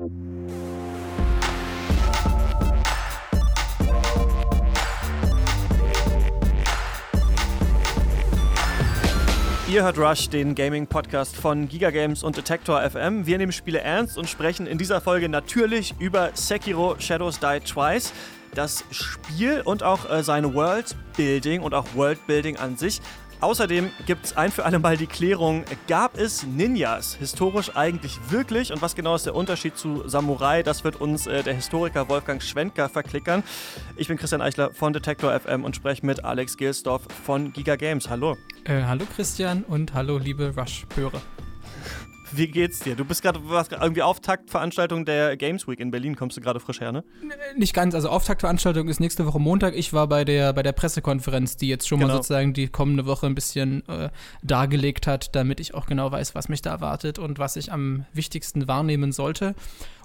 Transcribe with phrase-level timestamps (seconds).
[0.00, 0.06] Ihr
[9.82, 13.26] hört Rush, den Gaming-Podcast von Giga Games und Detector FM.
[13.26, 18.12] Wir nehmen Spiele ernst und sprechen in dieser Folge natürlich über Sekiro Shadows Die Twice.
[18.54, 23.00] Das Spiel und auch äh, seine Worldbuilding und auch Worldbuilding an sich.
[23.40, 28.72] Außerdem gibt es ein für alle Mal die Klärung, gab es Ninjas historisch eigentlich wirklich
[28.72, 30.64] und was genau ist der Unterschied zu Samurai?
[30.64, 33.44] Das wird uns äh, der Historiker Wolfgang Schwenker verklickern.
[33.96, 38.10] Ich bin Christian Eichler von Detektor FM und spreche mit Alex Gilsdorf von Giga Games.
[38.10, 38.36] Hallo.
[38.64, 41.22] Äh, hallo Christian und hallo liebe Rush-Hörer.
[42.32, 42.94] Wie geht's dir?
[42.94, 43.40] Du bist gerade
[43.80, 47.04] irgendwie Auftaktveranstaltung der Games Week in Berlin, kommst du gerade frisch her, ne?
[47.56, 49.74] Nicht ganz, also Auftaktveranstaltung ist nächste Woche Montag.
[49.74, 52.12] Ich war bei der, bei der Pressekonferenz, die jetzt schon genau.
[52.12, 54.10] mal sozusagen die kommende Woche ein bisschen äh,
[54.42, 58.04] dargelegt hat, damit ich auch genau weiß, was mich da erwartet und was ich am
[58.12, 59.54] wichtigsten wahrnehmen sollte.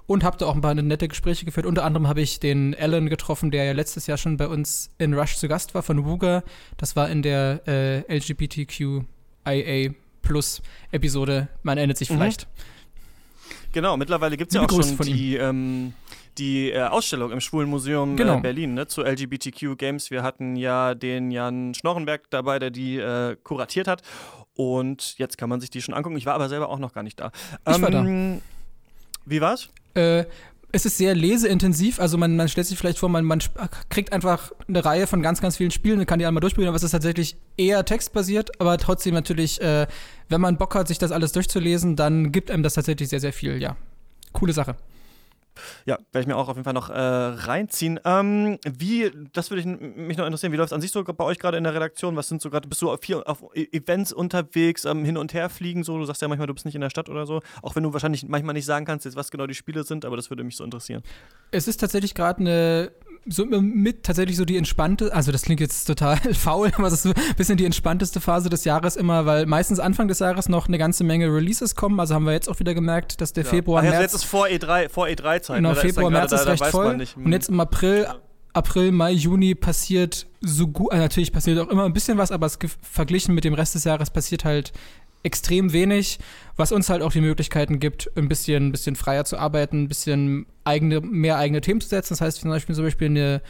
[0.06, 1.64] Und habe da auch ein paar nette Gespräche geführt.
[1.64, 5.14] Unter anderem habe ich den Alan getroffen, der ja letztes Jahr schon bei uns in
[5.14, 6.42] Rush zu Gast war von Wuga.
[6.76, 11.48] Das war in der äh, LGBTQIA Plus Episode.
[11.62, 12.16] Man erinnert sich mhm.
[12.16, 12.48] vielleicht.
[13.72, 15.94] Genau, mittlerweile gibt es ja auch schon die, ähm,
[16.38, 18.38] die äh, Ausstellung im Schwulen Museum äh, genau.
[18.38, 20.10] äh, Berlin ne, zu LGBTQ Games.
[20.10, 24.02] Wir hatten ja den Jan Schnorrenberg dabei, der die äh, kuratiert hat.
[24.54, 26.16] Und jetzt kann man sich die schon angucken.
[26.16, 27.32] Ich war aber selber auch noch gar nicht da.
[27.68, 28.04] Ich ähm, war da.
[28.04, 28.40] Ähm,
[29.26, 29.70] wie war's?
[29.94, 30.24] Äh,
[30.74, 33.38] es ist sehr leseintensiv, also man, man stellt sich vielleicht vor, man, man
[33.90, 36.82] kriegt einfach eine Reihe von ganz, ganz vielen Spielen, kann die einmal durchprobieren, aber es
[36.82, 39.86] ist tatsächlich eher textbasiert, aber trotzdem natürlich, äh,
[40.28, 43.32] wenn man Bock hat, sich das alles durchzulesen, dann gibt einem das tatsächlich sehr, sehr
[43.32, 43.76] viel, ja.
[44.32, 44.74] Coole Sache.
[45.84, 48.00] Ja, werde ich mir auch auf jeden Fall noch äh, reinziehen.
[48.04, 51.38] Ähm, wie, das würde mich noch interessieren, wie läuft es an sich so bei euch
[51.38, 52.16] gerade in der Redaktion?
[52.16, 55.48] Was sind so gerade, bist du viel auf e-, Events unterwegs, ähm, hin und her
[55.48, 55.98] fliegen so?
[55.98, 57.40] Du sagst ja manchmal, du bist nicht in der Stadt oder so.
[57.62, 60.16] Auch wenn du wahrscheinlich manchmal nicht sagen kannst, jetzt, was genau die Spiele sind, aber
[60.16, 61.02] das würde mich so interessieren.
[61.50, 62.92] Es ist tatsächlich gerade eine
[63.26, 67.16] so mit tatsächlich so die entspannte, also das klingt jetzt total faul, aber das ist
[67.16, 70.78] ein bisschen die entspannteste Phase des Jahres immer, weil meistens Anfang des Jahres noch eine
[70.78, 71.98] ganze Menge Releases kommen.
[72.00, 73.50] Also haben wir jetzt auch wieder gemerkt, dass der ja.
[73.50, 74.02] Februar, Ach, März.
[74.02, 75.56] jetzt ist vor E3, vor E3-Zeit.
[75.56, 75.76] Genau, ne?
[75.76, 77.06] Februar, März ist, da, recht voll.
[77.16, 78.08] Und jetzt im April
[78.54, 82.46] April, Mai, Juni passiert so gut, also natürlich passiert auch immer ein bisschen was, aber
[82.46, 84.72] es verglichen mit dem Rest des Jahres passiert halt
[85.24, 86.18] extrem wenig,
[86.56, 89.88] was uns halt auch die Möglichkeiten gibt, ein bisschen, ein bisschen freier zu arbeiten, ein
[89.88, 92.12] bisschen eigene, mehr eigene Themen zu setzen.
[92.12, 93.42] Das heißt zum Beispiel, zum Beispiel eine,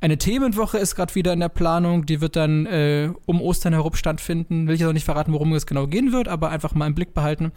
[0.00, 3.94] eine Themenwoche ist gerade wieder in der Planung, die wird dann äh, um Ostern herum
[3.94, 4.66] stattfinden.
[4.66, 6.94] Will ich jetzt auch nicht verraten, worum es genau gehen wird, aber einfach mal im
[6.94, 7.52] Blick behalten.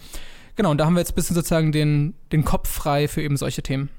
[0.55, 3.37] Genau, und da haben wir jetzt ein bisschen sozusagen den, den Kopf frei für eben
[3.37, 3.89] solche Themen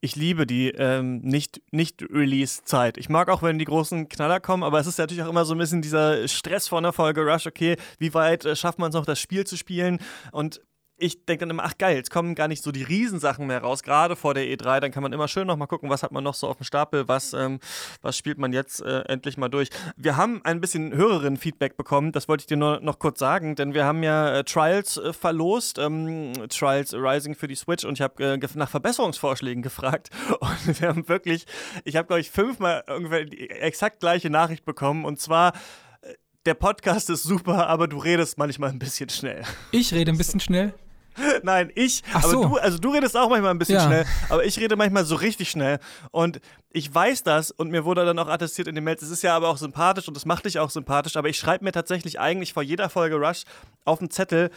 [0.00, 2.98] ich liebe die ähm, Nicht-Release-Zeit.
[2.98, 5.54] ich mag auch, wenn die großen Knaller kommen, aber es ist natürlich auch immer so
[5.54, 7.46] ein bisschen dieser Stress vor einer Folge Rush.
[7.46, 9.98] Okay, wie weit äh, schafft man es noch, das Spiel zu spielen?
[10.32, 10.60] Und
[10.98, 13.82] ich denke dann immer, ach geil, jetzt kommen gar nicht so die Riesensachen mehr raus,
[13.82, 14.80] gerade vor der E3.
[14.80, 17.06] Dann kann man immer schön nochmal gucken, was hat man noch so auf dem Stapel,
[17.06, 17.58] was, ähm,
[18.00, 19.68] was spielt man jetzt äh, endlich mal durch.
[19.96, 23.56] Wir haben ein bisschen höheren Feedback bekommen, das wollte ich dir nur noch kurz sagen,
[23.56, 27.94] denn wir haben ja äh, Trials äh, verlost, ähm, Trials Rising für die Switch und
[27.94, 30.08] ich habe äh, nach Verbesserungsvorschlägen gefragt
[30.40, 31.44] und wir haben wirklich,
[31.84, 35.52] ich habe glaube ich fünfmal ungefähr die exakt gleiche Nachricht bekommen und zwar
[36.00, 36.14] äh,
[36.46, 39.42] der Podcast ist super, aber du redest manchmal ein bisschen schnell.
[39.72, 40.72] Ich rede ein bisschen schnell?
[41.42, 42.02] Nein, ich.
[42.12, 42.42] Ach aber so.
[42.44, 43.86] du, also du redest auch manchmal ein bisschen ja.
[43.86, 45.78] schnell, aber ich rede manchmal so richtig schnell.
[46.10, 46.40] Und
[46.70, 49.34] ich weiß das und mir wurde dann auch attestiert in den Mails, es ist ja
[49.36, 52.52] aber auch sympathisch und es macht dich auch sympathisch, aber ich schreibe mir tatsächlich eigentlich
[52.52, 53.44] vor jeder Folge Rush
[53.84, 54.50] auf den Zettel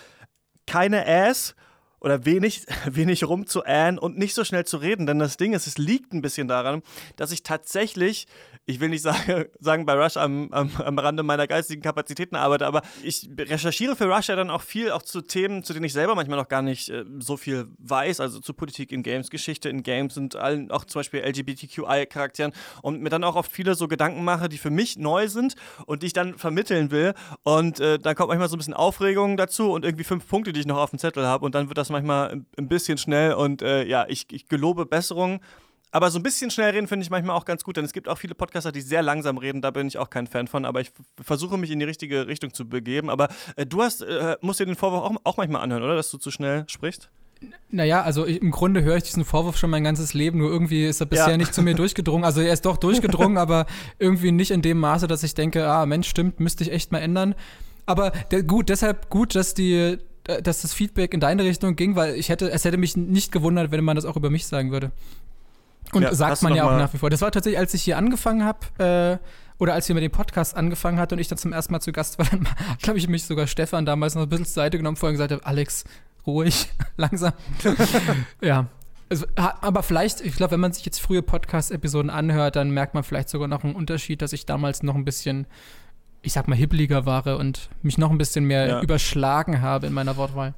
[0.65, 1.55] keine Ass
[1.99, 5.05] oder wenig, wenig rumzuähen und nicht so schnell zu reden.
[5.05, 6.81] Denn das Ding ist, es liegt ein bisschen daran,
[7.15, 8.27] dass ich tatsächlich
[8.69, 12.67] ich will nicht sagen, sagen bei Rush am, am, am Rande meiner geistigen Kapazitäten arbeite,
[12.67, 15.93] aber ich recherchiere für Rush ja dann auch viel, auch zu Themen, zu denen ich
[15.93, 19.69] selber manchmal noch gar nicht äh, so viel weiß, also zu Politik in Games, Geschichte
[19.69, 22.53] in Games und allen, auch zum Beispiel LGBTQI-Charakteren
[22.83, 25.55] und mir dann auch oft viele so Gedanken mache, die für mich neu sind
[25.87, 27.15] und die ich dann vermitteln will.
[27.41, 30.59] Und äh, dann kommt manchmal so ein bisschen Aufregung dazu und irgendwie fünf Punkte, die
[30.59, 33.63] ich noch auf dem Zettel habe und dann wird das manchmal ein bisschen schnell und
[33.63, 35.41] äh, ja, ich, ich gelobe Besserung.
[35.91, 38.07] Aber so ein bisschen schnell reden finde ich manchmal auch ganz gut, denn es gibt
[38.07, 40.81] auch viele Podcaster, die sehr langsam reden, da bin ich auch kein Fan von, aber
[40.81, 43.09] ich versuche mich in die richtige Richtung zu begeben.
[43.09, 45.95] Aber äh, du hast, äh, musst dir den Vorwurf auch, auch manchmal anhören, oder?
[45.95, 47.09] Dass du zu schnell sprichst?
[47.71, 50.85] Naja, also ich, im Grunde höre ich diesen Vorwurf schon mein ganzes Leben, nur irgendwie
[50.85, 51.37] ist er bisher ja.
[51.37, 52.25] nicht zu mir durchgedrungen.
[52.25, 53.65] Also er ist doch durchgedrungen, aber
[53.97, 56.99] irgendwie nicht in dem Maße, dass ich denke, ah Mensch, stimmt, müsste ich echt mal
[56.99, 57.35] ändern.
[57.85, 59.97] Aber der, gut, deshalb gut, dass die,
[60.27, 63.31] äh, dass das Feedback in deine Richtung ging, weil ich hätte, es hätte mich nicht
[63.31, 64.91] gewundert, wenn man das auch über mich sagen würde.
[65.93, 67.09] Und ja, sagt man ja auch nach wie vor.
[67.09, 69.25] Das war tatsächlich, als ich hier angefangen habe, äh,
[69.59, 71.91] oder als wir mit dem Podcast angefangen hatten und ich dann zum ersten Mal zu
[71.91, 72.47] Gast war, dann
[72.81, 75.45] glaube ich mich sogar Stefan damals noch ein bisschen zur Seite genommen, vorher gesagt habe,
[75.45, 75.83] Alex,
[76.25, 77.33] ruhig, langsam.
[78.41, 78.67] ja.
[79.11, 83.03] Also, aber vielleicht, ich glaube, wenn man sich jetzt frühe Podcast-Episoden anhört, dann merkt man
[83.03, 85.47] vielleicht sogar noch einen Unterschied, dass ich damals noch ein bisschen,
[86.21, 88.81] ich sag mal, hibbeliger war und mich noch ein bisschen mehr ja.
[88.83, 90.53] überschlagen habe in meiner Wortwahl.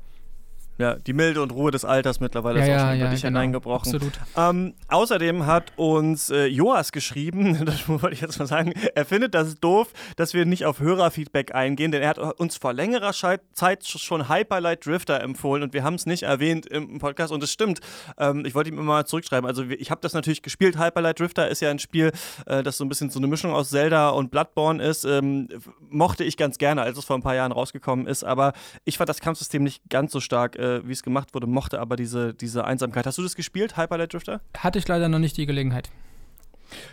[0.81, 3.21] Ja, die Milde und Ruhe des Alters mittlerweile ja, ist auch schon ja, über dich
[3.21, 3.39] genau.
[3.39, 3.93] hineingebrochen.
[3.93, 4.19] Absolut.
[4.35, 9.35] Ähm, außerdem hat uns äh, Joas geschrieben, das wollte ich jetzt mal sagen, er findet
[9.35, 13.13] das doof, dass wir nicht auf Hörerfeedback eingehen, denn er hat uns vor längerer
[13.53, 17.51] Zeit schon Hyperlight Drifter empfohlen und wir haben es nicht erwähnt im Podcast und es
[17.51, 17.79] stimmt.
[18.17, 19.47] Ähm, ich wollte ihm immer mal zurückschreiben.
[19.47, 20.79] Also ich habe das natürlich gespielt.
[20.79, 22.11] Hyperlight Drifter ist ja ein Spiel,
[22.47, 25.05] äh, das so ein bisschen so eine Mischung aus Zelda und Bloodborne ist.
[25.05, 25.47] Ähm,
[25.89, 29.09] mochte ich ganz gerne, als es vor ein paar Jahren rausgekommen ist, aber ich fand
[29.09, 30.55] das Kampfsystem nicht ganz so stark.
[30.57, 33.05] Äh, äh, wie es gemacht wurde, mochte aber diese, diese Einsamkeit.
[33.05, 34.41] Hast du das gespielt, Hyperlight Drifter?
[34.57, 35.89] Hatte ich leider noch nicht die Gelegenheit.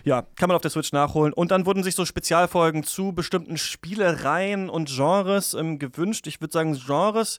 [0.05, 1.33] Ja, kann man auf der Switch nachholen.
[1.33, 6.27] Und dann wurden sich so Spezialfolgen zu bestimmten Spielereien und Genres ähm, gewünscht.
[6.27, 7.39] Ich würde sagen, Genres.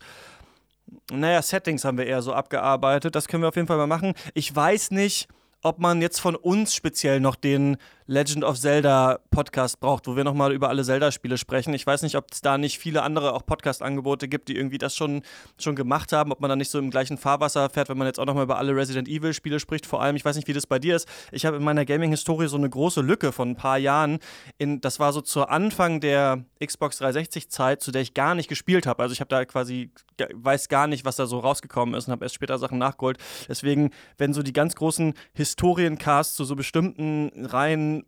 [1.12, 3.16] Naja, Settings haben wir eher so abgearbeitet.
[3.16, 4.14] Das können wir auf jeden Fall mal machen.
[4.34, 5.28] Ich weiß nicht,
[5.62, 7.78] ob man jetzt von uns speziell noch den
[8.10, 11.76] Legend of Zelda Podcast braucht, wo wir nochmal über alle Zelda-Spiele sprechen.
[11.76, 14.96] Ich weiß nicht, ob es da nicht viele andere auch Podcast-Angebote gibt, die irgendwie das
[14.96, 15.22] schon,
[15.60, 18.20] schon gemacht haben, ob man da nicht so im gleichen Fahrwasser fährt, wenn man jetzt
[18.20, 19.86] auch nochmal über alle Resident Evil-Spiele spricht.
[19.86, 21.08] Vor allem, ich weiß nicht, wie das bei dir ist.
[21.32, 24.18] Ich habe in meiner Gaming-Historie so eine große Lücke von ein paar Jahren.
[24.58, 28.88] In, das war so zu Anfang der Xbox 360-Zeit, zu der ich gar nicht gespielt
[28.88, 29.04] habe.
[29.04, 29.92] Also ich habe da quasi,
[30.34, 33.20] weiß gar nicht, was da so rausgekommen ist und habe erst später Sachen nachgeholt.
[33.48, 37.99] Deswegen, wenn so die ganz großen Historiencasts zu so bestimmten Reihen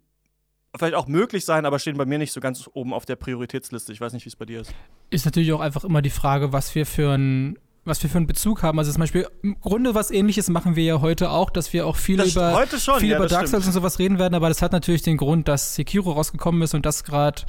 [0.77, 3.91] vielleicht auch möglich sein, aber stehen bei mir nicht so ganz oben auf der Prioritätsliste.
[3.91, 4.73] Ich weiß nicht, wie es bei dir ist.
[5.09, 8.27] Ist natürlich auch einfach immer die Frage, was wir für ein was wir für einen
[8.27, 8.77] Bezug haben.
[8.77, 11.95] Also zum Beispiel, im Grunde was ähnliches machen wir ja heute auch, dass wir auch
[11.95, 14.61] viel das über, schon, viel ja, über Dark Souls und sowas reden werden, aber das
[14.61, 17.41] hat natürlich den Grund, dass Sekiro rausgekommen ist und das gerade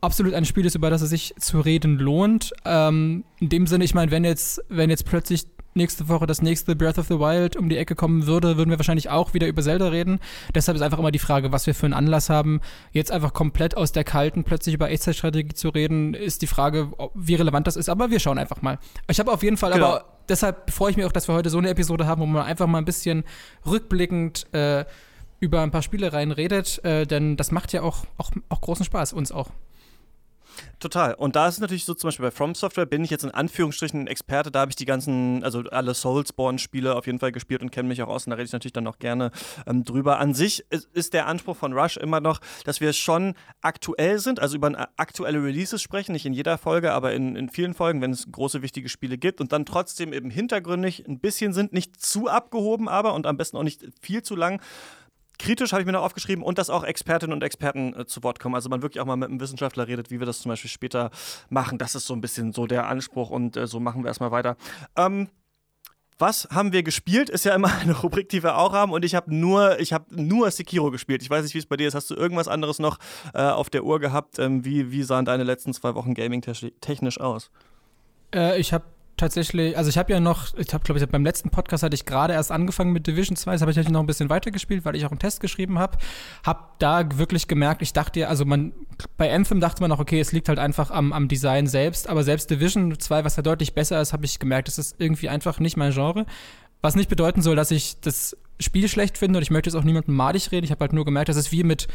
[0.00, 2.52] absolut ein Spiel ist, über das es sich zu reden lohnt.
[2.64, 6.76] Ähm, in dem Sinne, ich meine, wenn jetzt, wenn jetzt plötzlich nächste Woche das nächste
[6.76, 9.62] Breath of the Wild um die Ecke kommen würde, würden wir wahrscheinlich auch wieder über
[9.62, 10.20] Zelda reden.
[10.54, 12.60] Deshalb ist einfach immer die Frage, was wir für einen Anlass haben.
[12.92, 17.34] Jetzt einfach komplett aus der kalten plötzlich über Echtzeitstrategie zu reden, ist die Frage, wie
[17.34, 17.88] relevant das ist.
[17.88, 18.78] Aber wir schauen einfach mal.
[19.08, 19.86] Ich habe auf jeden Fall, genau.
[19.86, 22.44] aber deshalb freue ich mich auch, dass wir heute so eine Episode haben, wo man
[22.44, 23.24] einfach mal ein bisschen
[23.66, 24.84] rückblickend äh,
[25.40, 29.12] über ein paar Spielereien redet, äh, denn das macht ja auch, auch, auch großen Spaß,
[29.12, 29.50] uns auch.
[30.78, 31.14] Total.
[31.14, 34.00] Und da ist natürlich so, zum Beispiel bei From Software bin ich jetzt in Anführungsstrichen
[34.00, 34.50] ein Experte.
[34.50, 38.02] Da habe ich die ganzen, also alle Soulsborne-Spiele auf jeden Fall gespielt und kenne mich
[38.02, 38.26] auch aus.
[38.26, 39.30] Und da rede ich natürlich dann auch gerne
[39.66, 40.18] ähm, drüber.
[40.18, 44.56] An sich ist, der Anspruch von Rush immer noch, dass wir schon aktuell sind, also
[44.56, 46.12] über aktuelle Releases sprechen.
[46.12, 49.40] Nicht in jeder Folge, aber in, in vielen Folgen, wenn es große, wichtige Spiele gibt.
[49.40, 53.56] Und dann trotzdem eben hintergründig ein bisschen sind, nicht zu abgehoben, aber und am besten
[53.56, 54.60] auch nicht viel zu lang
[55.42, 58.38] kritisch habe ich mir noch aufgeschrieben und dass auch Expertinnen und Experten äh, zu Wort
[58.38, 58.54] kommen.
[58.54, 61.10] Also man wirklich auch mal mit einem Wissenschaftler redet, wie wir das zum Beispiel später
[61.50, 61.78] machen.
[61.78, 64.56] Das ist so ein bisschen so der Anspruch und äh, so machen wir erstmal weiter.
[64.96, 65.28] Ähm,
[66.18, 67.28] was haben wir gespielt?
[67.28, 68.92] Ist ja immer eine Rubrik, die wir auch haben.
[68.92, 71.22] Und ich habe nur, ich nur Sekiro gespielt.
[71.22, 71.94] Ich weiß nicht, wie es bei dir ist.
[71.94, 72.98] Hast du irgendwas anderes noch
[73.34, 74.38] äh, auf der Uhr gehabt?
[74.38, 77.50] Ähm, wie, wie sahen deine letzten zwei Wochen Gaming technisch aus?
[78.32, 78.84] Äh, ich habe
[79.22, 82.32] tatsächlich, also ich habe ja noch, ich glaube ich beim letzten Podcast hatte ich gerade
[82.32, 85.06] erst angefangen mit Division 2, das habe ich natürlich noch ein bisschen weitergespielt, weil ich
[85.06, 85.96] auch einen Test geschrieben habe.
[86.44, 88.72] Habe da wirklich gemerkt, ich dachte ja, also man
[89.16, 92.24] bei Anthem dachte man noch, okay, es liegt halt einfach am, am Design selbst, aber
[92.24, 95.60] selbst Division 2, was ja deutlich besser ist, habe ich gemerkt, es ist irgendwie einfach
[95.60, 96.26] nicht mein Genre.
[96.80, 99.84] Was nicht bedeuten soll, dass ich das Spiel schlecht finde und ich möchte jetzt auch
[99.84, 100.64] niemandem madig reden.
[100.64, 101.86] Ich habe halt nur gemerkt, das ist wie mit,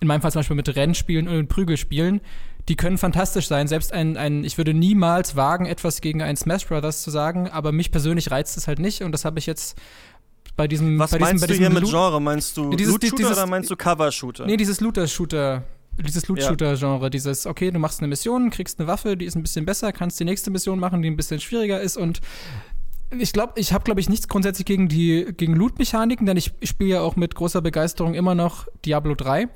[0.00, 2.20] in meinem Fall zum Beispiel mit Rennspielen und Prügelspielen
[2.68, 3.68] die können fantastisch sein.
[3.68, 7.72] Selbst ein, ein, ich würde niemals wagen, etwas gegen einen Smash Brothers zu sagen, aber
[7.72, 9.78] mich persönlich reizt es halt nicht und das habe ich jetzt
[10.56, 10.98] bei diesem.
[10.98, 12.20] Was bei meinst diesem, du hier mit Genre?
[12.20, 14.46] Meinst du dieses, Loot-Shooter dieses, oder meinst du Cover-Shooter?
[14.46, 15.64] Nee, dieses Looter-Shooter.
[15.96, 19.64] Dieses Loot-Shooter-Genre, dieses, okay, du machst eine Mission, kriegst eine Waffe, die ist ein bisschen
[19.64, 22.20] besser, kannst die nächste Mission machen, die ein bisschen schwieriger ist und
[23.16, 26.70] ich glaube, ich habe, glaube ich, nichts grundsätzlich gegen die gegen Loot-Mechaniken, denn ich, ich
[26.70, 29.48] spiele ja auch mit großer Begeisterung immer noch Diablo 3.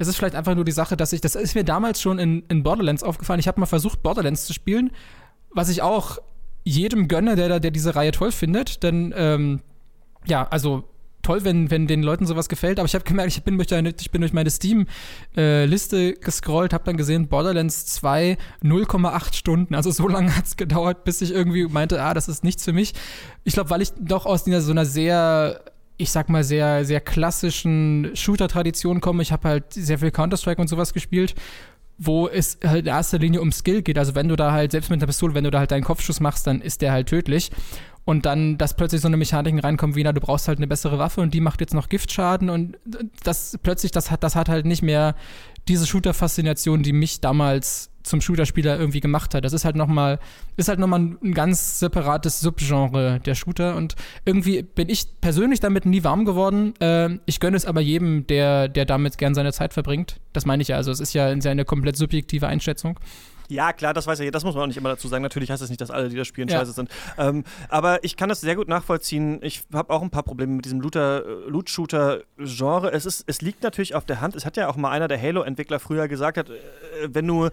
[0.00, 2.42] Es ist vielleicht einfach nur die Sache, dass ich, das ist mir damals schon in,
[2.48, 3.38] in Borderlands aufgefallen.
[3.38, 4.92] Ich habe mal versucht, Borderlands zu spielen,
[5.50, 6.16] was ich auch
[6.64, 8.82] jedem gönne, der, der diese Reihe toll findet.
[8.82, 9.60] Denn, ähm,
[10.24, 10.84] ja, also
[11.20, 12.78] toll, wenn, wenn den Leuten sowas gefällt.
[12.78, 16.72] Aber ich habe gemerkt, ich bin durch, eine, ich bin durch meine Steam-Liste äh, gescrollt,
[16.72, 19.74] habe dann gesehen, Borderlands 2 0,8 Stunden.
[19.74, 22.72] Also so lange hat es gedauert, bis ich irgendwie meinte, ah, das ist nichts für
[22.72, 22.94] mich.
[23.44, 25.60] Ich glaube, weil ich doch aus dieser, so einer sehr
[26.00, 29.22] ich sag mal, sehr, sehr klassischen Shooter-Tradition komme.
[29.22, 31.34] Ich habe halt sehr viel Counter-Strike und sowas gespielt,
[31.98, 33.98] wo es halt in erster Linie um Skill geht.
[33.98, 36.20] Also wenn du da halt, selbst mit einer Pistole, wenn du da halt deinen Kopfschuss
[36.20, 37.50] machst, dann ist der halt tödlich.
[38.06, 40.98] Und dann, dass plötzlich so eine Mechanik reinkommt, wie, na, du brauchst halt eine bessere
[40.98, 42.78] Waffe und die macht jetzt noch Giftschaden und
[43.22, 45.14] das plötzlich, das hat, das hat halt nicht mehr
[45.68, 49.44] diese Shooter-Faszination, die mich damals zum Shooter-Spieler irgendwie gemacht hat.
[49.44, 50.18] Das ist halt nochmal,
[50.56, 55.86] ist halt nochmal ein ganz separates Subgenre der Shooter und irgendwie bin ich persönlich damit
[55.86, 56.74] nie warm geworden.
[56.80, 60.20] Äh, ich gönne es aber jedem, der, der damit gern seine Zeit verbringt.
[60.32, 60.76] Das meine ich ja.
[60.76, 62.98] Also es ist ja eine komplett subjektive Einschätzung.
[63.50, 65.22] Ja, klar, das weiß ja, das muss man auch nicht immer dazu sagen.
[65.22, 66.58] Natürlich heißt es das nicht, dass alle, die das spielen, ja.
[66.58, 66.88] scheiße sind.
[67.18, 69.40] Ähm, aber ich kann das sehr gut nachvollziehen.
[69.42, 72.92] Ich habe auch ein paar Probleme mit diesem äh, Loot-Shooter-Genre.
[72.92, 74.36] Es, es liegt natürlich auf der Hand.
[74.36, 76.54] Es hat ja auch mal einer der Halo-Entwickler früher gesagt, hat, äh,
[77.08, 77.48] wenn du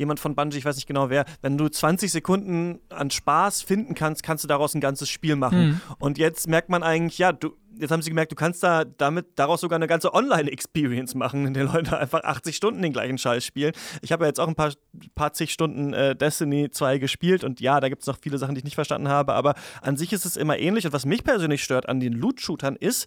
[0.00, 3.94] jemand von Bungie, ich weiß nicht genau wer, wenn du 20 Sekunden an Spaß finden
[3.94, 5.68] kannst, kannst du daraus ein ganzes Spiel machen.
[5.68, 5.80] Mhm.
[5.98, 9.26] Und jetzt merkt man eigentlich, ja, du, jetzt haben sie gemerkt, du kannst da damit
[9.36, 13.44] daraus sogar eine ganze Online-Experience machen, in der Leute einfach 80 Stunden den gleichen Scheiß
[13.44, 13.72] spielen.
[14.00, 14.72] Ich habe ja jetzt auch ein paar,
[15.14, 18.54] paar zig Stunden äh, Destiny 2 gespielt und ja, da gibt es noch viele Sachen,
[18.54, 20.86] die ich nicht verstanden habe, aber an sich ist es immer ähnlich.
[20.86, 23.06] Und was mich persönlich stört an den Loot-Shootern ist,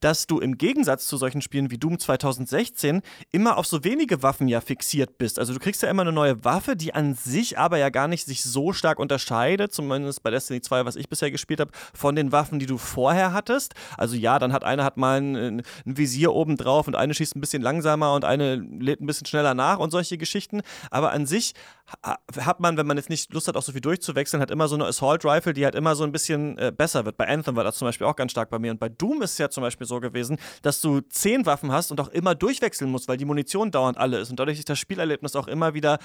[0.00, 4.48] dass du im Gegensatz zu solchen Spielen wie Doom 2016 immer auf so wenige Waffen
[4.48, 5.38] ja fixiert bist.
[5.38, 8.24] Also du kriegst ja immer eine neue Waffe, die an sich aber ja gar nicht
[8.24, 12.32] sich so stark unterscheidet, zumindest bei Destiny 2, was ich bisher gespielt habe, von den
[12.32, 13.74] Waffen, die du vorher hattest.
[13.96, 17.36] Also ja, dann hat eine hat mal ein, ein Visier oben drauf und eine schießt
[17.36, 20.62] ein bisschen langsamer und eine lädt ein bisschen schneller nach und solche Geschichten.
[20.90, 21.54] Aber an sich
[22.02, 24.74] hat man, wenn man jetzt nicht Lust hat, auch so viel durchzuwechseln, hat immer so
[24.74, 27.16] eine Assault Rifle, die halt immer so ein bisschen äh, besser wird.
[27.16, 28.70] Bei Anthem war das zum Beispiel auch ganz stark bei mir.
[28.70, 31.90] Und bei Doom ist es ja zum Beispiel so gewesen, dass du zehn Waffen hast
[31.90, 34.30] und auch immer durchwechseln musst, weil die Munition dauernd alle ist.
[34.30, 35.98] Und dadurch sich das Spielerlebnis auch immer wieder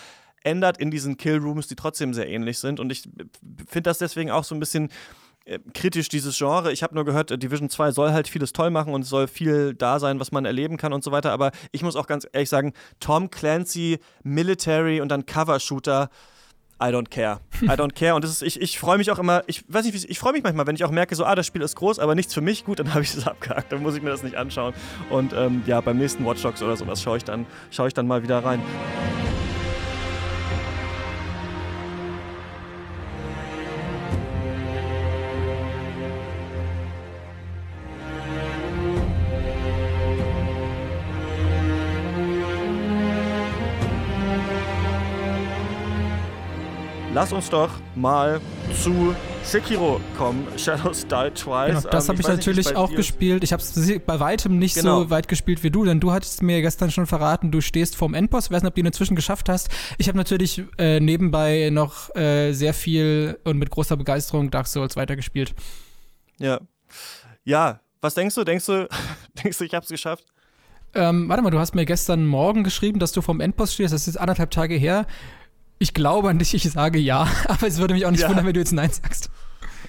[0.43, 2.79] ändert in diesen Killrooms, die trotzdem sehr ähnlich sind.
[2.79, 3.03] Und ich
[3.67, 4.89] finde das deswegen auch so ein bisschen
[5.45, 6.71] äh, kritisch, dieses Genre.
[6.71, 9.27] Ich habe nur gehört, äh, Division 2 soll halt vieles toll machen und es soll
[9.27, 11.31] viel da sein, was man erleben kann und so weiter.
[11.31, 16.09] Aber ich muss auch ganz ehrlich sagen, Tom Clancy, Military und dann Cover-Shooter,
[16.81, 17.39] I don't care.
[17.61, 18.15] I don't care.
[18.15, 20.43] Und das ist, ich, ich freue mich auch immer, ich weiß nicht, ich freue mich
[20.43, 22.65] manchmal, wenn ich auch merke, so, ah, das Spiel ist groß, aber nichts für mich,
[22.65, 23.71] gut, dann habe ich es abgehakt.
[23.71, 24.73] Dann muss ich mir das nicht anschauen.
[25.09, 28.07] Und ähm, ja, beim nächsten Watch Dogs oder sowas schaue ich, dann, schaue ich dann
[28.07, 28.61] mal wieder rein.
[47.15, 48.41] Lass uns doch mal
[48.83, 51.83] zu Sekiro kommen, Shadows Die Twice.
[51.83, 53.41] Genau, das ähm, habe ich, ich natürlich nicht, auch gespielt.
[53.41, 55.03] Ich habe es bei weitem nicht genau.
[55.03, 58.15] so weit gespielt wie du, denn du hattest mir gestern schon verraten, du stehst vorm
[58.15, 58.47] Endboss.
[58.47, 59.69] Ich weiß nicht, ob du ihn inzwischen geschafft hast.
[59.97, 64.97] Ich habe natürlich äh, nebenbei noch äh, sehr viel und mit großer Begeisterung Dark Souls
[64.97, 65.55] weitergespielt.
[66.37, 66.59] Ja.
[67.45, 68.43] Ja, was denkst du?
[68.43, 68.89] Denkst du,
[69.41, 70.25] denkst du ich habe es geschafft?
[70.93, 73.93] Ähm, warte mal, du hast mir gestern Morgen geschrieben, dass du vom Endboss stehst.
[73.93, 75.05] Das ist anderthalb Tage her.
[75.85, 78.29] Ich glaube an dich, ich sage ja, aber es würde mich auch nicht ja.
[78.29, 79.29] wundern, wenn du jetzt Nein sagst.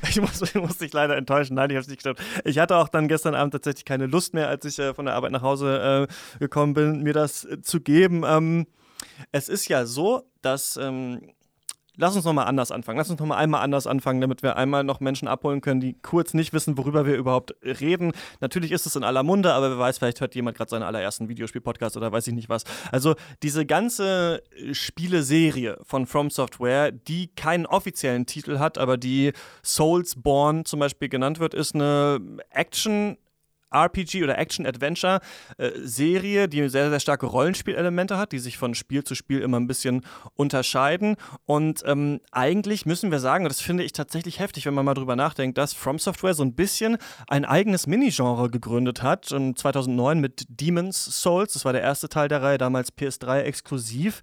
[0.06, 1.54] Ich muss, ich muss dich leider enttäuschen.
[1.54, 2.20] Nein, ich habe es nicht geschafft.
[2.44, 5.14] Ich hatte auch dann gestern Abend tatsächlich keine Lust mehr, als ich äh, von der
[5.14, 8.24] Arbeit nach Hause äh, gekommen bin, mir das äh, zu geben.
[8.26, 8.66] Ähm,
[9.32, 11.32] es ist ja so, dass ähm,
[11.96, 12.98] lass uns nochmal anders anfangen.
[12.98, 16.34] Lass uns nochmal einmal anders anfangen, damit wir einmal noch Menschen abholen können, die kurz
[16.34, 18.12] nicht wissen, worüber wir überhaupt reden.
[18.40, 21.28] Natürlich ist es in aller Munde, aber wer weiß, vielleicht hört jemand gerade seinen allerersten
[21.28, 22.64] Videospiel-Podcast oder weiß ich nicht was.
[22.92, 30.64] Also diese ganze Spieleserie von From Software, die keinen offiziellen Titel hat, aber die Soulsborne
[30.64, 33.16] zum Beispiel genannt wird, ist eine Action-
[33.70, 39.14] RPG oder Action-Adventure-Serie, äh, die sehr, sehr starke Rollenspielelemente hat, die sich von Spiel zu
[39.14, 40.04] Spiel immer ein bisschen
[40.34, 41.16] unterscheiden.
[41.44, 44.94] Und ähm, eigentlich müssen wir sagen, und das finde ich tatsächlich heftig, wenn man mal
[44.94, 49.26] drüber nachdenkt, dass From Software so ein bisschen ein eigenes Mini-Genre gegründet hat.
[49.26, 54.20] 2009 mit Demon's Souls, das war der erste Teil der Reihe, damals PS3 exklusiv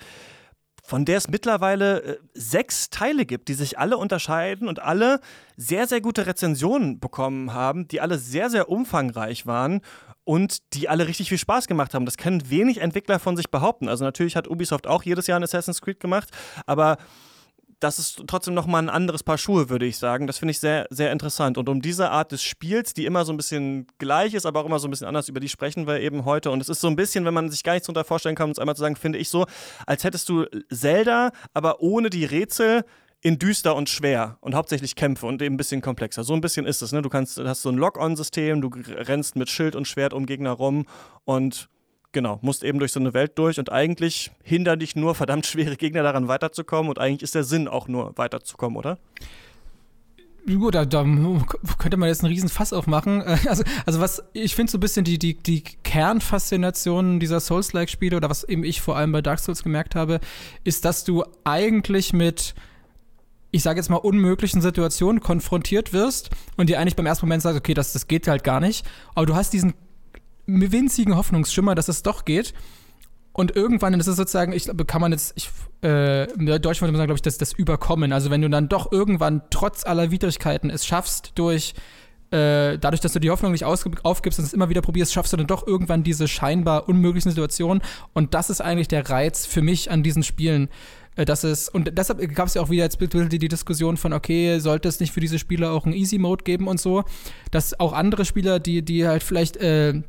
[0.86, 5.22] von der es mittlerweile äh, sechs Teile gibt, die sich alle unterscheiden und alle
[5.56, 9.82] sehr, sehr gute Rezensionen bekommen haben, die alle sehr, sehr umfangreich waren
[10.26, 12.06] und die alle richtig viel Spaß gemacht haben.
[12.06, 13.88] Das können wenig Entwickler von sich behaupten.
[13.88, 16.30] Also natürlich hat Ubisoft auch jedes Jahr ein Assassin's Creed gemacht,
[16.66, 16.98] aber
[17.84, 20.26] das ist trotzdem nochmal ein anderes Paar Schuhe, würde ich sagen.
[20.26, 21.58] Das finde ich sehr, sehr interessant.
[21.58, 24.66] Und um diese Art des Spiels, die immer so ein bisschen gleich ist, aber auch
[24.66, 26.50] immer so ein bisschen anders, über die sprechen wir eben heute.
[26.52, 28.52] Und es ist so ein bisschen, wenn man sich gar nichts darunter vorstellen kann, um
[28.52, 29.46] es einmal zu sagen, finde ich so,
[29.86, 32.86] als hättest du Zelda, aber ohne die Rätsel
[33.20, 36.24] in düster und schwer und hauptsächlich Kämpfe und eben ein bisschen komplexer.
[36.24, 37.02] So ein bisschen ist es, ne?
[37.02, 40.86] Du kannst, hast so ein Lock-on-System, du rennst mit Schild und Schwert um Gegner rum
[41.24, 41.70] und
[42.14, 45.76] genau, musst eben durch so eine Welt durch und eigentlich hindern dich nur verdammt schwere
[45.76, 48.98] Gegner daran weiterzukommen und eigentlich ist der Sinn auch nur weiterzukommen, oder?
[50.46, 51.06] Gut, da, da,
[51.78, 53.22] könnte man jetzt einen riesen Fass aufmachen.
[53.48, 58.30] Also, also was ich finde so ein bisschen die, die, die Kernfaszination dieser Souls-like-Spiele oder
[58.30, 60.20] was eben ich vor allem bei Dark Souls gemerkt habe,
[60.64, 62.54] ist, dass du eigentlich mit
[63.52, 67.60] ich sage jetzt mal, unmöglichen Situationen konfrontiert wirst und dir eigentlich beim ersten Moment sagst,
[67.60, 68.84] okay, das, das geht halt gar nicht.
[69.14, 69.76] Aber du hast diesen
[70.46, 72.54] winzigen Hoffnungsschimmer, dass es doch geht.
[73.32, 75.50] Und irgendwann, das ist sozusagen, ich glaube, kann man jetzt, ich,
[75.84, 78.14] äh, im Deutschen würde man sagen, glaube ich, das, das Überkommen.
[78.14, 81.74] Also wenn du dann doch irgendwann trotz aller Widrigkeiten es schaffst, durch
[82.30, 85.38] äh, dadurch, dass du die Hoffnung nicht aufgibst und es immer wieder probierst, schaffst du
[85.38, 87.84] dann doch irgendwann diese scheinbar unmöglichen Situationen.
[88.14, 90.70] Und das ist eigentlich der Reiz für mich an diesen Spielen.
[91.16, 94.14] Äh, dass es, und deshalb gab es ja auch wieder jetzt die, die Diskussion von,
[94.14, 97.04] okay, sollte es nicht für diese Spieler auch einen Easy-Mode geben und so,
[97.52, 100.02] dass auch andere Spieler, die, die halt vielleicht äh,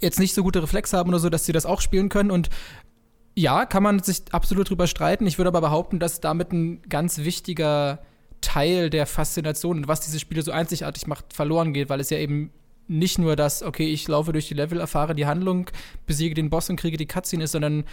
[0.00, 2.30] jetzt nicht so gute Reflexe haben oder so, dass sie das auch spielen können.
[2.30, 2.50] Und
[3.34, 5.26] ja, kann man sich absolut drüber streiten.
[5.26, 8.00] Ich würde aber behaupten, dass damit ein ganz wichtiger
[8.40, 12.18] Teil der Faszination und was diese Spiele so einzigartig macht, verloren geht, weil es ja
[12.18, 12.50] eben
[12.86, 15.70] nicht nur das, okay, ich laufe durch die Level, erfahre die Handlung,
[16.06, 17.84] besiege den Boss und kriege die Cutscene ist, sondern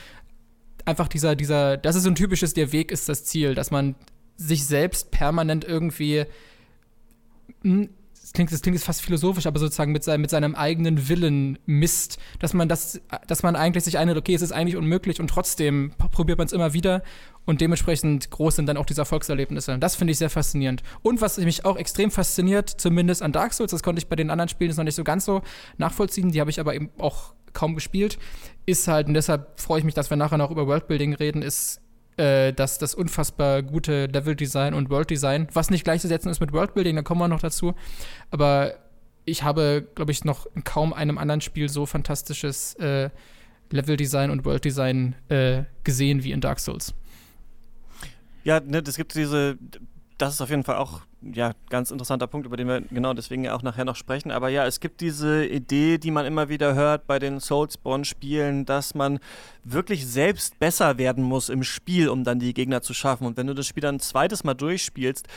[0.85, 3.95] einfach dieser, dieser, das ist so ein typisches, der Weg ist das Ziel, dass man
[4.35, 6.25] sich selbst permanent irgendwie
[7.63, 7.89] hm,
[8.21, 11.57] das klingt, das klingt jetzt fast philosophisch, aber sozusagen mit, sein, mit seinem eigenen Willen
[11.65, 15.27] misst, dass man das, dass man eigentlich sich einhält, okay, es ist eigentlich unmöglich und
[15.27, 17.01] trotzdem probiert man es immer wieder
[17.45, 19.79] und dementsprechend groß sind dann auch diese Erfolgserlebnisse.
[19.79, 20.83] Das finde ich sehr faszinierend.
[21.01, 24.29] Und was mich auch extrem fasziniert, zumindest an Dark Souls, das konnte ich bei den
[24.29, 25.41] anderen Spielen noch nicht so ganz so
[25.77, 28.19] nachvollziehen, die habe ich aber eben auch kaum gespielt,
[28.65, 31.80] ist halt, und deshalb freue ich mich, dass wir nachher noch über Worldbuilding reden, ist
[32.17, 37.21] äh, das unfassbar gute Level-Design und World-Design, was nicht gleichzusetzen ist mit Worldbuilding, da kommen
[37.21, 37.73] wir noch dazu.
[38.29, 38.73] Aber
[39.25, 43.09] ich habe, glaube ich, noch in kaum einem anderen Spiel so fantastisches äh,
[43.69, 46.93] Level-Design und World-Design äh, gesehen wie in Dark Souls.
[48.43, 49.57] Ja, ne, es gibt diese,
[50.17, 53.47] das ist auf jeden Fall auch ja, ganz interessanter Punkt, über den wir genau deswegen
[53.49, 54.31] auch nachher noch sprechen.
[54.31, 58.95] Aber ja, es gibt diese Idee, die man immer wieder hört bei den Soulsborne-Spielen, dass
[58.95, 59.19] man
[59.63, 63.27] wirklich selbst besser werden muss im Spiel, um dann die Gegner zu schaffen.
[63.27, 65.27] Und wenn du das Spiel dann ein zweites Mal durchspielst,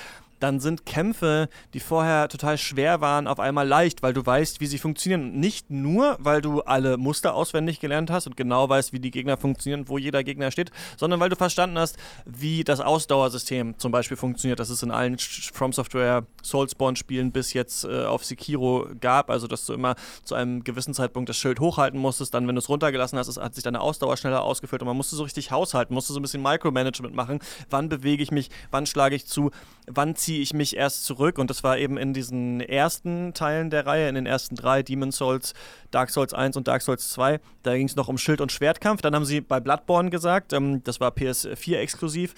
[0.41, 4.67] dann sind Kämpfe, die vorher total schwer waren, auf einmal leicht, weil du weißt, wie
[4.67, 5.41] sie funktionieren.
[5.41, 9.37] Nicht nur, weil du alle Muster auswendig gelernt hast und genau weißt, wie die Gegner
[9.37, 14.17] funktionieren, wo jeder Gegner steht, sondern weil du verstanden hast, wie das Ausdauersystem zum Beispiel
[14.17, 14.61] funktioniert.
[14.61, 19.31] Das es in allen From Software Soulspawn-Spielen bis jetzt äh, auf Sekiro gab.
[19.31, 22.35] Also, dass du immer zu einem gewissen Zeitpunkt das Schild hochhalten musstest.
[22.35, 25.17] Dann, wenn du es runtergelassen hast, hat sich deine Ausdauer schneller ausgefüllt und man musste
[25.17, 27.41] so richtig haushalten, musste so ein bisschen Micromanagement machen.
[27.71, 28.51] Wann bewege ich mich?
[28.71, 29.51] Wann schlage ich zu?
[29.87, 33.87] Wann ziehe ich mich erst zurück und das war eben in diesen ersten Teilen der
[33.87, 35.53] Reihe, in den ersten drei, Demon Souls,
[35.91, 37.41] Dark Souls 1 und Dark Souls 2.
[37.63, 39.03] Da ging es noch um Schild- und Schwertkampf.
[39.03, 42.35] Dann haben sie bei Bloodborne gesagt, ähm, das war PS4 exklusiv,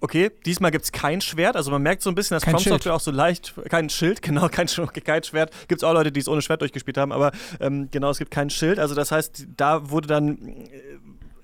[0.00, 1.56] Okay, diesmal gibt es kein Schwert.
[1.56, 4.48] Also man merkt so ein bisschen, dass From Software auch so leicht, kein Schild, genau,
[4.48, 4.68] kein,
[5.04, 5.52] kein Schwert.
[5.66, 8.30] Gibt es auch Leute, die es ohne Schwert durchgespielt haben, aber ähm, genau, es gibt
[8.30, 8.78] kein Schild.
[8.78, 10.38] Also das heißt, da wurde dann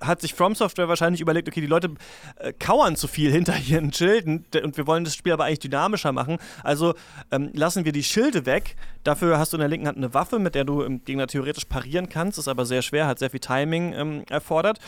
[0.05, 1.91] hat sich From Software wahrscheinlich überlegt, okay, die Leute
[2.37, 6.11] äh, kauern zu viel hinter ihren Schilden und wir wollen das Spiel aber eigentlich dynamischer
[6.11, 6.37] machen.
[6.63, 6.93] Also
[7.31, 8.75] ähm, lassen wir die Schilde weg.
[9.03, 11.65] Dafür hast du in der linken Hand eine Waffe, mit der du im Gegner theoretisch
[11.65, 12.37] parieren kannst.
[12.37, 14.79] Ist aber sehr schwer, hat sehr viel Timing ähm, erfordert.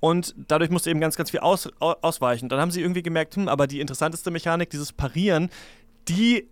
[0.00, 2.48] Und dadurch musst du eben ganz, ganz viel aus, ausweichen.
[2.48, 5.50] Dann haben sie irgendwie gemerkt, hm, aber die interessanteste Mechanik, dieses Parieren,
[6.08, 6.48] die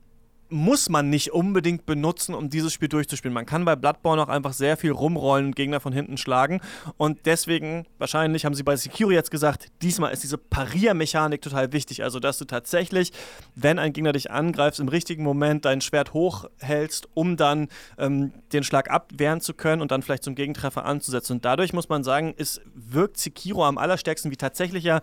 [0.55, 3.35] muss man nicht unbedingt benutzen, um dieses Spiel durchzuspielen.
[3.35, 6.61] Man kann bei Bloodborne auch einfach sehr viel rumrollen und Gegner von hinten schlagen.
[6.97, 12.05] Und deswegen, wahrscheinlich haben sie bei Sekiro jetzt gesagt, diesmal ist diese Pariermechanik total wichtig.
[12.05, 13.13] Also, dass du tatsächlich,
[13.57, 18.63] wenn ein Gegner dich angreift, im richtigen Moment dein Schwert hochhältst, um dann ähm, den
[18.63, 21.35] Schlag abwehren zu können und dann vielleicht zum Gegentreffer anzusetzen.
[21.35, 25.01] Und dadurch muss man sagen, es wirkt Sekiro am allerstärksten wie tatsächlicher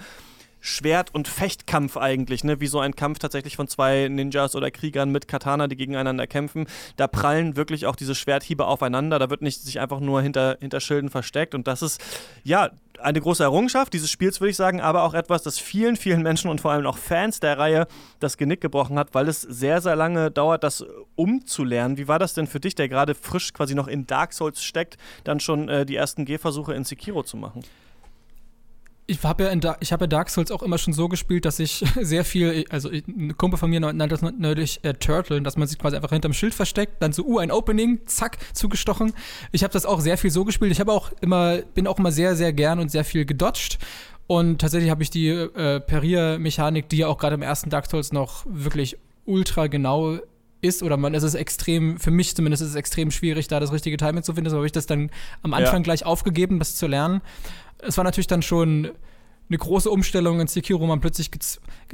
[0.61, 2.61] Schwert- und Fechtkampf eigentlich, ne?
[2.61, 6.67] wie so ein Kampf tatsächlich von zwei Ninjas oder Kriegern mit Katana, die gegeneinander kämpfen.
[6.95, 9.19] Da prallen wirklich auch diese Schwerthiebe aufeinander.
[9.19, 11.55] Da wird nicht sich einfach nur hinter, hinter Schilden versteckt.
[11.55, 12.01] Und das ist,
[12.43, 12.69] ja,
[12.99, 16.49] eine große Errungenschaft dieses Spiels, würde ich sagen, aber auch etwas, das vielen, vielen Menschen
[16.49, 17.87] und vor allem auch Fans der Reihe
[18.19, 21.97] das Genick gebrochen hat, weil es sehr, sehr lange dauert, das umzulernen.
[21.97, 24.97] Wie war das denn für dich, der gerade frisch quasi noch in Dark Souls steckt,
[25.23, 27.63] dann schon äh, die ersten Gehversuche in Sekiro zu machen?
[29.11, 31.59] Ich habe ja, in ich hab ja Dark Souls auch immer schon so gespielt, dass
[31.59, 35.67] ich sehr viel, also ein Kumpel von mir nannte das neulich äh, Turtle, dass man
[35.67, 39.13] sich quasi einfach hinterm Schild versteckt, dann so, uh, ein Opening, zack, zugestochen.
[39.51, 40.71] Ich habe das auch sehr viel so gespielt.
[40.71, 43.79] Ich habe auch immer, bin auch immer sehr, sehr gern und sehr viel gedodged.
[44.27, 48.13] Und tatsächlich habe ich die äh, Parier-Mechanik, die ja auch gerade im ersten Dark Souls
[48.13, 50.19] noch wirklich ultra genau
[50.61, 53.73] ist oder man es ist extrem, für mich zumindest ist es extrem schwierig, da das
[53.73, 54.49] richtige Timing zu finden.
[54.49, 55.09] So habe ich das dann
[55.41, 55.83] am Anfang ja.
[55.83, 57.21] gleich aufgegeben, das zu lernen
[57.81, 58.91] es war natürlich dann schon
[59.49, 61.29] eine große Umstellung in Sekiro, man plötzlich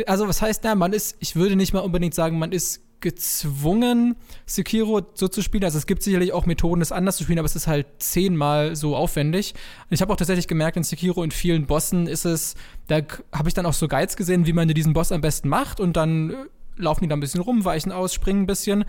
[0.06, 4.16] also was heißt da, man ist, ich würde nicht mal unbedingt sagen, man ist gezwungen,
[4.46, 5.64] Sekiro so zu spielen.
[5.64, 8.76] Also es gibt sicherlich auch Methoden, das anders zu spielen, aber es ist halt zehnmal
[8.76, 9.54] so aufwendig.
[9.90, 12.56] Und ich habe auch tatsächlich gemerkt, in Sekiro in vielen Bossen ist es,
[12.88, 15.80] da habe ich dann auch so Guides gesehen, wie man diesen Boss am besten macht
[15.80, 16.36] und dann äh,
[16.76, 18.86] laufen die da ein bisschen rum, weichen aus, springen ein bisschen.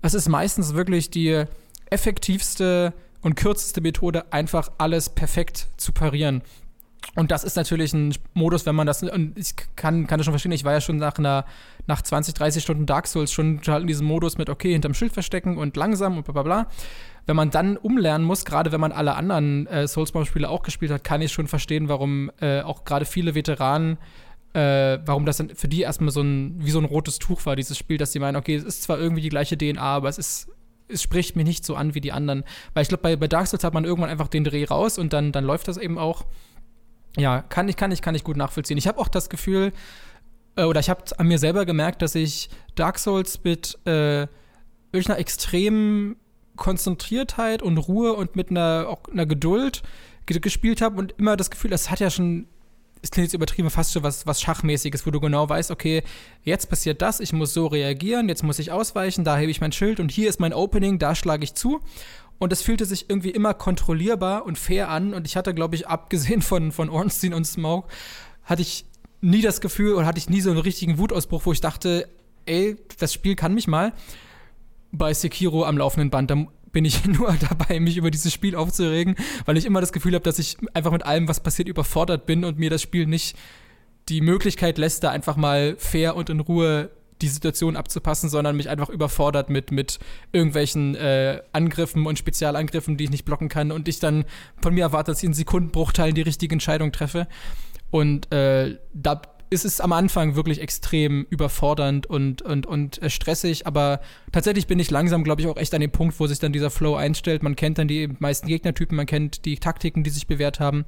[0.00, 1.44] Es ist meistens wirklich die
[1.90, 6.42] effektivste und kürzeste Methode, einfach alles perfekt zu parieren.
[7.14, 10.32] Und das ist natürlich ein Modus, wenn man das, und ich kann, kann das schon
[10.32, 11.44] verstehen, ich war ja schon nach einer,
[11.86, 15.58] nach 20, 30 Stunden Dark Souls schon in diesem Modus mit, okay, hinterm Schild verstecken
[15.58, 16.66] und langsam und bla bla bla.
[17.26, 21.04] Wenn man dann umlernen muss, gerade wenn man alle anderen äh, Soulsborne-Spiele auch gespielt hat,
[21.04, 23.98] kann ich schon verstehen, warum äh, auch gerade viele Veteranen,
[24.54, 27.56] äh, warum das dann für die erstmal so ein, wie so ein rotes Tuch war,
[27.56, 30.18] dieses Spiel, dass sie meinen, okay, es ist zwar irgendwie die gleiche DNA, aber es
[30.18, 30.48] ist
[30.92, 32.44] es spricht mich nicht so an wie die anderen.
[32.74, 35.12] Weil ich glaube, bei, bei Dark Souls hat man irgendwann einfach den Dreh raus und
[35.12, 36.24] dann, dann läuft das eben auch.
[37.16, 38.78] Ja, kann ich, kann ich, kann ich gut nachvollziehen.
[38.78, 39.72] Ich habe auch das Gefühl,
[40.56, 44.26] äh, oder ich habe an mir selber gemerkt, dass ich Dark Souls mit äh,
[44.92, 46.16] einer extremen
[46.56, 49.82] Konzentriertheit und Ruhe und mit einer, einer Geduld
[50.26, 52.46] gespielt habe und immer das Gefühl, das hat ja schon,
[53.10, 56.02] klingt jetzt übertrieben, fast schon was, was Schachmäßiges, wo du genau weißt, okay,
[56.44, 59.72] jetzt passiert das, ich muss so reagieren, jetzt muss ich ausweichen, da hebe ich mein
[59.72, 61.80] Schild und hier ist mein Opening, da schlage ich zu.
[62.38, 65.14] Und es fühlte sich irgendwie immer kontrollierbar und fair an.
[65.14, 67.88] Und ich hatte, glaube ich, abgesehen von, von Ornstein und Smoke,
[68.42, 68.84] hatte ich
[69.20, 72.08] nie das Gefühl oder hatte ich nie so einen richtigen Wutausbruch, wo ich dachte,
[72.46, 73.92] ey, das Spiel kann mich mal.
[74.90, 79.14] Bei Sekiro am laufenden Band, da bin ich nur dabei, mich über dieses Spiel aufzuregen,
[79.44, 82.44] weil ich immer das Gefühl habe, dass ich einfach mit allem, was passiert, überfordert bin
[82.44, 83.36] und mir das Spiel nicht
[84.08, 88.68] die Möglichkeit lässt, da einfach mal fair und in Ruhe die Situation abzupassen, sondern mich
[88.68, 90.00] einfach überfordert mit, mit
[90.32, 94.24] irgendwelchen äh, Angriffen und Spezialangriffen, die ich nicht blocken kann und ich dann
[94.60, 97.28] von mir erwarte, dass ich in Sekundenbruchteilen die richtige Entscheidung treffe.
[97.92, 103.66] Und äh, da ist es am Anfang wirklich extrem überfordernd und, und, und äh, stressig,
[103.66, 104.00] aber
[104.32, 106.70] tatsächlich bin ich langsam, glaube ich, auch echt an dem Punkt, wo sich dann dieser
[106.70, 107.42] Flow einstellt.
[107.42, 110.84] Man kennt dann die meisten Gegnertypen, man kennt die Taktiken, die sich bewährt haben.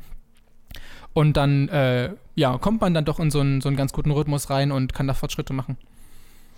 [1.13, 4.11] Und dann, äh, ja, kommt man dann doch in so einen, so einen ganz guten
[4.11, 5.77] Rhythmus rein und kann da Fortschritte machen.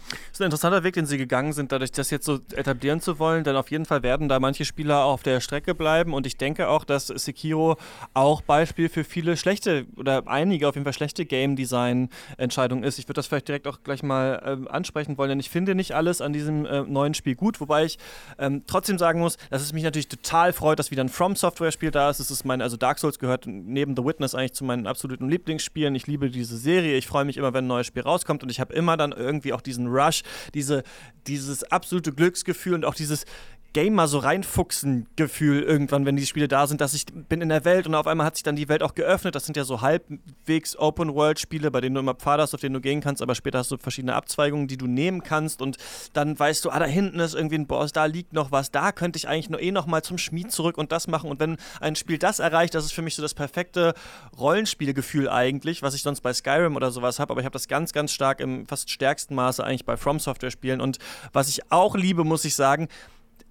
[0.09, 3.19] Das ist ein interessanter Weg, den sie gegangen sind, dadurch das jetzt so etablieren zu
[3.19, 6.37] wollen, denn auf jeden Fall werden da manche Spieler auf der Strecke bleiben und ich
[6.37, 7.77] denke auch, dass Sekiro
[8.14, 12.99] auch Beispiel für viele schlechte oder einige auf jeden Fall schlechte Game Design Entscheidungen ist.
[12.99, 15.95] Ich würde das vielleicht direkt auch gleich mal äh, ansprechen wollen, denn ich finde nicht
[15.95, 17.99] alles an diesem äh, neuen Spiel gut, wobei ich
[18.38, 21.73] ähm, trotzdem sagen muss, dass es mich natürlich total freut, dass wieder ein From Software
[21.73, 22.21] Spiel da ist.
[22.21, 25.95] Es ist mein, also Dark Souls gehört neben The Witness eigentlich zu meinen absoluten Lieblingsspielen.
[25.95, 26.97] Ich liebe diese Serie.
[26.97, 29.53] Ich freue mich immer, wenn ein neues Spiel rauskommt und ich habe immer dann irgendwie
[29.53, 30.22] auch diesen Rush,
[30.54, 30.82] diese,
[31.26, 33.24] dieses absolute Glücksgefühl und auch dieses
[33.72, 37.64] Gamer so reinfuchsen Gefühl irgendwann, wenn die Spiele da sind, dass ich bin in der
[37.64, 39.35] Welt und auf einmal hat sich dann die Welt auch geöffnet.
[39.35, 42.61] Das sind ja so halbwegs Open World Spiele, bei denen du immer Pfad hast, auf
[42.61, 45.76] denen du gehen kannst, aber später hast du verschiedene Abzweigungen, die du nehmen kannst und
[46.12, 48.92] dann weißt du, ah, da hinten ist irgendwie ein Boss, da liegt noch was, da
[48.92, 51.57] könnte ich eigentlich nur eh noch mal zum Schmied zurück und das machen und wenn
[51.81, 53.94] ein Spiel das erreicht, das ist für mich so das perfekte
[54.38, 57.92] Rollenspielgefühl eigentlich, was ich sonst bei Skyrim oder sowas habe, aber ich habe das ganz
[57.92, 60.98] ganz stark im fast stärksten Maße eigentlich bei From Software Spielen und
[61.33, 62.88] was ich auch liebe, muss ich sagen,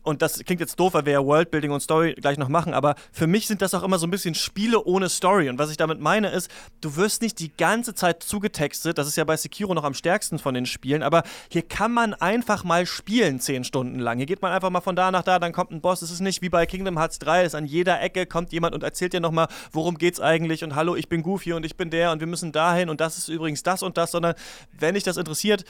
[0.05, 2.95] und das klingt jetzt doof, weil wir ja Worldbuilding und Story gleich noch machen, aber
[3.11, 5.49] für mich sind das auch immer so ein bisschen Spiele ohne Story.
[5.49, 6.49] Und was ich damit meine ist,
[6.81, 10.39] du wirst nicht die ganze Zeit zugetextet, das ist ja bei Sekiro noch am stärksten
[10.39, 14.17] von den Spielen, aber hier kann man einfach mal spielen zehn Stunden lang.
[14.17, 16.01] Hier geht man einfach mal von da nach da, dann kommt ein Boss.
[16.01, 18.83] Es ist nicht wie bei Kingdom Hearts 3, dass an jeder Ecke kommt jemand und
[18.83, 22.11] erzählt dir nochmal, worum geht's eigentlich und hallo, ich bin Goofy und ich bin der
[22.11, 24.35] und wir müssen dahin und das ist übrigens das und das, sondern
[24.71, 25.65] wenn dich das interessiert,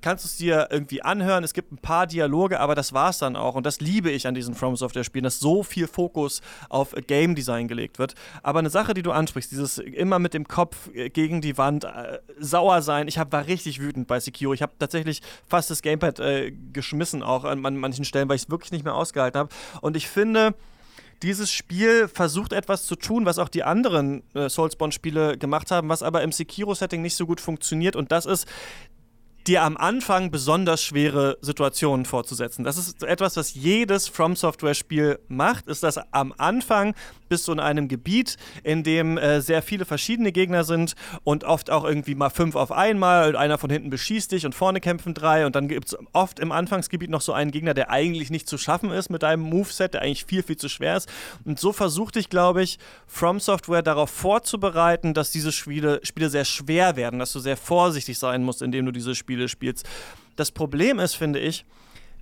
[0.00, 1.44] kannst du es dir irgendwie anhören.
[1.44, 3.54] Es gibt ein paar Dialoge, aber das war es dann auch.
[3.54, 7.68] Und das liebe ich an diesen From Software-Spielen, dass so viel Fokus auf Game Design
[7.68, 8.14] gelegt wird.
[8.42, 11.84] Aber eine Sache, die du ansprichst, dieses immer mit dem Kopf äh, gegen die Wand
[11.84, 13.08] äh, sauer sein.
[13.08, 14.54] Ich hab, war richtig wütend bei Sekiro.
[14.54, 18.42] Ich habe tatsächlich fast das Gamepad äh, geschmissen, auch an, an manchen Stellen, weil ich
[18.42, 19.50] es wirklich nicht mehr ausgehalten habe.
[19.80, 20.54] Und ich finde,
[21.22, 26.02] dieses Spiel versucht etwas zu tun, was auch die anderen äh, Soulsborne-Spiele gemacht haben, was
[26.02, 27.96] aber im Sekiro-Setting nicht so gut funktioniert.
[27.96, 28.46] Und das ist,
[29.48, 32.64] dir am Anfang besonders schwere Situationen vorzusetzen.
[32.64, 36.94] Das ist etwas, was jedes From Software Spiel macht, ist dass am Anfang
[37.28, 41.70] bist du in einem Gebiet, in dem äh, sehr viele verschiedene Gegner sind und oft
[41.70, 45.14] auch irgendwie mal fünf auf einmal und einer von hinten beschießt dich und vorne kämpfen
[45.14, 48.48] drei und dann gibt es oft im Anfangsgebiet noch so einen Gegner, der eigentlich nicht
[48.48, 51.08] zu schaffen ist mit deinem Moveset, der eigentlich viel, viel zu schwer ist.
[51.44, 56.44] Und so versucht ich, glaube ich, From Software darauf vorzubereiten, dass diese Spiele, Spiele sehr
[56.44, 59.88] schwer werden, dass du sehr vorsichtig sein musst, indem du diese Spiele Spiele spielst.
[60.36, 61.64] Das Problem ist, finde ich,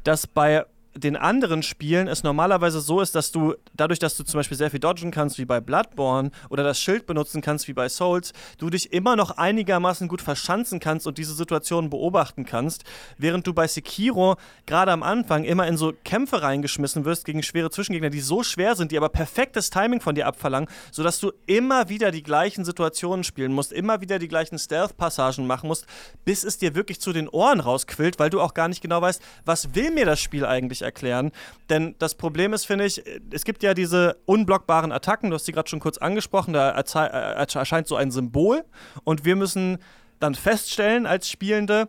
[0.04, 0.64] dass bei
[0.96, 4.70] den anderen Spielen es normalerweise so ist, dass du dadurch, dass du zum Beispiel sehr
[4.70, 8.70] viel dodgen kannst, wie bei Bloodborne, oder das Schild benutzen kannst, wie bei Souls, du
[8.70, 12.84] dich immer noch einigermaßen gut verschanzen kannst und diese Situationen beobachten kannst,
[13.18, 17.70] während du bei Sekiro gerade am Anfang immer in so Kämpfe reingeschmissen wirst gegen schwere
[17.70, 21.88] Zwischengegner, die so schwer sind, die aber perfektes Timing von dir abverlangen, sodass du immer
[21.88, 25.86] wieder die gleichen Situationen spielen musst, immer wieder die gleichen Stealth-Passagen machen musst,
[26.24, 29.20] bis es dir wirklich zu den Ohren rausquillt, weil du auch gar nicht genau weißt,
[29.44, 31.32] was will mir das Spiel eigentlich erklären.
[31.68, 35.52] Denn das Problem ist, finde ich, es gibt ja diese unblockbaren Attacken, du hast sie
[35.52, 38.64] gerade schon kurz angesprochen, da erscheint so ein Symbol
[39.04, 39.78] und wir müssen
[40.18, 41.88] dann feststellen als Spielende,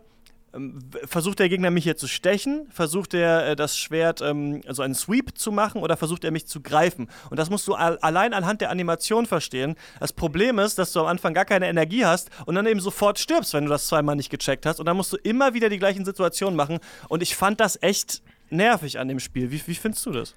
[0.54, 2.66] ähm, versucht der Gegner mich hier zu stechen?
[2.70, 6.46] Versucht er äh, das Schwert, ähm, also einen Sweep zu machen oder versucht er mich
[6.46, 7.08] zu greifen?
[7.30, 9.76] Und das musst du allein anhand der Animation verstehen.
[10.00, 13.18] Das Problem ist, dass du am Anfang gar keine Energie hast und dann eben sofort
[13.18, 14.80] stirbst, wenn du das zweimal nicht gecheckt hast.
[14.80, 16.78] Und dann musst du immer wieder die gleichen Situationen machen.
[17.08, 19.50] Und ich fand das echt nervig an dem Spiel.
[19.50, 20.34] Wie, wie findest du das?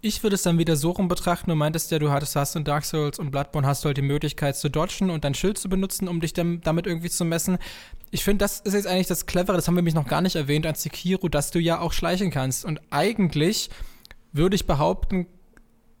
[0.00, 1.50] Ich würde es dann wieder so rum betrachten.
[1.50, 4.02] Du meintest ja, du hattest, hast in Dark Souls und Bloodborne hast du halt die
[4.02, 7.58] Möglichkeit zu dodgen und dein Schild zu benutzen, um dich dann, damit irgendwie zu messen.
[8.12, 10.36] Ich finde, das ist jetzt eigentlich das Clevere, das haben wir mich noch gar nicht
[10.36, 12.64] erwähnt, an Sekiro, dass du ja auch schleichen kannst.
[12.64, 13.70] Und eigentlich
[14.32, 15.26] würde ich behaupten,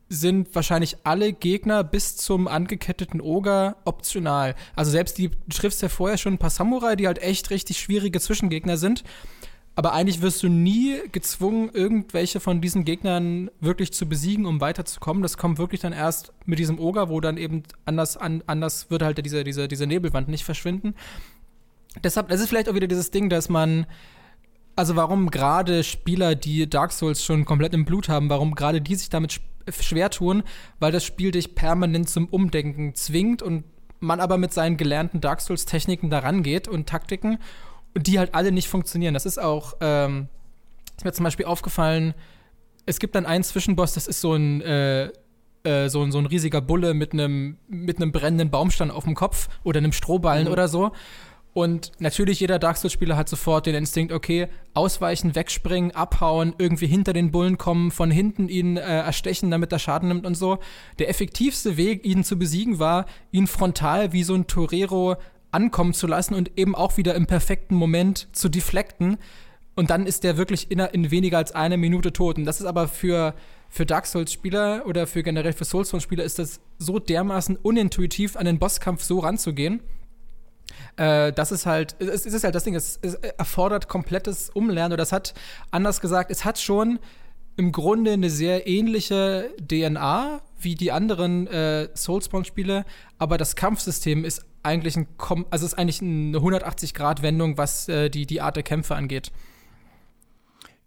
[0.08, 4.54] sind wahrscheinlich alle Gegner bis zum angeketteten Oger optional.
[4.76, 7.80] Also selbst die, du triffst ja vorher schon ein paar Samurai, die halt echt richtig
[7.80, 9.02] schwierige Zwischengegner sind
[9.78, 15.22] aber eigentlich wirst du nie gezwungen, irgendwelche von diesen Gegnern wirklich zu besiegen, um weiterzukommen.
[15.22, 19.02] Das kommt wirklich dann erst mit diesem Oger, wo dann eben anders, an, anders wird
[19.02, 20.96] halt diese, diese, diese Nebelwand nicht verschwinden.
[22.02, 23.86] Deshalb, das ist vielleicht auch wieder dieses Ding, dass man,
[24.74, 28.96] also warum gerade Spieler, die Dark Souls schon komplett im Blut haben, warum gerade die
[28.96, 29.40] sich damit
[29.78, 30.42] schwer tun,
[30.80, 33.62] weil das Spiel dich permanent zum Umdenken zwingt und
[34.00, 37.38] man aber mit seinen gelernten Dark Souls-Techniken daran geht und Taktiken
[37.96, 39.14] die halt alle nicht funktionieren.
[39.14, 40.28] Das ist auch, ähm,
[40.96, 42.14] ist mir zum Beispiel aufgefallen,
[42.86, 45.10] es gibt dann einen Zwischenboss, das ist so ein, äh,
[45.62, 49.48] äh, so, ein so ein riesiger Bulle mit einem mit brennenden Baumstamm auf dem Kopf
[49.62, 50.52] oder einem Strohballen mhm.
[50.52, 50.92] oder so.
[51.54, 57.12] Und natürlich, jeder Dark Souls-Spieler hat sofort den Instinkt, okay, ausweichen, wegspringen, abhauen, irgendwie hinter
[57.12, 60.58] den Bullen kommen, von hinten ihn äh, erstechen, damit er Schaden nimmt und so.
[61.00, 65.16] Der effektivste Weg, ihn zu besiegen, war, ihn frontal wie so ein Torero
[65.50, 69.18] ankommen zu lassen und eben auch wieder im perfekten Moment zu deflekten.
[69.74, 72.36] Und dann ist der wirklich in, in weniger als eine Minute tot.
[72.36, 73.34] Und das ist aber für,
[73.68, 78.58] für Dark Souls-Spieler oder für generell für Soulsborne-Spieler ist das so dermaßen unintuitiv, an den
[78.58, 79.80] Bosskampf so ranzugehen.
[80.96, 84.94] Äh, das ist halt, es, es ist halt das Ding, es, es erfordert komplettes Umlernen.
[84.94, 85.34] Oder das hat,
[85.70, 86.98] anders gesagt, es hat schon
[87.58, 92.84] im Grunde eine sehr ähnliche DNA wie die anderen äh, Soulspawn-Spiele,
[93.18, 95.08] aber das Kampfsystem ist eigentlich ein,
[95.50, 99.32] also ist eigentlich eine 180-Grad-Wendung, was äh, die, die Art der Kämpfe angeht.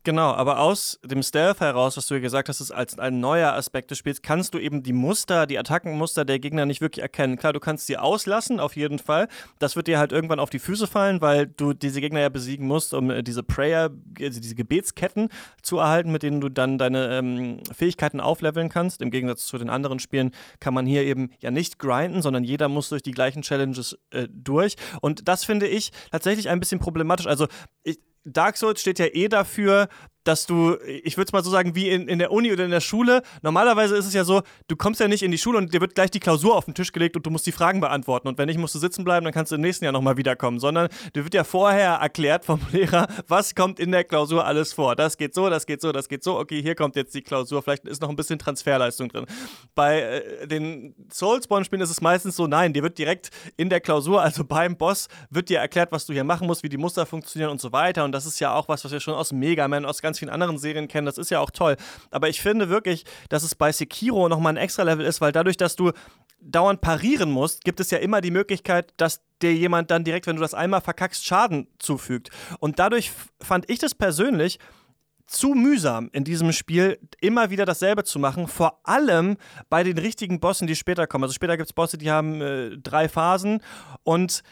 [0.04, 3.54] Genau, aber aus dem Stealth heraus, was du ja gesagt hast, ist als ein neuer
[3.54, 7.38] Aspekt des Spiels, kannst du eben die Muster, die Attackenmuster der Gegner nicht wirklich erkennen.
[7.38, 9.28] Klar, du kannst sie auslassen, auf jeden Fall.
[9.60, 12.66] Das wird dir halt irgendwann auf die Füße fallen, weil du diese Gegner ja besiegen
[12.66, 15.30] musst, um äh, diese Prayer, also diese Gebetsketten
[15.62, 19.04] zu erhalten, mit denen du dann deine ähm, Fähigkeiten aufleveln kannst.
[19.04, 22.70] Im Gegensatz zu den anderen Spielen kann man hier eben ja nicht grinden, sondern jeder
[22.70, 24.78] muss durch die gleichen Challenges äh, durch.
[25.02, 27.28] Und das finde ich tatsächlich ein bisschen problematisch.
[27.28, 27.46] Also
[27.84, 29.88] ich, Dark Souls steht ja eh dafür,
[30.24, 32.72] dass du, ich würde es mal so sagen, wie in, in der Uni oder in
[32.72, 33.24] der Schule.
[33.42, 35.96] Normalerweise ist es ja so, du kommst ja nicht in die Schule und dir wird
[35.96, 38.28] gleich die Klausur auf den Tisch gelegt und du musst die Fragen beantworten.
[38.28, 40.60] Und wenn nicht, musst du sitzen bleiben, dann kannst du im nächsten Jahr nochmal wiederkommen.
[40.60, 44.96] Sondern dir wird ja vorher erklärt vom Lehrer, was kommt in der Klausur alles vor.
[44.96, 46.38] Das geht so, das geht so, das geht so.
[46.38, 47.62] Okay, hier kommt jetzt die Klausur.
[47.64, 49.26] Vielleicht ist noch ein bisschen Transferleistung drin.
[49.76, 54.22] Bei äh, den Soulspawn-Spielen ist es meistens so, nein, dir wird direkt in der Klausur,
[54.22, 57.52] also beim Boss, wird dir erklärt, was du hier machen musst, wie die Muster funktionieren
[57.52, 58.06] und so weiter.
[58.06, 60.20] Und das ist ja auch was, was wir schon aus Mega Man, aus ganz ganz
[60.20, 61.06] vielen anderen Serien kennen.
[61.06, 61.78] Das ist ja auch toll.
[62.12, 65.56] Aber ich finde wirklich, dass es bei Sekiro nochmal ein extra Level ist, weil dadurch,
[65.56, 65.92] dass du
[66.42, 70.36] dauernd parieren musst, gibt es ja immer die Möglichkeit, dass dir jemand dann direkt, wenn
[70.36, 72.30] du das einmal verkackst, Schaden zufügt.
[72.60, 74.60] Und dadurch fand ich das persönlich
[75.28, 79.38] zu mühsam in diesem Spiel immer wieder dasselbe zu machen, vor allem
[79.70, 81.24] bei den richtigen Bossen, die später kommen.
[81.24, 83.62] Also später gibt es Bosse, die haben äh, drei Phasen
[84.04, 84.44] und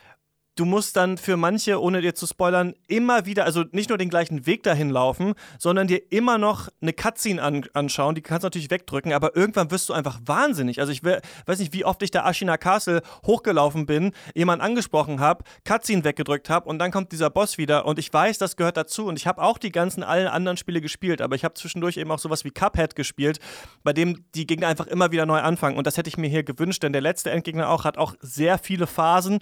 [0.60, 4.10] du musst dann für manche, ohne dir zu spoilern, immer wieder, also nicht nur den
[4.10, 8.14] gleichen Weg dahin laufen, sondern dir immer noch eine Cutscene an, anschauen.
[8.14, 10.82] Die kannst du natürlich wegdrücken, aber irgendwann wirst du einfach wahnsinnig.
[10.82, 15.46] Also ich weiß nicht, wie oft ich da Ashina Castle hochgelaufen bin, jemanden angesprochen habe,
[15.64, 19.06] Cutscene weggedrückt habe und dann kommt dieser Boss wieder und ich weiß, das gehört dazu
[19.06, 22.12] und ich habe auch die ganzen allen anderen Spiele gespielt, aber ich habe zwischendurch eben
[22.12, 23.40] auch sowas wie Cuphead gespielt,
[23.84, 26.44] bei dem die Gegner einfach immer wieder neu anfangen und das hätte ich mir hier
[26.44, 29.40] gewünscht, denn der letzte Endgegner auch hat auch sehr viele Phasen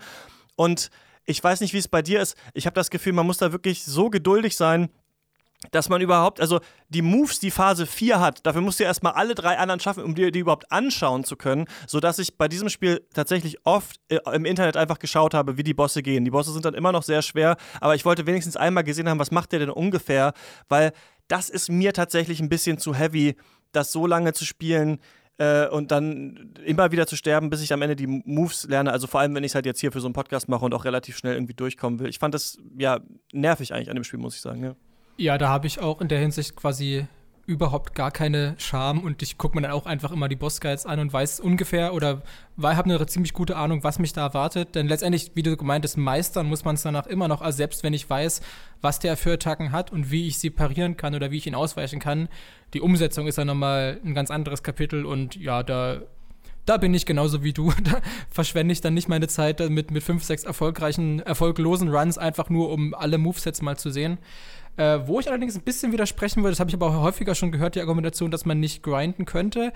[0.56, 0.92] und
[1.28, 2.36] ich weiß nicht, wie es bei dir ist.
[2.54, 4.90] Ich habe das Gefühl, man muss da wirklich so geduldig sein,
[5.72, 6.60] dass man überhaupt, also
[6.90, 10.04] die Moves, die Phase 4 hat, dafür musst du ja erstmal alle drei anderen schaffen,
[10.04, 14.20] um dir die überhaupt anschauen zu können, sodass ich bei diesem Spiel tatsächlich oft äh,
[14.34, 16.26] im Internet einfach geschaut habe, wie die Bosse gehen.
[16.26, 19.20] Die Bosse sind dann immer noch sehr schwer, aber ich wollte wenigstens einmal gesehen haben,
[19.20, 20.34] was macht der denn ungefähr,
[20.70, 20.94] weil
[21.28, 23.36] das ist mir tatsächlich ein bisschen zu heavy,
[23.72, 25.00] das so lange zu spielen
[25.38, 28.92] äh, und dann immer wieder zu sterben, bis ich am Ende die Moves lerne.
[28.92, 30.74] Also vor allem, wenn ich es halt jetzt hier für so einen Podcast mache und
[30.74, 32.10] auch relativ schnell irgendwie durchkommen will.
[32.10, 33.00] Ich fand das ja
[33.32, 34.64] nervig eigentlich an dem Spiel, muss ich sagen.
[34.64, 34.76] Ja.
[35.20, 37.08] Ja, da habe ich auch in der Hinsicht quasi
[37.48, 41.00] überhaupt gar keine Scham und ich gucke mir dann auch einfach immer die Boss-Guides an
[41.00, 42.22] und weiß ungefähr oder
[42.62, 44.76] habe eine ziemlich gute Ahnung, was mich da erwartet.
[44.76, 47.84] Denn letztendlich, wie du gemeint hast, meistern muss man es danach immer noch, also selbst
[47.84, 48.42] wenn ich weiß,
[48.82, 51.56] was der für Attacken hat und wie ich sie parieren kann oder wie ich ihn
[51.56, 52.28] ausweichen kann,
[52.74, 56.02] die Umsetzung ist ja nochmal ein ganz anderes Kapitel und ja, da
[56.68, 57.72] da bin ich genauso wie du.
[57.84, 62.50] Da verschwende ich dann nicht meine Zeit mit, mit fünf, sechs erfolgreichen, erfolglosen Runs, einfach
[62.50, 64.18] nur um alle Movesets mal zu sehen.
[64.78, 67.52] Äh, wo ich allerdings ein bisschen widersprechen würde, das habe ich aber auch häufiger schon
[67.52, 69.74] gehört, die Argumentation, dass man nicht grinden könnte.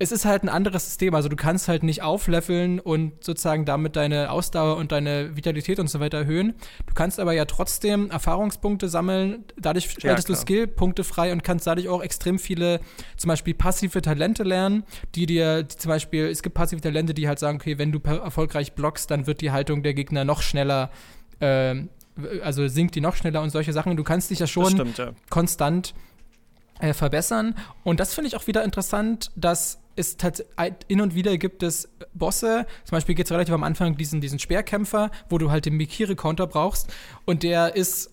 [0.00, 3.96] Es ist halt ein anderes System, also du kannst halt nicht aufleveln und sozusagen damit
[3.96, 6.54] deine Ausdauer und deine Vitalität und so weiter erhöhen.
[6.86, 11.66] Du kannst aber ja trotzdem Erfahrungspunkte sammeln, dadurch schaltest ja, du Skillpunkte frei und kannst
[11.66, 12.80] dadurch auch extrem viele,
[13.16, 14.84] zum Beispiel passive Talente lernen,
[15.16, 17.98] die dir, die zum Beispiel, es gibt passive Talente, die halt sagen, okay, wenn du
[17.98, 20.90] erfolgreich blockst, dann wird die Haltung der Gegner noch schneller
[21.40, 21.74] äh,
[22.42, 23.96] also sinkt die noch schneller und solche Sachen.
[23.96, 25.12] Du kannst dich ja schon stimmt, ja.
[25.30, 25.94] konstant
[26.80, 27.54] äh, verbessern.
[27.84, 30.16] Und das finde ich auch wieder interessant, dass es
[30.88, 34.38] hin und wieder gibt es Bosse, zum Beispiel geht es relativ am Anfang diesen, diesen
[34.38, 36.92] Speerkämpfer, wo du halt den Mikiri-Counter brauchst.
[37.24, 38.10] Und der ist,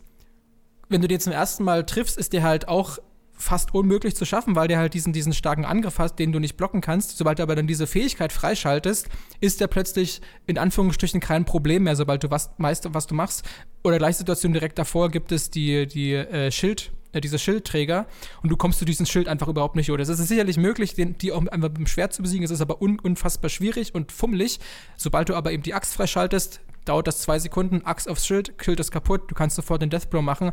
[0.90, 2.98] wenn du den zum ersten Mal triffst, ist der halt auch
[3.38, 6.58] fast unmöglich zu schaffen, weil der halt diesen, diesen starken Angriff hat, den du nicht
[6.58, 7.18] blocken kannst.
[7.18, 9.10] Sobald du aber dann diese Fähigkeit freischaltest,
[9.42, 13.44] ist der plötzlich in Anführungsstrichen kein Problem mehr, sobald du was, meist, was du machst.
[13.84, 18.08] Oder gleiche Situation direkt davor gibt es die, die äh, Schild, äh, diese Schildträger
[18.42, 19.92] und du kommst zu diesem Schild einfach überhaupt nicht.
[19.92, 22.44] Oder es ist sicherlich möglich, den, die auch einfach mit dem Schwert zu besiegen.
[22.44, 24.60] Es ist aber un, unfassbar schwierig und fummelig.
[24.98, 28.80] Sobald du aber eben die Axt freischaltest, dauert das zwei Sekunden, Axt aufs Schild, killt
[28.80, 30.52] es kaputt, du kannst sofort den Deathblow machen.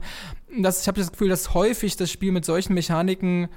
[0.59, 3.49] Das, ich habe das Gefühl, dass häufig das Spiel mit solchen Mechaniken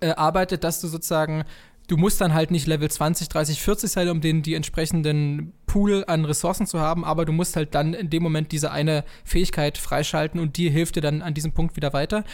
[0.00, 1.44] äh, arbeitet, dass du sozusagen,
[1.88, 6.04] du musst dann halt nicht Level 20, 30, 40 sein, um den die entsprechenden Pool
[6.06, 9.78] an Ressourcen zu haben, aber du musst halt dann in dem Moment diese eine Fähigkeit
[9.78, 12.24] freischalten und die hilft dir dann an diesem Punkt wieder weiter.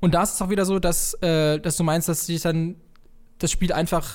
[0.00, 2.76] Und da ist es auch wieder so, dass, äh, dass du meinst, dass sich dann
[3.38, 4.14] das Spiel einfach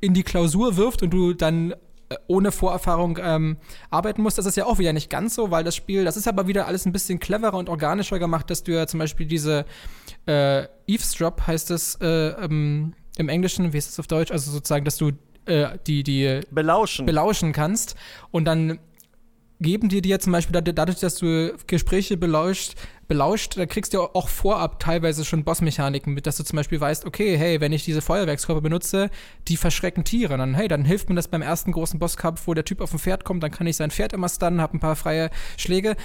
[0.00, 1.74] in die Klausur wirft und du dann
[2.26, 3.56] ohne Vorerfahrung ähm,
[3.90, 4.34] arbeiten muss.
[4.34, 6.66] Das ist ja auch wieder nicht ganz so, weil das Spiel, das ist aber wieder
[6.66, 9.64] alles ein bisschen cleverer und organischer gemacht, dass du ja zum Beispiel diese
[10.26, 14.30] äh, Eavesdrop heißt es äh, ähm, im Englischen, wie ist es auf Deutsch?
[14.30, 15.12] Also sozusagen, dass du
[15.46, 17.06] äh, die, die belauschen.
[17.06, 17.96] belauschen kannst
[18.30, 18.78] und dann
[19.64, 22.74] geben die dir zum Beispiel dadurch, dass du Gespräche belauscht,
[23.08, 27.04] belauscht, da kriegst du auch vorab teilweise schon Bossmechaniken mit, dass du zum Beispiel weißt,
[27.04, 29.10] okay, hey, wenn ich diese Feuerwerkskörper benutze,
[29.48, 30.36] die verschrecken Tiere.
[30.38, 33.00] Dann, hey, dann hilft mir das beim ersten großen Bosskampf, wo der Typ auf dem
[33.00, 35.96] Pferd kommt, dann kann ich sein Pferd immer stunnen, hab ein paar freie Schläge.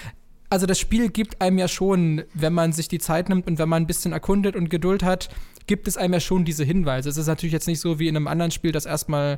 [0.50, 3.70] Also das Spiel gibt einem ja schon, wenn man sich die Zeit nimmt und wenn
[3.70, 5.30] man ein bisschen erkundet und Geduld hat,
[5.68, 7.10] gibt es einem ja schon diese Hinweise.
[7.10, 9.38] Es ist natürlich jetzt nicht so wie in einem anderen Spiel, das erstmal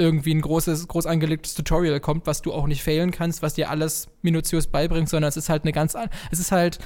[0.00, 3.70] irgendwie ein großes, groß angelegtes Tutorial kommt, was du auch nicht failen kannst, was dir
[3.70, 5.94] alles minutiös beibringt, sondern es ist halt eine ganz,
[6.30, 6.78] es ist halt,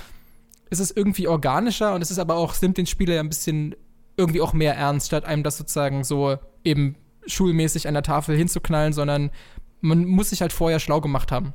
[0.68, 3.77] es ist irgendwie organischer und es ist aber auch, nimmt den Spieler ja ein bisschen
[4.16, 6.96] irgendwie auch mehr ernst, statt einem das sozusagen so eben
[7.27, 9.31] schulmäßig an der Tafel hinzuknallen, sondern
[9.81, 11.55] man muss sich halt vorher schlau gemacht haben.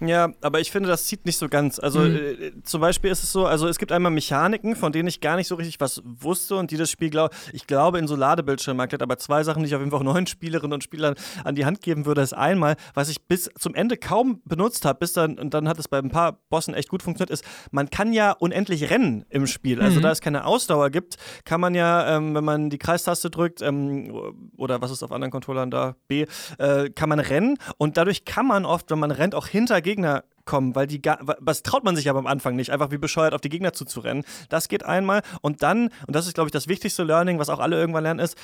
[0.00, 1.78] Ja, aber ich finde, das zieht nicht so ganz.
[1.78, 2.16] Also mhm.
[2.16, 5.36] äh, zum Beispiel ist es so, also es gibt einmal Mechaniken, von denen ich gar
[5.36, 8.78] nicht so richtig was wusste und die das Spiel, glaub, ich glaube, in so Ladebildschirm
[8.78, 11.54] erklärt, aber zwei Sachen, die ich auf jeden Fall auch neuen Spielerinnen und Spielern an
[11.54, 15.12] die Hand geben würde, ist einmal, was ich bis zum Ende kaum benutzt habe, bis
[15.12, 18.12] dann, und dann hat es bei ein paar Bossen echt gut funktioniert, ist, man kann
[18.12, 19.80] ja unendlich rennen im Spiel.
[19.80, 20.02] Also mhm.
[20.02, 24.12] da es keine Ausdauer gibt, kann man ja, ähm, wenn man die Kreistaste drückt, ähm,
[24.56, 26.26] oder was ist auf anderen Controllern da, B,
[26.58, 30.24] äh, kann man rennen und dadurch kann man oft, wenn man rennt, auch hinter Gegner
[30.44, 31.00] kommen, weil die
[31.38, 34.24] was traut man sich aber am Anfang nicht, einfach wie bescheuert auf die Gegner zuzurennen.
[34.48, 37.60] Das geht einmal und dann und das ist glaube ich das wichtigste Learning, was auch
[37.60, 38.36] alle irgendwann lernen ist,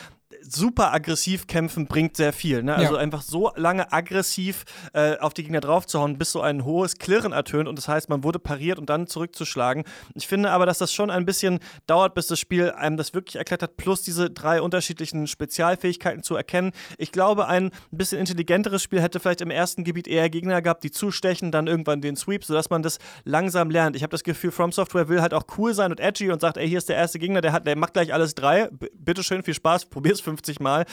[0.43, 2.75] super aggressiv kämpfen bringt sehr viel, ne?
[2.75, 3.01] Also ja.
[3.01, 7.69] einfach so lange aggressiv äh, auf die Gegner draufzuhauen, bis so ein hohes Klirren ertönt
[7.69, 9.85] und das heißt, man wurde pariert und dann zurückzuschlagen.
[10.15, 13.37] Ich finde aber, dass das schon ein bisschen dauert, bis das Spiel einem das wirklich
[13.37, 16.73] erklärt hat, plus diese drei unterschiedlichen Spezialfähigkeiten zu erkennen.
[16.99, 20.91] Ich glaube, ein bisschen intelligenteres Spiel hätte vielleicht im ersten Gebiet eher Gegner gehabt, die
[20.91, 23.97] zustechen, dann irgendwann irgendwann den Sweep, sodass man das langsam lernt.
[23.97, 26.57] Ich habe das Gefühl, From Software will halt auch cool sein und edgy und sagt,
[26.57, 28.69] ey, hier ist der erste Gegner, der hat, der macht gleich alles drei.
[28.71, 30.85] B bitteschön, viel Spaß, probier's 50 Mal.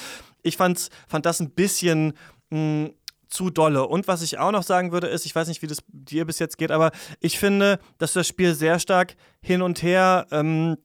[0.41, 2.13] Ich fand's, fand das ein bisschen.
[2.49, 2.93] Mh, hm,
[3.29, 3.85] zu dolle.
[3.85, 6.39] Und was ich auch noch sagen würde, ist, ich weiß nicht, wie das dir bis
[6.39, 10.77] jetzt geht, aber ich finde, dass das Spiel sehr stark hin und her ähm,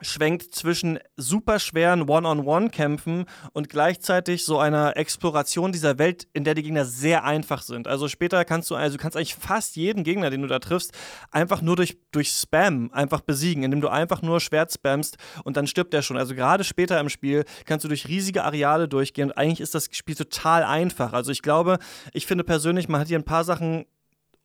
[0.00, 6.84] schwenkt zwischen superschweren One-on-One-Kämpfen und gleichzeitig so einer Exploration dieser Welt, in der die Gegner
[6.84, 7.86] sehr einfach sind.
[7.86, 10.92] Also später kannst du, also kannst eigentlich fast jeden Gegner, den du da triffst,
[11.30, 15.66] einfach nur durch, durch Spam einfach besiegen, indem du einfach nur Schwert spammst und dann
[15.66, 16.16] stirbt der schon.
[16.16, 19.88] Also gerade später im Spiel kannst du durch riesige Areale durchgehen und eigentlich ist das
[19.92, 21.12] Spiel total einfach.
[21.12, 21.78] Also ich glaube,
[22.12, 23.86] ich finde persönlich, man hat hier ein paar Sachen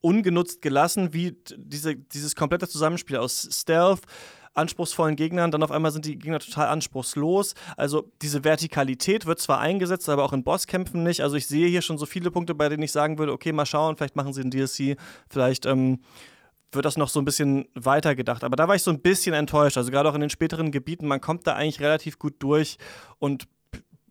[0.01, 4.01] ungenutzt gelassen, wie diese, dieses komplette Zusammenspiel aus Stealth,
[4.53, 7.55] anspruchsvollen Gegnern, dann auf einmal sind die Gegner total anspruchslos.
[7.77, 11.21] Also diese Vertikalität wird zwar eingesetzt, aber auch in Bosskämpfen nicht.
[11.21, 13.65] Also ich sehe hier schon so viele Punkte, bei denen ich sagen würde, okay, mal
[13.65, 14.97] schauen, vielleicht machen sie ein DLC,
[15.29, 15.99] vielleicht ähm,
[16.71, 18.43] wird das noch so ein bisschen weitergedacht.
[18.43, 19.77] Aber da war ich so ein bisschen enttäuscht.
[19.77, 22.77] Also gerade auch in den späteren Gebieten, man kommt da eigentlich relativ gut durch
[23.17, 23.47] und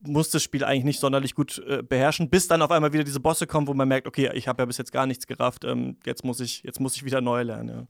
[0.01, 3.20] muss das Spiel eigentlich nicht sonderlich gut äh, beherrschen, bis dann auf einmal wieder diese
[3.20, 5.97] Bosse kommen, wo man merkt, okay, ich habe ja bis jetzt gar nichts gerafft, ähm,
[6.05, 7.89] jetzt, muss ich, jetzt muss ich wieder neu lernen.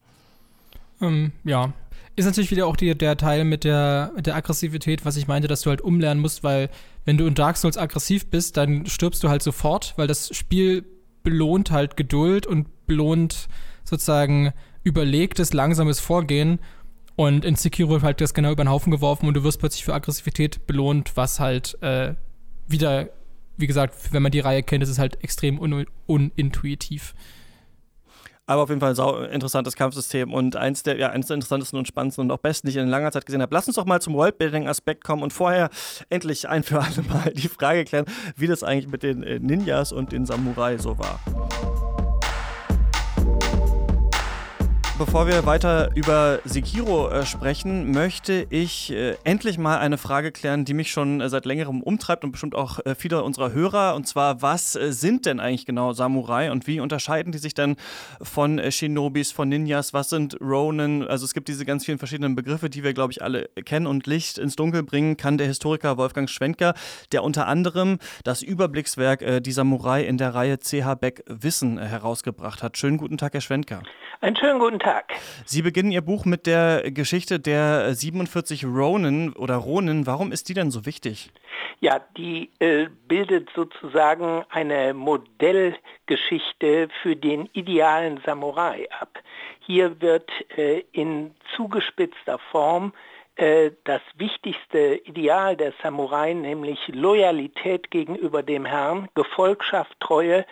[0.99, 1.07] Ja.
[1.07, 1.73] Ähm, ja.
[2.19, 5.47] Ist natürlich wieder auch die, der Teil mit der, mit der Aggressivität, was ich meinte,
[5.47, 6.69] dass du halt umlernen musst, weil
[7.05, 10.83] wenn du in Dark Souls aggressiv bist, dann stirbst du halt sofort, weil das Spiel
[11.23, 13.47] belohnt halt Geduld und belohnt
[13.85, 14.51] sozusagen
[14.83, 16.59] überlegtes, langsames Vorgehen.
[17.15, 19.93] Und in Sekiro halt das genau über den Haufen geworfen und du wirst plötzlich für
[19.93, 22.15] Aggressivität belohnt, was halt äh,
[22.67, 23.07] wieder,
[23.55, 27.15] wie gesagt, wenn man die Reihe kennt, ist es halt extrem un unintuitiv.
[28.49, 31.87] Aber auf jeden Fall ein interessantes Kampfsystem und eins der, ja, eins der interessantesten und
[31.87, 33.53] spannendsten und auch besten, die ich in langer Zeit gesehen habe.
[33.53, 35.69] Lass uns doch mal zum Worldbuilding-Aspekt kommen und vorher
[36.09, 39.91] endlich ein für alle Mal die Frage klären, wie das eigentlich mit den äh, Ninjas
[39.91, 41.19] und den Samurai so war.
[44.99, 50.65] Bevor wir weiter über Sekiro äh, sprechen, möchte ich äh, endlich mal eine Frage klären,
[50.65, 53.95] die mich schon äh, seit längerem umtreibt und bestimmt auch äh, viele unserer Hörer.
[53.95, 57.77] Und zwar, was äh, sind denn eigentlich genau Samurai und wie unterscheiden die sich denn
[58.21, 59.93] von äh, Shinobis, von Ninjas?
[59.93, 61.07] Was sind Ronin?
[61.07, 63.87] Also es gibt diese ganz vielen verschiedenen Begriffe, die wir, glaube ich, alle kennen.
[63.87, 66.73] Und Licht ins Dunkel bringen kann der Historiker Wolfgang Schwenker,
[67.13, 72.77] der unter anderem das Überblickswerk Die Samurai in der Reihe CH Beck Wissen herausgebracht hat.
[72.77, 73.81] Schönen guten Tag, Herr Schwenker.
[74.19, 74.88] Einen schönen guten Tag.
[75.45, 80.05] Sie beginnen Ihr Buch mit der Geschichte der 47 Ronin oder Ronin.
[80.05, 81.31] Warum ist die denn so wichtig?
[81.81, 89.19] Ja, die äh, bildet sozusagen eine Modellgeschichte für den idealen Samurai ab.
[89.61, 92.91] Hier wird äh, in zugespitzter Form
[93.39, 100.45] äh, das wichtigste Ideal der Samurai, nämlich Loyalität gegenüber dem Herrn, Gefolgschaft, Treue,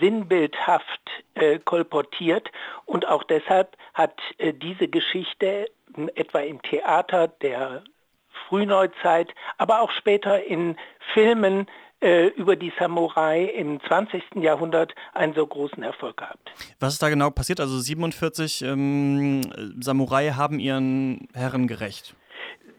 [0.00, 1.00] sinnbildhaft
[1.34, 2.50] äh, kolportiert
[2.84, 5.70] und auch deshalb hat äh, diese Geschichte
[6.14, 7.82] etwa im Theater der
[8.48, 10.76] Frühneuzeit, aber auch später in
[11.14, 11.66] Filmen
[12.00, 14.22] äh, über die Samurai im 20.
[14.36, 16.50] Jahrhundert einen so großen Erfolg gehabt.
[16.78, 17.60] Was ist da genau passiert?
[17.60, 19.42] Also 47 ähm,
[19.80, 22.14] Samurai haben ihren Herren gerecht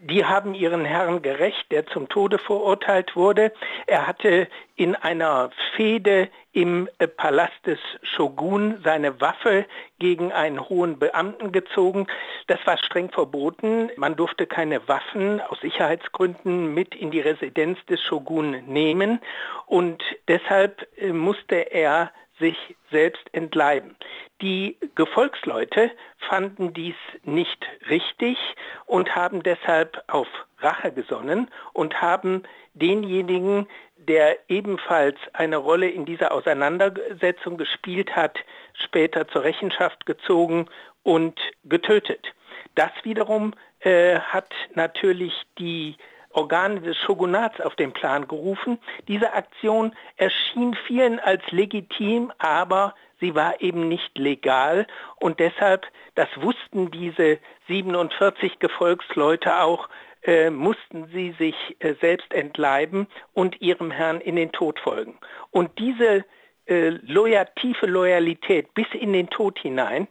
[0.02, 3.52] die haben ihren Herrn gerecht, der zum Tode verurteilt wurde.
[3.86, 9.66] Er hatte in einer Fehde im äh, Palast des Shogun seine Waffe
[10.00, 12.08] gegen einen hohen Beamten gezogen.
[12.48, 13.90] Das war streng verboten.
[13.98, 19.20] Man durfte keine Waffen aus Sicherheitsgründen mit in die Residenz des Shogun nehmen
[19.66, 23.98] und deshalb äh, musste er sich selbst entleiben.
[24.42, 25.92] Die Gefolgsleute
[26.30, 28.38] fanden dies nicht richtig
[28.86, 30.28] und haben deshalb auf
[30.60, 33.68] Rache gesonnen und haben denjenigen,
[33.98, 38.40] der ebenfalls eine Rolle in dieser Auseinandersetzung gespielt hat,
[38.74, 40.68] später zur Rechenschaft gezogen
[41.04, 42.34] und getötet.
[42.76, 45.98] Das wiederum äh, hat natürlich die
[46.32, 48.80] Organe des Shogunats auf den Plan gerufen.
[49.08, 56.30] Diese Aktion erschien vielen als legitim, aber sie war eben nicht legal und deshalb, das
[56.36, 59.90] wussten diese 47 Gefolgsleute auch,
[60.24, 65.18] äh, mussten sie sich äh, selbst entleiben und ihrem Herrn in den Tod folgen.
[65.52, 66.26] Und diese
[66.68, 70.08] äh, loyal, tiefe Loyalität bis in den Tod hinein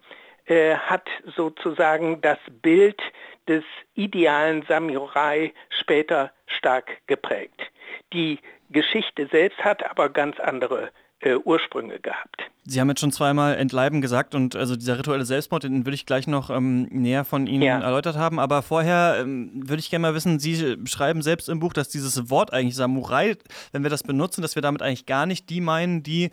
[0.46, 3.00] äh, hat sozusagen das Bild
[3.48, 7.60] des idealen Samurai später stark geprägt.
[8.12, 8.38] Die
[8.70, 10.90] Geschichte selbst hat aber ganz andere
[11.20, 12.44] äh, Ursprünge gehabt.
[12.64, 16.06] Sie haben jetzt schon zweimal Entleiben gesagt und also dieser rituelle Selbstmord, den würde ich
[16.06, 17.80] gleich noch ähm, näher von Ihnen ja.
[17.80, 18.38] erläutert haben.
[18.38, 22.30] Aber vorher ähm, würde ich gerne mal wissen, Sie schreiben selbst im Buch, dass dieses
[22.30, 23.36] Wort eigentlich Samurai,
[23.72, 26.30] wenn wir das benutzen, dass wir damit eigentlich gar nicht die meinen, die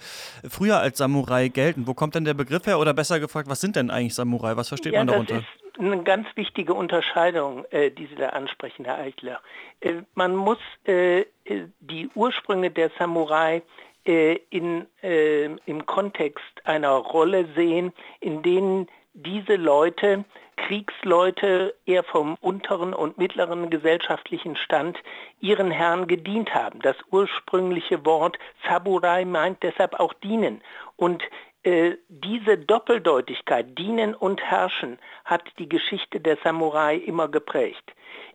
[0.47, 1.87] früher als Samurai gelten.
[1.87, 2.79] Wo kommt denn der Begriff her?
[2.79, 4.57] Oder besser gefragt, was sind denn eigentlich Samurai?
[4.57, 5.35] Was versteht ja, man darunter?
[5.35, 9.41] Das ist eine ganz wichtige Unterscheidung, äh, die Sie da ansprechen, Herr Eichler.
[9.79, 13.61] Äh, man muss äh, äh die Ursprünge der Samurai
[14.05, 20.25] äh, in, äh, im Kontext einer Rolle sehen, in denen diese Leute,
[20.57, 24.97] Kriegsleute eher vom unteren und mittleren gesellschaftlichen Stand,
[25.39, 26.79] ihren Herren gedient haben.
[26.81, 28.37] Das ursprüngliche Wort
[28.67, 30.61] Saburai meint deshalb auch dienen.
[30.97, 31.23] Und
[31.63, 37.93] äh, diese Doppeldeutigkeit, dienen und herrschen, hat die Geschichte der Samurai immer geprägt.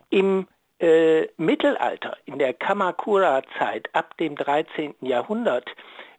[0.09, 0.47] Im
[0.81, 4.95] äh, Mittelalter, in der Kamakura-Zeit ab dem 13.
[5.01, 5.71] Jahrhundert,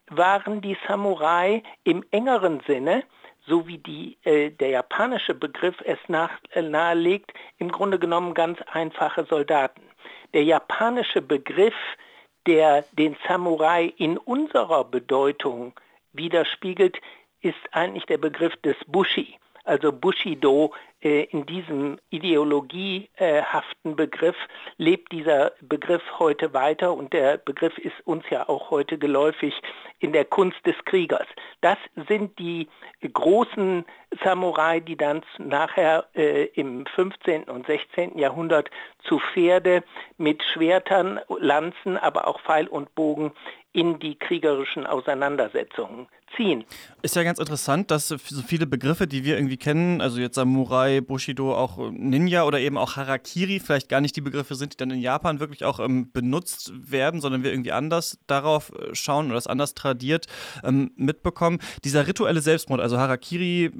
[0.09, 3.03] waren die Samurai im engeren Sinne,
[3.47, 8.59] so wie die, äh, der japanische Begriff es nach, äh, nahelegt, im Grunde genommen ganz
[8.71, 9.81] einfache Soldaten.
[10.33, 11.75] Der japanische Begriff,
[12.45, 15.73] der den Samurai in unserer Bedeutung
[16.13, 16.97] widerspiegelt,
[17.41, 19.37] ist eigentlich der Begriff des Bushi.
[19.63, 24.35] Also Bushido in diesem ideologiehaften Begriff
[24.77, 29.53] lebt dieser Begriff heute weiter und der Begriff ist uns ja auch heute geläufig
[29.99, 31.27] in der Kunst des Kriegers.
[31.61, 31.77] Das
[32.07, 32.67] sind die
[33.13, 33.85] großen
[34.23, 37.43] Samurai, die dann nachher äh, im 15.
[37.45, 38.17] und 16.
[38.17, 38.69] Jahrhundert
[39.07, 39.83] zu Pferde
[40.17, 43.31] mit Schwertern, Lanzen, aber auch Pfeil und Bogen
[43.73, 46.65] in die kriegerischen Auseinandersetzungen ziehen.
[47.01, 50.90] Ist ja ganz interessant, dass so viele Begriffe, die wir irgendwie kennen, also jetzt Samurai,
[50.99, 54.91] Bushido, auch Ninja oder eben auch Harakiri, vielleicht gar nicht die Begriffe sind, die dann
[54.91, 59.35] in Japan wirklich auch ähm, benutzt werden, sondern wir irgendwie anders darauf äh, schauen oder
[59.35, 60.27] das anders tradiert
[60.63, 61.59] ähm, mitbekommen.
[61.83, 63.71] Dieser rituelle Selbstmord, also Harakiri,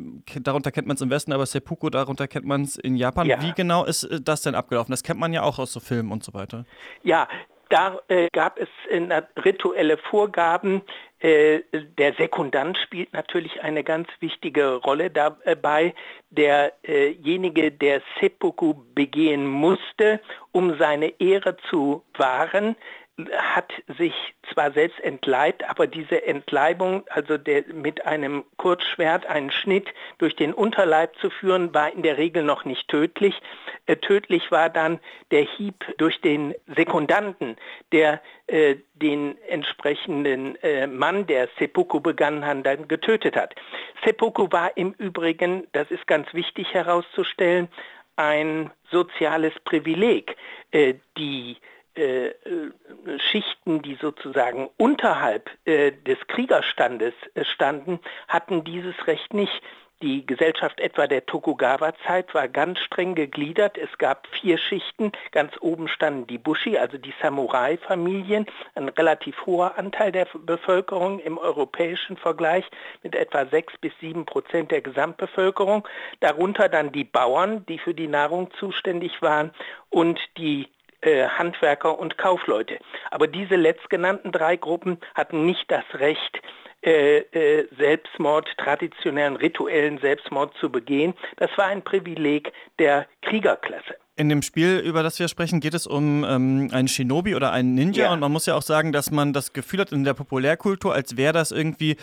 [0.41, 3.28] darunter kennt man es im Westen, aber Seppuku, darunter kennt man es in Japan.
[3.28, 3.41] Ja.
[3.41, 4.91] Wie genau ist äh, das denn abgelaufen?
[4.91, 6.66] Das kennt man ja auch aus so Filmen und so weiter.
[7.03, 7.28] Ja,
[7.70, 10.82] da äh, gab es äh, rituelle Vorgaben.
[11.22, 11.61] Äh,
[11.99, 15.93] der Sekundant spielt natürlich eine ganz wichtige Rolle dabei.
[16.32, 20.19] Derjenige, der Seppuku begehen musste,
[20.51, 22.76] um seine Ehre zu wahren,
[23.30, 24.13] hat sich
[24.53, 30.53] zwar selbst entleibt, aber diese Entleibung, also der, mit einem Kurzschwert einen Schnitt durch den
[30.53, 33.41] Unterleib zu führen, war in der Regel noch nicht tödlich.
[33.86, 34.99] Äh, tödlich war dann
[35.32, 37.57] der Hieb durch den Sekundanten,
[37.91, 43.55] der äh, den entsprechenden äh, Mann, der Seppuku begangen hat, dann getötet hat.
[44.05, 47.67] Seppuku war im Übrigen, das ist ganz wichtig herauszustellen,
[48.15, 50.36] ein soziales Privileg.
[50.72, 51.57] Äh, die
[51.95, 52.71] äh, äh,
[53.31, 59.61] Schichten, die sozusagen unterhalb äh, des Kriegerstandes standen, hatten dieses Recht nicht.
[60.01, 63.77] Die Gesellschaft etwa der Tokugawa-Zeit war ganz streng gegliedert.
[63.77, 65.11] Es gab vier Schichten.
[65.31, 71.37] Ganz oben standen die Bushi, also die Samurai-Familien, ein relativ hoher Anteil der Bevölkerung im
[71.37, 72.65] europäischen Vergleich
[73.03, 75.87] mit etwa sechs bis sieben Prozent der Gesamtbevölkerung.
[76.19, 79.51] Darunter dann die Bauern, die für die Nahrung zuständig waren
[79.91, 80.67] und die
[81.01, 82.79] äh, Handwerker und Kaufleute.
[83.09, 86.41] Aber diese letztgenannten drei Gruppen hatten nicht das Recht,
[86.83, 91.13] äh, äh, Selbstmord, traditionellen rituellen Selbstmord zu begehen.
[91.37, 93.95] Das war ein Privileg der Kriegerklasse.
[94.15, 97.75] In dem Spiel, über das wir sprechen, geht es um ähm, einen Shinobi oder einen
[97.75, 98.05] Ninja.
[98.05, 98.13] Ja.
[98.13, 101.17] Und man muss ja auch sagen, dass man das Gefühl hat in der Populärkultur, als
[101.17, 101.97] wäre das irgendwie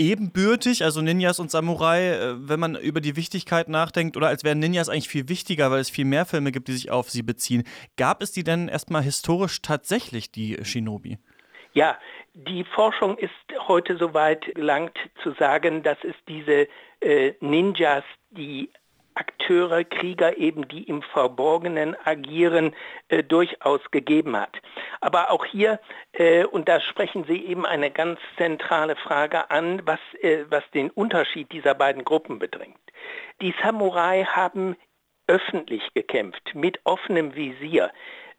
[0.00, 4.58] ebenbürtig, also Ninjas und Samurai, äh, wenn man über die Wichtigkeit nachdenkt, oder als wären
[4.58, 7.64] Ninjas eigentlich viel wichtiger, weil es viel mehr Filme gibt, die sich auf sie beziehen.
[7.96, 11.18] Gab es die denn erstmal historisch tatsächlich, die Shinobi?
[11.74, 11.98] Ja,
[12.34, 13.30] die Forschung ist
[13.68, 16.66] heute so weit gelangt zu sagen, dass es diese
[17.00, 18.70] äh, Ninjas, die
[19.20, 22.74] Akteure, Krieger eben, die im Verborgenen agieren,
[23.08, 24.56] äh, durchaus gegeben hat.
[25.00, 25.78] Aber auch hier,
[26.12, 30.90] äh, und da sprechen Sie eben eine ganz zentrale Frage an, was, äh, was den
[30.90, 32.78] Unterschied dieser beiden Gruppen bedrängt.
[33.42, 34.76] Die Samurai haben
[35.26, 37.90] öffentlich gekämpft, mit offenem Visier,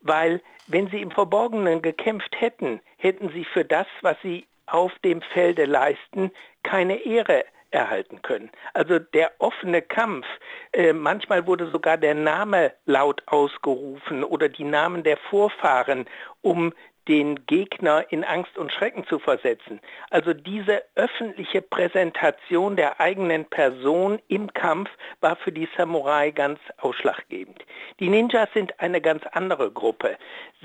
[0.01, 5.21] weil wenn sie im Verborgenen gekämpft hätten, hätten sie für das, was sie auf dem
[5.21, 6.31] Felde leisten,
[6.63, 8.51] keine Ehre erhalten können.
[8.73, 10.25] Also der offene Kampf,
[10.73, 16.05] äh, manchmal wurde sogar der Name laut ausgerufen oder die Namen der Vorfahren,
[16.41, 16.73] um
[17.07, 19.79] den Gegner in Angst und Schrecken zu versetzen.
[20.11, 27.65] Also diese öffentliche Präsentation der eigenen Person im Kampf war für die Samurai ganz ausschlaggebend.
[27.99, 30.17] Die Ninjas sind eine ganz andere Gruppe.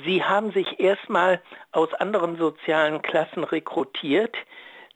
[0.05, 1.41] Sie haben sich erstmal
[1.73, 4.37] aus anderen sozialen Klassen rekrutiert.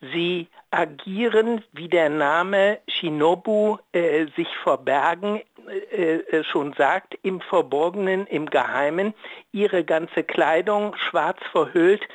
[0.01, 8.27] Sie agieren, wie der Name Shinobu äh, sich verbergen äh, äh, schon sagt, im Verborgenen,
[8.27, 9.15] im Geheimen.
[9.53, 12.07] Ihre ganze Kleidung schwarz verhüllt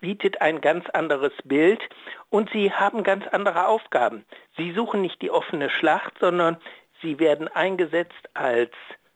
[0.00, 1.80] bietet ein ganz anderes Bild
[2.28, 4.24] und sie haben ganz andere Aufgaben.
[4.56, 6.58] Sie suchen nicht die offene Schlacht, sondern
[7.00, 8.70] sie werden eingesetzt als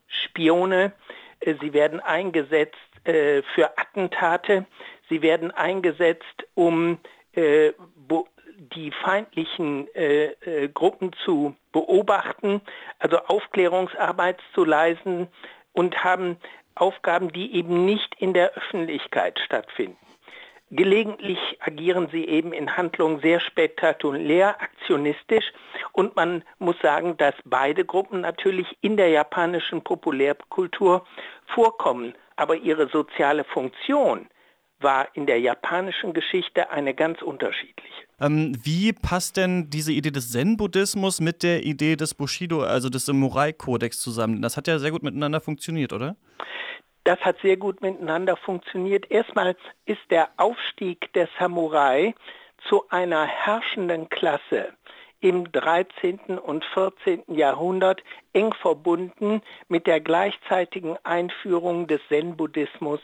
[0.06, 0.92] Spione,
[1.40, 4.66] äh, sie werden eingesetzt äh, für Attentate,
[5.08, 6.98] sie werden eingesetzt, um
[7.32, 7.72] äh,
[8.74, 12.60] die feindlichen äh, äh, Gruppen zu beobachten,
[12.98, 15.28] also Aufklärungsarbeit zu leisten
[15.72, 16.38] und haben
[16.74, 19.98] Aufgaben, die eben nicht in der Öffentlichkeit stattfinden.
[20.70, 25.52] Gelegentlich agieren sie eben in Handlungen sehr spektakulär, aktionistisch
[25.92, 31.06] und man muss sagen, dass beide Gruppen natürlich in der japanischen Populärkultur
[31.46, 34.28] vorkommen, aber ihre soziale Funktion
[34.80, 38.06] war in der japanischen Geschichte eine ganz unterschiedliche.
[38.20, 43.06] Ähm, wie passt denn diese Idee des Zen-Buddhismus mit der Idee des Bushido, also des
[43.06, 44.42] Samurai-Kodex zusammen?
[44.42, 46.16] Das hat ja sehr gut miteinander funktioniert, oder?
[47.04, 49.10] Das hat sehr gut miteinander funktioniert.
[49.10, 52.14] Erstmal ist der Aufstieg der Samurai
[52.68, 54.72] zu einer herrschenden Klasse
[55.20, 56.38] im 13.
[56.38, 57.22] und 14.
[57.28, 58.02] Jahrhundert
[58.32, 63.00] eng verbunden mit der gleichzeitigen Einführung des Zen-Buddhismus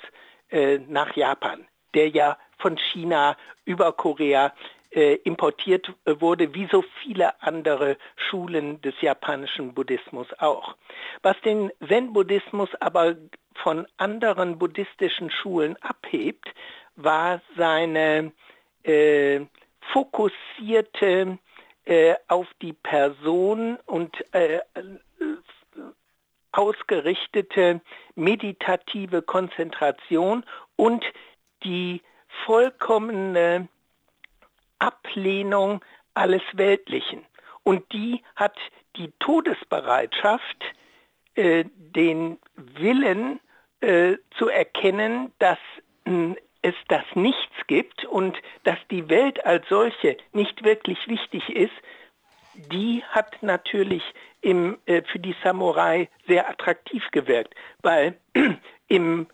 [0.53, 4.53] äh, nach Japan, der ja von China über Korea
[4.91, 10.77] äh, importiert äh, wurde, wie so viele andere Schulen des japanischen Buddhismus auch.
[11.23, 13.17] Was den Zen-Buddhismus aber
[13.55, 16.47] von anderen buddhistischen Schulen abhebt,
[16.97, 18.33] war seine
[18.83, 19.41] äh,
[19.93, 21.39] fokussierte
[21.85, 24.61] äh, auf die Person und äh,
[26.53, 27.81] ausgerichtete
[28.15, 30.45] meditative Konzentration
[30.77, 31.05] und
[31.65, 32.03] die
[32.45, 33.69] vollkommene
[34.79, 35.85] Ablehnung
[36.15, 37.25] alles Weltlichen.
[37.63, 38.57] Und die hat
[38.97, 40.65] die Todesbereitschaft,
[41.35, 43.41] äh, den Willen
[43.81, 45.59] äh, zu erkennen, dass
[46.05, 51.73] äh, es das Nichts gibt und dass die Welt als solche nicht wirklich wichtig ist,
[52.55, 54.03] die hat natürlich
[54.41, 58.19] im, äh, für die Samurai sehr attraktiv gewirkt, weil
[58.89, 59.27] im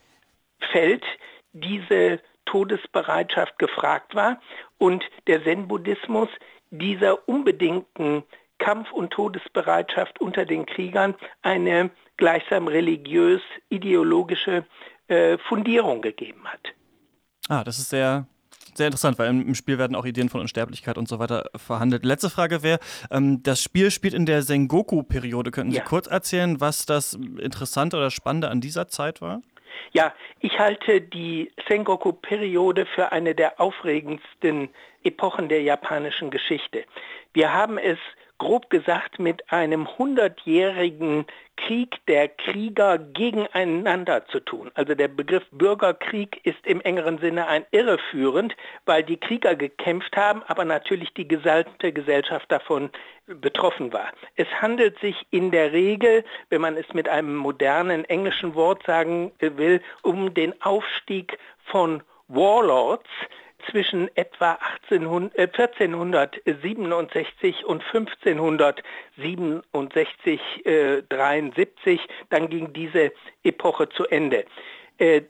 [0.73, 1.05] Feld
[1.53, 4.41] diese Todesbereitschaft gefragt war
[4.79, 6.29] und der Zen-Buddhismus
[6.71, 8.23] dieser unbedingten
[8.59, 14.65] Kampf- und Todesbereitschaft unter den Kriegern eine gleichsam religiös-ideologische
[15.09, 16.61] äh, Fundierung gegeben hat.
[17.49, 18.27] Ah, das ist sehr,
[18.79, 22.05] sehr interessant, weil im Spiel werden auch Ideen von Unsterblichkeit und so weiter verhandelt.
[22.05, 22.79] Letzte Frage wäre,
[23.11, 25.51] ähm, das Spiel spielt in der Sengoku-Periode.
[25.51, 25.85] Könnten Sie ja.
[25.85, 29.43] kurz erzählen, was das Interessante oder Spannende an dieser Zeit war?
[29.93, 34.71] Ja, ich halte die Sengoku-Periode für eine der aufregendsten
[35.03, 36.85] Epochen der japanischen Geschichte.
[37.33, 37.99] Wir haben es
[38.39, 41.27] grob gesagt mit einem hundertjährigen
[41.57, 44.71] Krieg der Krieger gegeneinander zu tun.
[44.75, 50.43] Also der Begriff Bürgerkrieg ist im engeren Sinne ein irreführend, weil die Krieger gekämpft haben,
[50.47, 52.91] aber natürlich die gesamte Gesellschaft davon
[53.27, 54.13] betroffen war.
[54.37, 59.33] Es handelt sich in der Regel, wenn man es mit einem modernen englischen Wort sagen
[59.41, 63.09] will, um den Aufstieg von Warlords,
[63.71, 72.01] zwischen etwa 1800, äh, 1467 und 1567, äh, 73,
[72.31, 74.45] dann ging diese Epoche zu Ende.
[74.99, 75.23] Äh,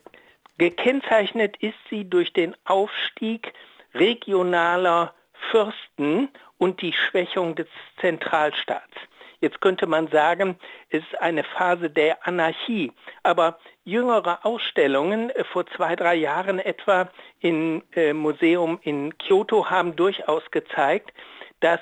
[0.57, 3.53] gekennzeichnet ist sie durch den Aufstieg
[3.93, 5.13] regionaler
[5.51, 7.67] Fürsten und die Schwächung des
[7.99, 8.95] Zentralstaats.
[9.41, 10.57] Jetzt könnte man sagen,
[10.89, 12.91] es ist eine Phase der Anarchie.
[13.23, 17.09] Aber jüngere Ausstellungen äh, vor zwei, drei Jahren etwa
[17.39, 21.13] im äh, Museum in Kyoto haben durchaus gezeigt,
[21.61, 21.79] dass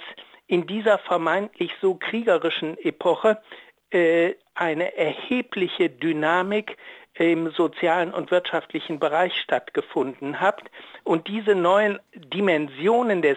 [0.47, 3.41] in dieser vermeintlich so kriegerischen Epoche
[3.89, 6.77] äh, eine erhebliche Dynamik
[7.15, 10.61] im sozialen und wirtschaftlichen Bereich stattgefunden hat.
[11.03, 13.35] Und diese neuen Dimensionen der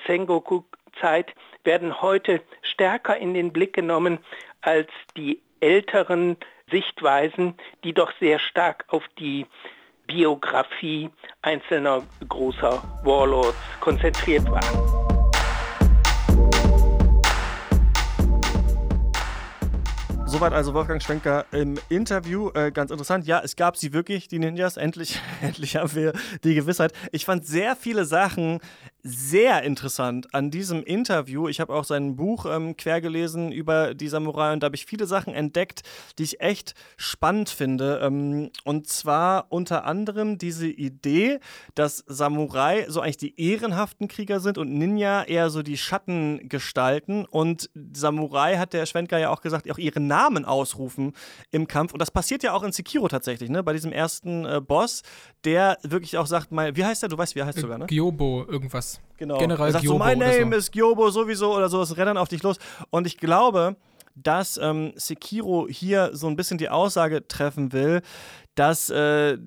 [1.01, 1.35] Sengoku-Zeit
[1.65, 4.19] werden heute stärker in den Blick genommen
[4.61, 6.37] als die älteren
[6.71, 9.47] Sichtweisen, die doch sehr stark auf die
[10.07, 11.11] Biografie
[11.43, 15.01] einzelner großer Warlords konzentriert waren.
[20.31, 22.51] Soweit also Wolfgang Schwenker im Interview.
[22.55, 23.27] Äh, ganz interessant.
[23.27, 24.77] Ja, es gab sie wirklich, die Ninjas.
[24.77, 26.13] Endlich, endlich haben wir
[26.45, 26.93] die Gewissheit.
[27.11, 28.61] Ich fand sehr viele Sachen
[29.03, 31.49] sehr interessant an diesem Interview.
[31.49, 34.87] Ich habe auch sein Buch ähm, quer gelesen über die Samurai und da habe ich
[34.87, 35.83] viele Sachen entdeckt,
[36.19, 38.01] die ich echt spannend finde.
[38.03, 41.41] Ähm, und zwar unter anderem diese Idee,
[41.75, 47.25] dass Samurai so eigentlich die ehrenhaften Krieger sind und Ninja eher so die Schattengestalten.
[47.27, 51.15] Und Samurai hat der Schwenker ja auch gesagt, auch ihre Namen ausrufen
[51.51, 51.93] im Kampf.
[51.93, 53.63] Und das passiert ja auch in Sekiro tatsächlich, ne?
[53.63, 55.03] Bei diesem ersten äh, Boss,
[55.45, 57.09] der wirklich auch sagt, mal, wie heißt der?
[57.09, 57.87] Du weißt, wie er heißt äh, sogar, ne?
[57.87, 58.90] Gyobo, irgendwas.
[59.17, 59.39] Genau.
[59.39, 60.59] General er sagt Gyobo so, my name so.
[60.59, 62.57] is Gyobo sowieso oder so, es rennt dann auf dich los.
[62.89, 63.77] Und ich glaube,
[64.15, 68.03] dass ähm, Sekiro hier so ein bisschen die Aussage treffen will,
[68.55, 69.39] dass äh,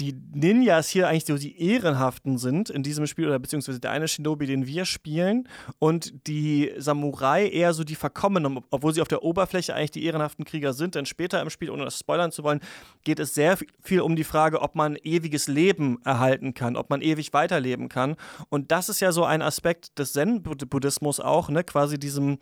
[0.00, 4.08] die Ninjas hier eigentlich so die Ehrenhaften sind in diesem Spiel, oder beziehungsweise der eine
[4.08, 5.46] Shinobi, den wir spielen,
[5.78, 10.44] und die Samurai eher so die Verkommenen, obwohl sie auf der Oberfläche eigentlich die ehrenhaften
[10.44, 10.94] Krieger sind.
[10.94, 12.60] Denn später im Spiel, ohne das spoilern zu wollen,
[13.04, 17.02] geht es sehr viel um die Frage, ob man ewiges Leben erhalten kann, ob man
[17.02, 18.16] ewig weiterleben kann.
[18.48, 21.62] Und das ist ja so ein Aspekt des Zen-Buddhismus auch, ne?
[21.62, 22.38] quasi diesem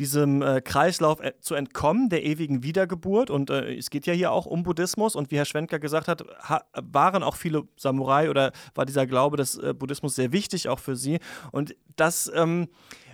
[0.00, 3.28] diesem äh, Kreislauf äh, zu entkommen, der ewigen Wiedergeburt.
[3.28, 5.14] Und äh, es geht ja hier auch um Buddhismus.
[5.14, 9.36] Und wie Herr Schwenker gesagt hat, ha waren auch viele Samurai oder war dieser Glaube
[9.36, 11.18] des äh, Buddhismus sehr wichtig auch für sie.
[11.52, 12.68] Und das ähm,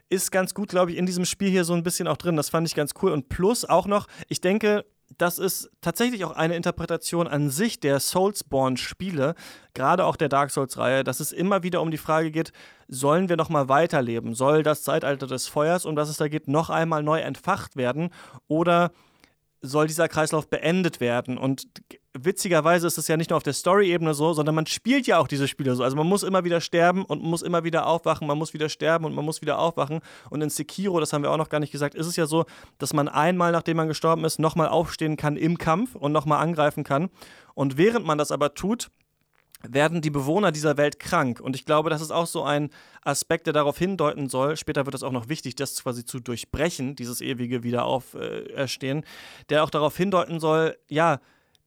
[0.08, 2.36] ist ganz gut, glaube ich, in diesem Spiel hier so ein bisschen auch drin.
[2.36, 3.10] Das fand ich ganz cool.
[3.10, 4.84] Und plus auch noch, ich denke,
[5.18, 9.34] das ist tatsächlich auch eine Interpretation an sich der Soulsborne-Spiele,
[9.74, 12.52] gerade auch der Dark Souls-Reihe, dass es immer wieder um die Frage geht,
[12.88, 14.34] sollen wir noch mal weiterleben?
[14.34, 18.10] Soll das Zeitalter des Feuers, um das es da geht, noch einmal neu entfacht werden?
[18.48, 18.92] Oder
[19.66, 21.38] soll dieser Kreislauf beendet werden.
[21.38, 21.66] Und
[22.18, 25.28] witzigerweise ist es ja nicht nur auf der Story-Ebene so, sondern man spielt ja auch
[25.28, 25.82] diese Spiele so.
[25.82, 29.04] Also man muss immer wieder sterben und muss immer wieder aufwachen, man muss wieder sterben
[29.04, 30.00] und man muss wieder aufwachen.
[30.30, 32.44] Und in Sekiro, das haben wir auch noch gar nicht gesagt, ist es ja so,
[32.78, 36.84] dass man einmal, nachdem man gestorben ist, nochmal aufstehen kann im Kampf und nochmal angreifen
[36.84, 37.10] kann.
[37.54, 38.88] Und während man das aber tut,
[39.70, 41.40] werden die Bewohner dieser Welt krank.
[41.40, 42.70] Und ich glaube, das ist auch so ein
[43.02, 46.96] Aspekt, der darauf hindeuten soll, später wird es auch noch wichtig, das quasi zu durchbrechen,
[46.96, 49.04] dieses ewige Wiederauferstehen,
[49.48, 51.20] der auch darauf hindeuten soll, ja,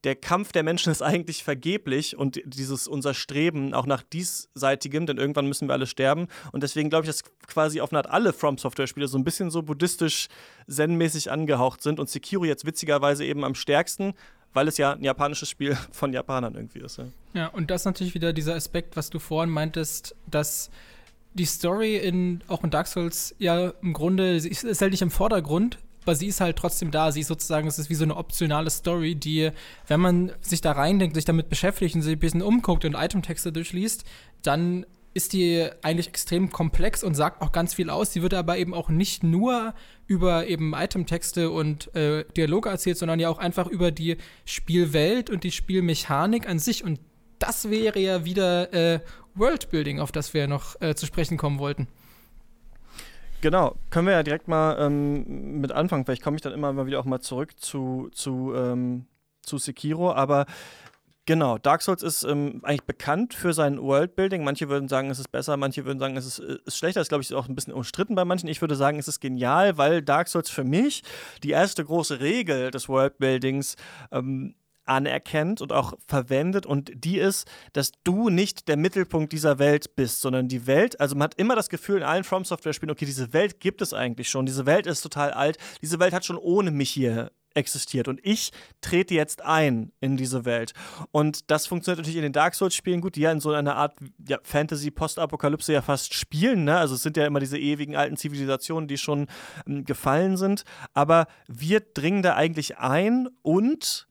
[0.04, 5.18] der Kampf der Menschen ist eigentlich vergeblich und dieses unser Streben auch nach diesseitigem, denn
[5.18, 6.28] irgendwann müssen wir alle sterben.
[6.52, 9.50] Und deswegen glaube ich, dass quasi auf eine Art alle From Software-Spiele so ein bisschen
[9.52, 10.28] so buddhistisch
[10.68, 14.14] zen-mäßig angehaucht sind und Sekiro jetzt witzigerweise eben am stärksten,
[14.54, 16.98] weil es ja ein japanisches Spiel von Japanern irgendwie ist.
[16.98, 20.70] Ja, ja und das ist natürlich wieder dieser Aspekt, was du vorhin meintest, dass
[21.34, 25.12] die Story in, auch in Dark Souls ja im Grunde, ist, ist halt nicht im
[25.12, 27.12] Vordergrund, aber sie ist halt trotzdem da.
[27.12, 29.52] Sie ist sozusagen, es ist wie so eine optionale Story, die,
[29.88, 33.52] wenn man sich da reindenkt, sich damit beschäftigt und sich ein bisschen umguckt und Itemtexte
[33.52, 34.06] durchliest,
[34.42, 38.14] dann ist die eigentlich extrem komplex und sagt auch ganz viel aus.
[38.14, 39.74] Sie wird aber eben auch nicht nur
[40.08, 45.44] über eben Itemtexte und äh, Dialoge erzählt, sondern ja auch einfach über die Spielwelt und
[45.44, 46.84] die Spielmechanik an sich.
[46.84, 47.00] Und
[47.40, 49.00] das wäre ja wieder äh,
[49.36, 51.88] Worldbuilding, auf das wir noch äh, zu sprechen kommen wollten.
[53.42, 56.06] Genau, können wir ja direkt mal ähm, mit anfangen.
[56.06, 59.06] Vielleicht komme ich dann immer mal wieder auch mal zurück zu, zu, ähm,
[59.42, 60.46] zu Sekiro, aber
[61.30, 64.44] Genau, Dark Souls ist ähm, eigentlich bekannt für sein Worldbuilding.
[64.44, 67.02] Manche würden sagen, es ist besser, manche würden sagen, es ist, äh, ist schlechter.
[67.02, 68.50] Das ist, glaube ich, auch ein bisschen umstritten bei manchen.
[68.50, 71.04] Ich würde sagen, es ist genial, weil Dark Souls für mich
[71.44, 73.76] die erste große Regel des Worldbuildings
[74.12, 74.56] ähm,
[74.86, 80.22] anerkennt und auch verwendet und die ist, dass du nicht der Mittelpunkt dieser Welt bist,
[80.22, 83.06] sondern die Welt, also man hat immer das Gefühl in allen From Software Spielen, okay,
[83.06, 86.38] diese Welt gibt es eigentlich schon, diese Welt ist total alt, diese Welt hat schon
[86.38, 88.08] ohne mich hier existiert.
[88.08, 90.74] Und ich trete jetzt ein in diese Welt.
[91.12, 93.96] Und das funktioniert natürlich in den Dark Souls-Spielen gut, die ja in so einer Art
[94.28, 96.64] ja, Fantasy-Postapokalypse ja fast spielen.
[96.64, 96.78] Ne?
[96.78, 99.28] Also es sind ja immer diese ewigen alten Zivilisationen, die schon
[99.68, 100.64] ähm, gefallen sind.
[100.94, 104.08] Aber wir dringen da eigentlich ein und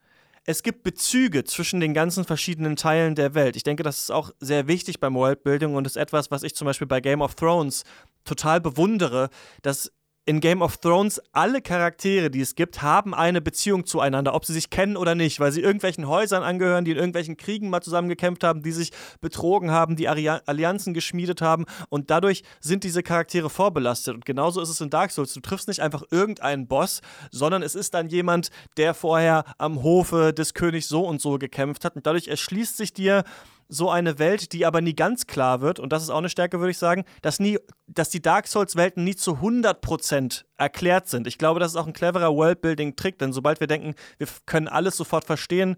[0.49, 3.55] es gibt Bezüge zwischen den ganzen verschiedenen Teilen der Welt.
[3.55, 6.65] Ich denke, das ist auch sehr wichtig beim Worldbuilding und ist etwas, was ich zum
[6.65, 7.85] Beispiel bei Game of Thrones
[8.25, 9.29] total bewundere,
[9.61, 9.93] dass
[10.29, 14.53] in Game of Thrones alle Charaktere, die es gibt, haben eine Beziehung zueinander, ob sie
[14.53, 18.45] sich kennen oder nicht, weil sie irgendwelchen Häusern angehören, die in irgendwelchen Kriegen mal zusammengekämpft
[18.45, 24.17] haben, die sich betrogen haben, die Allianzen geschmiedet haben und dadurch sind diese Charaktere vorbelastet.
[24.17, 25.33] Und genauso ist es in Dark Souls.
[25.33, 27.01] Du triffst nicht einfach irgendeinen Boss,
[27.31, 31.87] sondern es ist dann jemand, der vorher am Hofe des Königs so und so gekämpft
[31.87, 33.25] hat und dadurch erschließt sich dir
[33.69, 36.59] so eine Welt, die aber nie ganz klar wird, und das ist auch eine Stärke,
[36.59, 41.27] würde ich sagen, dass, nie, dass die Dark Souls-Welten nie zu 100% erklärt sind.
[41.27, 44.97] Ich glaube, das ist auch ein cleverer Worldbuilding-Trick, denn sobald wir denken, wir können alles
[44.97, 45.77] sofort verstehen,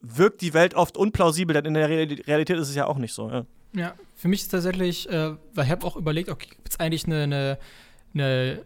[0.00, 3.30] wirkt die Welt oft unplausibel, denn in der Realität ist es ja auch nicht so.
[3.30, 6.78] Ja, ja für mich ist tatsächlich, äh, weil ich habe auch überlegt, okay, gibt es
[6.78, 7.58] eigentlich eine, eine,
[8.12, 8.64] eine,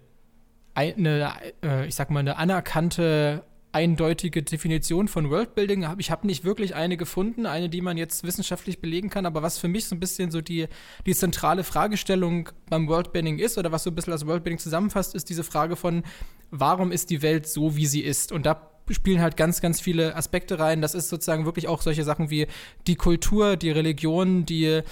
[0.74, 5.86] eine äh, ich sag mal, eine anerkannte eindeutige Definition von Worldbuilding.
[5.98, 9.58] Ich habe nicht wirklich eine gefunden, eine, die man jetzt wissenschaftlich belegen kann, aber was
[9.58, 10.68] für mich so ein bisschen so die,
[11.06, 15.28] die zentrale Fragestellung beim Worldbuilding ist oder was so ein bisschen als Worldbuilding zusammenfasst, ist
[15.28, 16.02] diese Frage von,
[16.50, 18.32] warum ist die Welt so, wie sie ist?
[18.32, 20.80] Und da spielen halt ganz, ganz viele Aspekte rein.
[20.80, 22.46] Das ist sozusagen wirklich auch solche Sachen wie
[22.86, 24.82] die Kultur, die Religion, die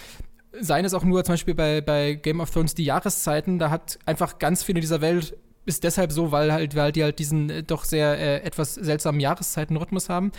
[0.61, 3.99] seien es auch nur zum Beispiel bei, bei Game of Thrones die Jahreszeiten, da hat
[4.07, 5.37] einfach ganz viel in dieser Welt
[5.67, 9.21] ist deshalb so, weil halt, weil die halt diesen äh, doch sehr äh, etwas seltsamen
[9.21, 10.33] Jahreszeitenrhythmus haben.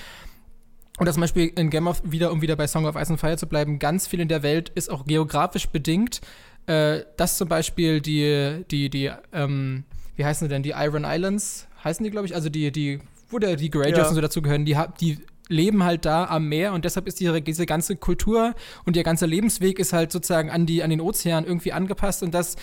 [0.97, 3.19] Und das zum Beispiel in Game of, wieder, um wieder bei Song of Ice and
[3.19, 6.21] Fire zu bleiben, ganz viel in der Welt ist auch geografisch bedingt.
[6.65, 11.67] Äh, dass zum Beispiel die, die, die, ähm, wie heißen sie denn, die Iron Islands,
[11.83, 12.99] heißen die, glaube ich, also die, die,
[13.29, 14.07] wo der, die Greyjoys ja.
[14.09, 17.65] und so dazugehören, die, die leben halt da am Meer und deshalb ist die, diese
[17.65, 18.53] ganze Kultur
[18.83, 22.33] und ihr ganzer Lebensweg ist halt sozusagen an, die, an den Ozean irgendwie angepasst und
[22.33, 22.57] das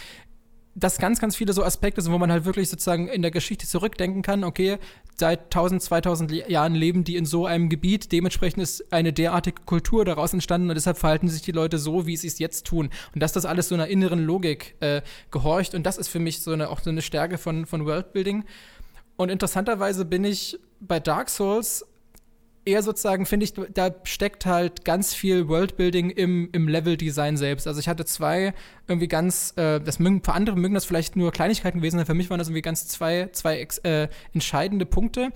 [0.74, 3.66] dass ganz, ganz viele so Aspekte sind, wo man halt wirklich sozusagen in der Geschichte
[3.66, 4.78] zurückdenken kann, okay,
[5.16, 8.10] seit 1000, 2000 Jahren leben die in so einem Gebiet.
[8.10, 12.16] Dementsprechend ist eine derartige Kultur daraus entstanden und deshalb verhalten sich die Leute so, wie
[12.16, 12.90] sie es jetzt tun.
[13.14, 15.74] Und dass das alles so einer inneren Logik äh, gehorcht.
[15.74, 18.44] Und das ist für mich so eine, auch so eine Stärke von, von Worldbuilding.
[19.16, 21.86] Und interessanterweise bin ich bei Dark Souls
[22.64, 27.66] eher sozusagen, finde ich, da steckt halt ganz viel Worldbuilding im, im Level-Design selbst.
[27.66, 28.54] Also ich hatte zwei
[28.88, 32.14] irgendwie ganz, äh, das mögen, für andere mögen das vielleicht nur Kleinigkeiten gewesen sein, für
[32.14, 35.30] mich waren das irgendwie ganz zwei, zwei äh, entscheidende Punkte.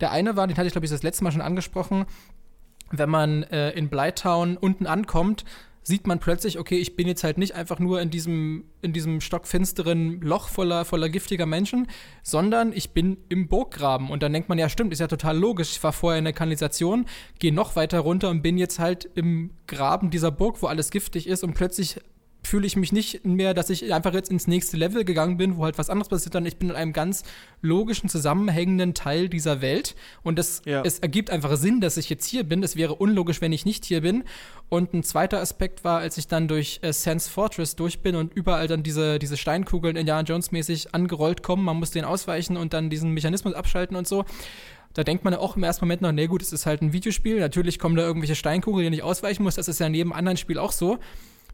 [0.00, 2.06] Der eine war, den hatte ich glaube ich das letzte Mal schon angesprochen,
[2.90, 5.44] wenn man äh, in Blytown unten ankommt,
[5.84, 9.20] sieht man plötzlich, okay, ich bin jetzt halt nicht einfach nur in diesem, in diesem
[9.20, 11.86] stockfinsteren Loch voller, voller giftiger Menschen,
[12.22, 14.10] sondern ich bin im Burggraben.
[14.10, 15.72] Und dann denkt man, ja, stimmt, ist ja total logisch.
[15.72, 17.04] Ich war vorher in der Kanalisation,
[17.38, 21.26] gehe noch weiter runter und bin jetzt halt im Graben dieser Burg, wo alles giftig
[21.26, 22.00] ist und plötzlich
[22.46, 25.64] fühle ich mich nicht mehr, dass ich einfach jetzt ins nächste Level gegangen bin, wo
[25.64, 27.24] halt was anderes passiert, sondern ich bin in einem ganz
[27.62, 29.94] logischen, zusammenhängenden Teil dieser Welt.
[30.22, 30.82] Und das, ja.
[30.82, 32.62] es ergibt einfach Sinn, dass ich jetzt hier bin.
[32.62, 34.24] Es wäre unlogisch, wenn ich nicht hier bin.
[34.68, 38.34] Und ein zweiter Aspekt war, als ich dann durch äh, Sands Fortress durch bin und
[38.34, 41.64] überall dann diese, diese Steinkugeln Indiana Jones mäßig angerollt kommen.
[41.64, 44.24] Man muss den ausweichen und dann diesen Mechanismus abschalten und so.
[44.92, 47.40] Da denkt man auch im ersten Moment noch, nee gut, es ist halt ein Videospiel.
[47.40, 49.56] Natürlich kommen da irgendwelche Steinkugeln, die nicht ausweichen muss.
[49.56, 50.98] Das ist ja in jedem anderen Spiel auch so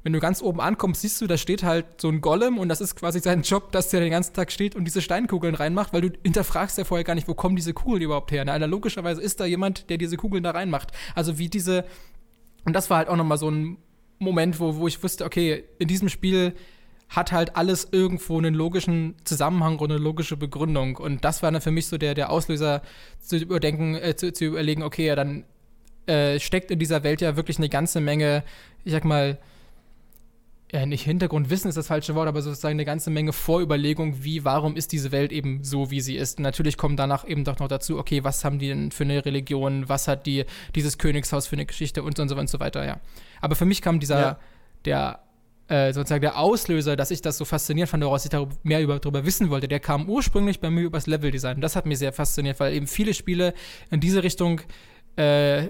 [0.03, 2.80] wenn du ganz oben ankommst, siehst du, da steht halt so ein Golem und das
[2.80, 6.01] ist quasi sein Job, dass der den ganzen Tag steht und diese Steinkugeln reinmacht, weil
[6.01, 8.44] du hinterfragst ja vorher gar nicht, wo kommen diese Kugeln überhaupt her.
[8.44, 10.92] Na, logischerweise ist da jemand, der diese Kugeln da reinmacht.
[11.14, 11.84] Also wie diese,
[12.64, 13.76] und das war halt auch nochmal so ein
[14.18, 16.55] Moment, wo, wo ich wusste, okay, in diesem Spiel
[17.11, 20.96] hat halt alles irgendwo einen logischen Zusammenhang und eine logische Begründung.
[20.96, 22.82] Und das war dann für mich so der, der Auslöser
[23.18, 25.44] zu überdenken, äh, zu, zu überlegen, okay, ja, dann
[26.07, 28.44] äh, steckt in dieser Welt ja wirklich eine ganze Menge,
[28.84, 29.38] ich sag mal,
[30.72, 34.76] ja, nicht Hintergrundwissen ist das falsche Wort, aber sozusagen eine ganze Menge Vorüberlegung, wie, warum
[34.76, 36.38] ist diese Welt eben so, wie sie ist.
[36.38, 39.24] Und natürlich kommt danach eben doch noch dazu, okay, was haben die denn für eine
[39.24, 40.44] Religion, was hat die,
[40.76, 43.00] dieses Königshaus für eine Geschichte und so und so, und so weiter, ja.
[43.40, 44.38] Aber für mich kam dieser, ja.
[44.84, 45.20] der,
[45.66, 49.00] äh, sozusagen der Auslöser, dass ich das so faszinierend fand, woraus ich darüber, mehr über,
[49.00, 51.56] darüber wissen wollte, der kam ursprünglich bei mir übers Leveldesign.
[51.56, 53.54] Und das hat mich sehr fasziniert, weil eben viele Spiele
[53.90, 54.60] in diese Richtung
[55.16, 55.68] äh,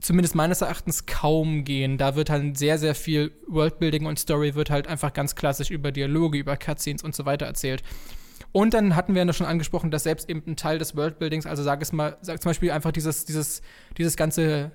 [0.00, 1.98] zumindest meines Erachtens kaum gehen.
[1.98, 5.92] Da wird halt sehr, sehr viel Worldbuilding und Story wird halt einfach ganz klassisch über
[5.92, 7.82] Dialoge, über Cutscenes und so weiter erzählt.
[8.52, 11.62] Und dann hatten wir ja schon angesprochen, dass selbst eben ein Teil des Worldbuildings, also
[11.62, 13.62] sag es mal, sag zum Beispiel einfach dieses, dieses,
[13.98, 14.72] dieses ganze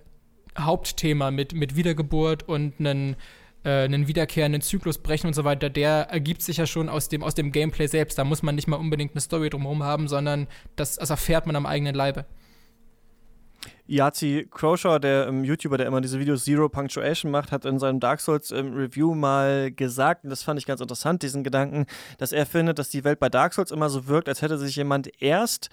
[0.57, 3.15] Hauptthema mit, mit Wiedergeburt und einen,
[3.63, 7.23] äh, einen wiederkehrenden Zyklus brechen und so weiter, der ergibt sich ja schon aus dem,
[7.23, 8.17] aus dem Gameplay selbst.
[8.17, 11.55] Da muss man nicht mal unbedingt eine Story drumherum haben, sondern das, das erfährt man
[11.55, 12.25] am eigenen Leibe.
[13.87, 17.99] Yazi Croshaw, der ähm, YouTuber, der immer diese Videos Zero Punctuation macht, hat in seinem
[17.99, 21.85] Dark Souls ähm, Review mal gesagt, und das fand ich ganz interessant, diesen Gedanken,
[22.17, 24.75] dass er findet, dass die Welt bei Dark Souls immer so wirkt, als hätte sich
[24.75, 25.69] jemand erst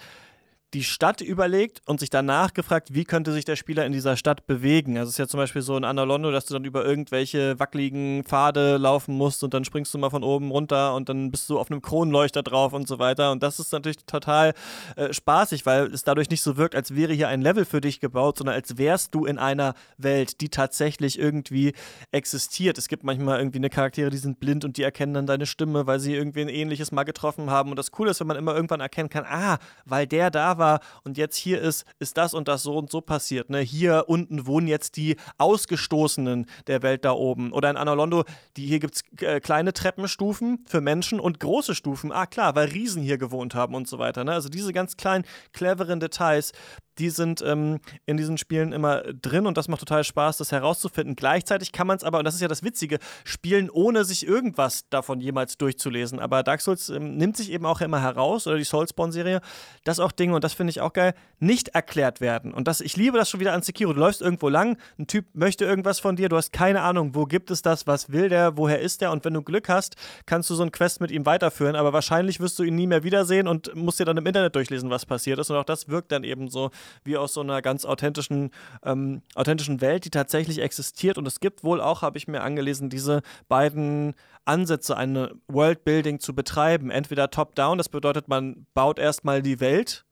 [0.75, 4.47] die Stadt überlegt und sich danach gefragt, wie könnte sich der Spieler in dieser Stadt
[4.47, 4.99] bewegen.
[4.99, 8.23] Also es ist ja zum Beispiel so in Analondo, dass du dann über irgendwelche wackeligen
[8.25, 11.59] Pfade laufen musst und dann springst du mal von oben runter und dann bist du
[11.59, 13.33] auf einem Kronleuchter drauf und so weiter.
[13.33, 14.53] Und das ist natürlich total
[14.97, 17.99] äh, spaßig, weil es dadurch nicht so wirkt, als wäre hier ein Level für dich
[17.99, 21.73] gebaut, sondern als wärst du in einer Welt, die tatsächlich irgendwie
[22.13, 22.77] existiert.
[22.77, 25.87] Es gibt manchmal irgendwie eine Charaktere, die sind blind und die erkennen dann deine Stimme,
[25.87, 27.71] weil sie irgendwie ein ähnliches mal getroffen haben.
[27.71, 29.57] Und das Coole ist, wenn man immer irgendwann erkennen kann, ah,
[29.87, 33.01] weil der da war und jetzt hier ist, ist das und das so und so
[33.01, 33.51] passiert.
[33.51, 33.61] Ne?
[33.61, 37.53] Hier unten wohnen jetzt die Ausgestoßenen der Welt da oben.
[37.53, 38.25] Oder in Anolondo,
[38.57, 42.13] die, hier gibt es äh, kleine Treppenstufen für Menschen und große Stufen.
[42.13, 44.25] Ah klar, weil Riesen hier gewohnt haben und so weiter.
[44.25, 44.33] Ne?
[44.33, 46.53] Also diese ganz kleinen, cleveren Details,
[46.99, 51.17] die sind ähm, in diesen Spielen immer drin und das macht total Spaß, das herauszufinden.
[51.17, 54.89] Gleichzeitig kann man es aber, und das ist ja das Witzige, spielen, ohne sich irgendwas
[54.91, 56.19] davon jemals durchzulesen.
[56.21, 59.41] Aber Dark Souls ähm, nimmt sich eben auch immer heraus, oder die Soulspawn-Serie,
[59.85, 62.53] dass auch Dinge, und das finde ich auch geil, nicht erklärt werden.
[62.53, 63.93] Und das, ich liebe das schon wieder an Sekiro.
[63.93, 67.25] Du läufst irgendwo lang, ein Typ möchte irgendwas von dir, du hast keine Ahnung, wo
[67.25, 69.97] gibt es das, was will der, woher ist der, und wenn du Glück hast,
[70.27, 73.05] kannst du so ein Quest mit ihm weiterführen, aber wahrscheinlich wirst du ihn nie mehr
[73.05, 75.51] wiedersehen und musst dir dann im Internet durchlesen, was passiert ist.
[75.51, 76.71] Und auch das wirkt dann eben so
[77.05, 78.51] wie aus so einer ganz authentischen,
[78.85, 81.19] ähm, authentischen Welt, die tatsächlich existiert.
[81.19, 84.15] Und es gibt wohl auch, habe ich mir angelesen, diese beiden
[84.45, 86.91] Ansätze, eine Worldbuilding zu betreiben.
[86.91, 90.05] Entweder top-down, das bedeutet, man baut erstmal die Welt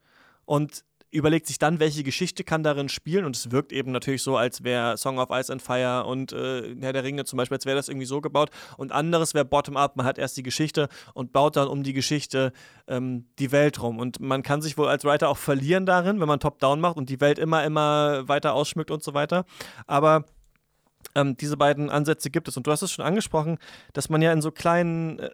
[0.45, 0.85] und
[1.17, 3.25] überlegt sich dann, welche Geschichte kann darin spielen.
[3.25, 6.77] Und es wirkt eben natürlich so, als wäre Song of Ice and Fire und äh,
[6.81, 8.51] Herr der Ringe zum Beispiel, als wäre das irgendwie so gebaut.
[8.77, 12.53] Und anderes wäre Bottom-up, man hat erst die Geschichte und baut dann um die Geschichte
[12.87, 13.99] ähm, die Welt rum.
[13.99, 17.09] Und man kann sich wohl als Writer auch verlieren darin, wenn man Top-Down macht und
[17.09, 19.45] die Welt immer, immer weiter ausschmückt und so weiter,
[19.87, 20.25] aber
[21.15, 22.57] ähm, diese beiden Ansätze gibt es.
[22.57, 23.59] Und du hast es schon angesprochen,
[23.93, 25.31] dass man ja in so kleinen äh,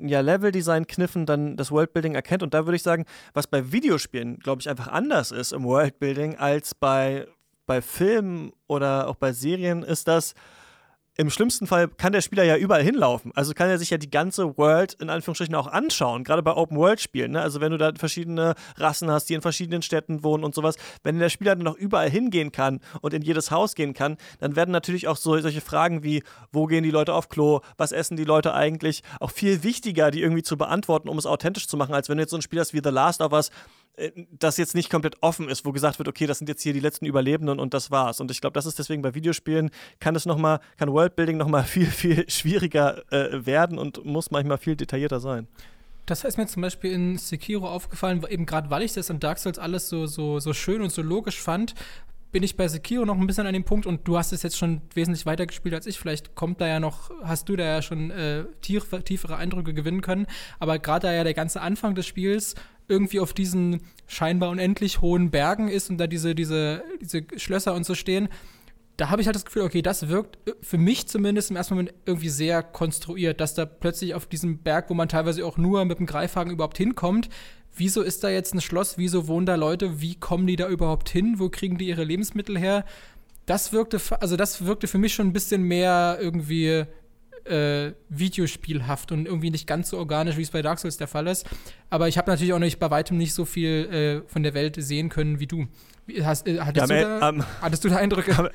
[0.00, 2.42] ja, Level-Design-Kniffen dann das Worldbuilding erkennt.
[2.42, 6.36] Und da würde ich sagen, was bei Videospielen, glaube ich, einfach anders ist im Worldbuilding
[6.36, 7.26] als bei,
[7.66, 10.34] bei Filmen oder auch bei Serien, ist das,
[11.16, 13.32] im schlimmsten Fall kann der Spieler ja überall hinlaufen.
[13.34, 17.32] Also kann er sich ja die ganze World in Anführungsstrichen auch anschauen, gerade bei Open-World-Spielen.
[17.32, 17.40] Ne?
[17.42, 21.18] Also wenn du da verschiedene Rassen hast, die in verschiedenen Städten wohnen und sowas, wenn
[21.18, 24.70] der Spieler dann noch überall hingehen kann und in jedes Haus gehen kann, dann werden
[24.70, 28.24] natürlich auch so, solche Fragen wie, wo gehen die Leute auf Klo, was essen die
[28.24, 32.08] Leute eigentlich, auch viel wichtiger, die irgendwie zu beantworten, um es authentisch zu machen, als
[32.08, 33.50] wenn du jetzt so ein Spiel hast wie The Last of Us,
[34.30, 36.80] das jetzt nicht komplett offen ist, wo gesagt wird, okay, das sind jetzt hier die
[36.80, 38.20] letzten Überlebenden und das war's.
[38.20, 39.70] Und ich glaube, das ist deswegen bei Videospielen
[40.00, 40.38] kann es noch
[40.76, 45.46] kann Worldbuilding noch mal viel viel schwieriger äh, werden und muss manchmal viel detaillierter sein.
[46.06, 49.38] Das ist mir zum Beispiel in Sekiro aufgefallen, eben gerade weil ich das in Dark
[49.38, 51.74] Souls alles so, so, so schön und so logisch fand,
[52.32, 54.56] bin ich bei Sekiro noch ein bisschen an dem Punkt und du hast es jetzt
[54.56, 55.98] schon wesentlich weiter gespielt als ich.
[55.98, 60.00] Vielleicht kommt da ja noch, hast du da ja schon äh, tief, tiefere Eindrücke gewinnen
[60.00, 60.26] können.
[60.58, 62.54] Aber gerade da ja der ganze Anfang des Spiels
[62.88, 67.84] irgendwie auf diesen scheinbar unendlich hohen Bergen ist und da diese, diese, diese Schlösser und
[67.84, 68.28] so stehen,
[68.96, 71.94] da habe ich halt das Gefühl, okay, das wirkt für mich zumindest im ersten Moment
[72.04, 75.98] irgendwie sehr konstruiert, dass da plötzlich auf diesem Berg, wo man teilweise auch nur mit
[75.98, 77.28] dem Greifhaken überhaupt hinkommt,
[77.74, 81.08] wieso ist da jetzt ein Schloss, wieso wohnen da Leute, wie kommen die da überhaupt
[81.08, 82.84] hin, wo kriegen die ihre Lebensmittel her?
[83.46, 86.84] Das wirkte, also das wirkte für mich schon ein bisschen mehr irgendwie
[87.46, 91.26] äh, videospielhaft und irgendwie nicht ganz so organisch, wie es bei Dark Souls der Fall
[91.26, 91.46] ist.
[91.90, 94.76] Aber ich habe natürlich auch nicht bei weitem nicht so viel äh, von der Welt
[94.78, 95.66] sehen können wie du.
[96.22, 98.50] Hast, äh, hattest, ja, du da, um, hattest, du da, Eindrücke?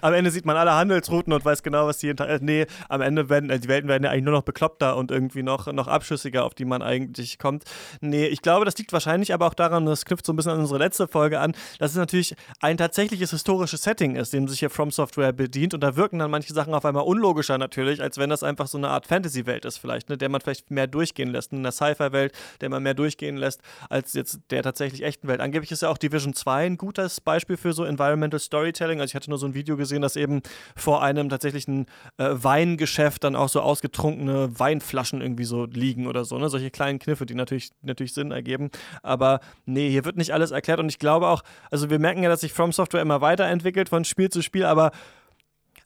[0.00, 2.28] Am Ende sieht man alle Handelsrouten und weiß genau, was die hinter.
[2.28, 5.10] Äh, nee, am Ende werden äh, die Welten werden ja eigentlich nur noch bekloppter und
[5.10, 7.64] irgendwie noch, noch abschüssiger, auf die man eigentlich kommt.
[8.00, 10.60] Nee, ich glaube, das liegt wahrscheinlich aber auch daran, das knüpft so ein bisschen an
[10.60, 14.70] unsere letzte Folge an, dass es natürlich ein tatsächliches historisches Setting ist, dem sich hier
[14.70, 18.30] From Software bedient und da wirken dann manche Sachen auf einmal unlogischer natürlich, als wenn
[18.30, 21.52] das einfach so eine Art Fantasy-Welt ist, vielleicht, ne, der man vielleicht mehr durchgehen lässt,
[21.52, 25.40] in einer Sci-Fi-Welt, der man mehr durchgehen lässt, als jetzt der tatsächlich echten Welt.
[25.40, 29.00] Angeblich ist ja auch Division 2 ein gutes Beispiel für so Environmental Storytelling.
[29.00, 30.42] Also ich hatte nur so ein Video gesehen, dass eben
[30.76, 31.86] vor einem tatsächlichen
[32.18, 36.48] äh, Weingeschäft dann auch so ausgetrunkene Weinflaschen irgendwie so liegen oder so, ne?
[36.48, 38.70] Solche kleinen Kniffe, die natürlich, natürlich Sinn ergeben.
[39.02, 42.28] Aber nee, hier wird nicht alles erklärt und ich glaube auch, also wir merken ja,
[42.28, 44.92] dass sich From Software immer weiterentwickelt von Spiel zu Spiel, aber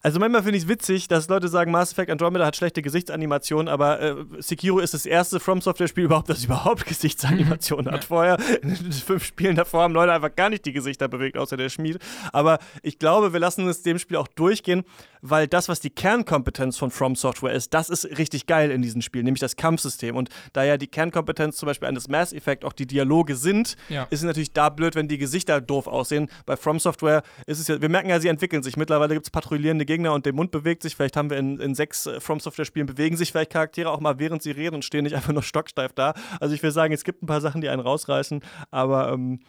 [0.01, 3.69] also manchmal finde ich es witzig, dass Leute sagen, Mass Effect Andromeda hat schlechte Gesichtsanimationen,
[3.69, 8.05] aber äh, Sekiro ist das erste From Software-Spiel überhaupt, das überhaupt Gesichtsanimationen hat.
[8.09, 11.57] Vorher, in den fünf Spielen davor, haben Leute einfach gar nicht die Gesichter bewegt, außer
[11.57, 11.99] der Schmied.
[12.33, 14.85] Aber ich glaube, wir lassen es dem Spiel auch durchgehen,
[15.21, 19.03] weil das, was die Kernkompetenz von From Software ist, das ist richtig geil in diesem
[19.03, 20.15] Spiel, nämlich das Kampfsystem.
[20.15, 24.05] Und da ja die Kernkompetenz zum Beispiel eines Mass Effect auch die Dialoge sind, ja.
[24.05, 26.31] ist es natürlich da blöd, wenn die Gesichter doof aussehen.
[26.47, 28.77] Bei From Software ist es ja, wir merken ja, sie entwickeln sich.
[28.77, 30.95] Mittlerweile gibt es patrouillierende Gegner und der Mund bewegt sich.
[30.95, 34.19] Vielleicht haben wir in, in sechs äh, From Software-Spielen bewegen sich vielleicht Charaktere auch mal,
[34.21, 36.15] während sie reden und stehen nicht einfach nur stocksteif da.
[36.41, 39.41] Also ich will sagen, es gibt ein paar Sachen, die einen rausreißen, aber ähm,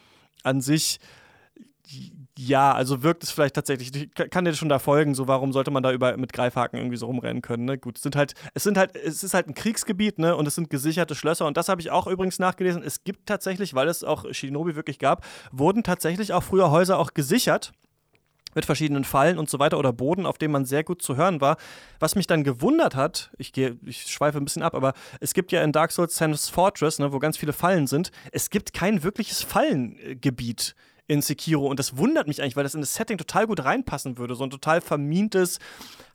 [0.42, 0.98] an sich
[2.38, 3.94] ja, also wirkt es vielleicht tatsächlich.
[3.94, 6.96] Ich kann dir schon da folgen, so warum sollte man da über mit Greifhaken irgendwie
[6.96, 7.78] so rumrennen können, ne?
[7.78, 10.36] Gut, es sind halt, es sind halt, es ist halt ein Kriegsgebiet, ne?
[10.36, 11.46] Und es sind gesicherte Schlösser.
[11.46, 12.82] Und das habe ich auch übrigens nachgelesen.
[12.82, 17.12] Es gibt tatsächlich, weil es auch Shinobi wirklich gab, wurden tatsächlich auch früher Häuser auch
[17.12, 17.72] gesichert
[18.54, 21.40] mit verschiedenen Fallen und so weiter oder Boden, auf dem man sehr gut zu hören
[21.40, 21.56] war.
[21.98, 25.52] Was mich dann gewundert hat, ich, gehe, ich schweife ein bisschen ab, aber es gibt
[25.52, 29.02] ja in Dark Souls Sam's Fortress, ne, wo ganz viele Fallen sind, es gibt kein
[29.02, 30.74] wirkliches Fallengebiet
[31.10, 31.66] in Sekiro.
[31.66, 34.36] Und das wundert mich eigentlich, weil das in das Setting total gut reinpassen würde.
[34.36, 35.58] So ein total vermintes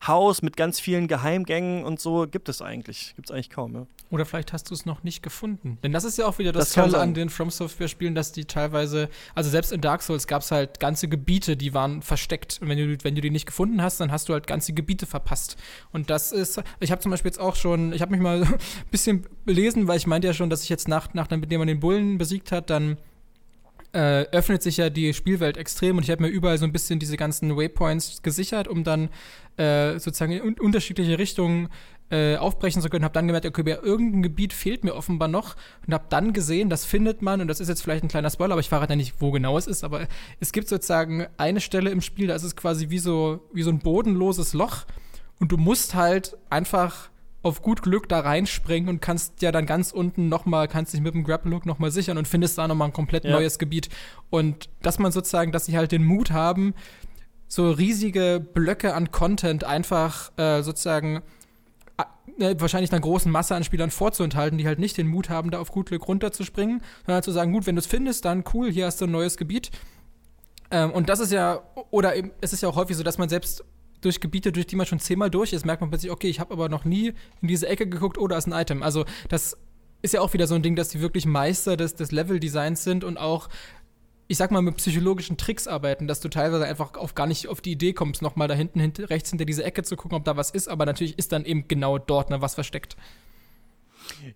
[0.08, 3.14] Haus mit ganz vielen Geheimgängen und so gibt es eigentlich.
[3.18, 3.88] Gibt es eigentlich kaum, ja.
[4.10, 5.80] Oder vielleicht hast du es noch nicht gefunden.
[5.84, 8.46] Denn das ist ja auch wieder das, das Tolle an den From Software-Spielen, dass die
[8.46, 12.60] teilweise, also selbst in Dark Souls gab es halt ganze Gebiete, die waren versteckt.
[12.62, 15.06] Und wenn du, wenn du die nicht gefunden hast, dann hast du halt ganze Gebiete
[15.06, 15.58] verpasst.
[15.92, 18.58] Und das ist, ich habe zum Beispiel jetzt auch schon, ich habe mich mal ein
[18.92, 22.18] bisschen belesen, weil ich meinte ja schon, dass ich jetzt nach, nachdem man den Bullen
[22.18, 22.98] besiegt hat, dann
[23.96, 27.00] äh, öffnet sich ja die Spielwelt extrem und ich habe mir überall so ein bisschen
[27.00, 29.10] diese ganzen Waypoints gesichert, um dann
[29.56, 31.70] äh, sozusagen in un unterschiedliche Richtungen
[32.12, 33.06] äh, aufbrechen zu können.
[33.06, 35.56] Habe dann gemerkt, okay, irgendein Gebiet fehlt mir offenbar noch
[35.88, 38.52] und habe dann gesehen, das findet man und das ist jetzt vielleicht ein kleiner Spoiler,
[38.52, 40.08] aber ich verrate ja nicht, wo genau es ist, aber
[40.42, 43.70] es gibt sozusagen eine Stelle im Spiel, da ist es quasi wie so, wie so
[43.70, 44.86] ein bodenloses Loch
[45.40, 47.10] und du musst halt einfach
[47.46, 51.14] auf gut Glück da reinspringen und kannst ja dann ganz unten nochmal, kannst dich mit
[51.14, 53.32] dem Grapple-Hook nochmal sichern und findest da nochmal ein komplett ja.
[53.32, 53.90] neues Gebiet.
[54.32, 56.74] Und dass man sozusagen, dass sie halt den Mut haben,
[57.48, 61.22] so riesige Blöcke an Content einfach äh, sozusagen
[62.40, 65.60] äh, wahrscheinlich einer großen Masse an Spielern vorzuenthalten, die halt nicht den Mut haben, da
[65.60, 68.72] auf gut Glück runterzuspringen, sondern halt zu sagen, gut, wenn du es findest, dann cool,
[68.72, 69.70] hier hast du ein neues Gebiet.
[70.72, 73.30] Ähm, und das ist ja, oder eben, es ist ja auch häufig so, dass man
[73.30, 73.64] selbst
[74.06, 76.54] durch Gebiete, durch die man schon zehnmal durch ist, merkt man plötzlich, okay, ich habe
[76.54, 78.84] aber noch nie in diese Ecke geguckt, oh, da ist ein Item.
[78.84, 79.58] Also das
[80.02, 83.04] ist ja auch wieder so ein Ding, dass die wirklich Meister des, des Level-Designs sind
[83.04, 83.50] und auch
[84.28, 87.62] ich sag mal, mit psychologischen Tricks arbeiten, dass du teilweise einfach auf gar nicht auf
[87.62, 90.36] die Idee kommst, nochmal da hinten, hinten rechts hinter diese Ecke zu gucken, ob da
[90.36, 92.98] was ist, aber natürlich ist dann eben genau dort ne, was versteckt.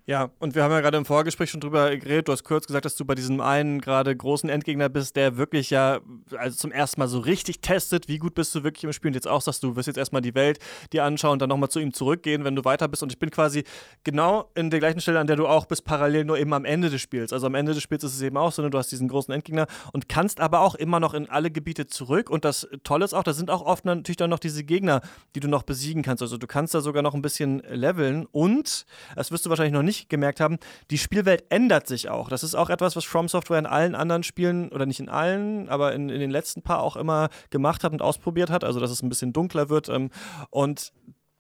[0.05, 2.27] Ja, und wir haben ja gerade im Vorgespräch schon drüber geredet.
[2.27, 5.69] Du hast kurz gesagt, dass du bei diesem einen gerade großen Endgegner bist, der wirklich
[5.69, 5.99] ja
[6.37, 9.09] also zum ersten Mal so richtig testet, wie gut bist du wirklich im Spiel.
[9.09, 10.59] Und jetzt auch sagst du, wirst jetzt erstmal die Welt
[10.93, 13.03] dir anschauen und dann nochmal zu ihm zurückgehen, wenn du weiter bist.
[13.03, 13.63] Und ich bin quasi
[14.03, 16.89] genau in der gleichen Stelle, an der du auch bist, parallel nur eben am Ende
[16.89, 17.33] des Spiels.
[17.33, 18.69] Also am Ende des Spiels ist es eben auch so, ne?
[18.69, 22.29] du hast diesen großen Endgegner und kannst aber auch immer noch in alle Gebiete zurück.
[22.29, 25.01] Und das Tolle ist auch, da sind auch oft natürlich dann noch diese Gegner,
[25.35, 26.21] die du noch besiegen kannst.
[26.21, 28.25] Also du kannst da sogar noch ein bisschen leveln.
[28.31, 30.57] Und, das wirst du wahrscheinlich noch nicht gemerkt haben,
[30.91, 32.29] die Spielwelt ändert sich auch.
[32.29, 35.69] Das ist auch etwas, was From Software in allen anderen Spielen, oder nicht in allen,
[35.69, 38.63] aber in, in den letzten paar auch immer gemacht hat und ausprobiert hat.
[38.63, 39.89] Also, dass es ein bisschen dunkler wird.
[39.89, 40.09] Ähm,
[40.49, 40.91] und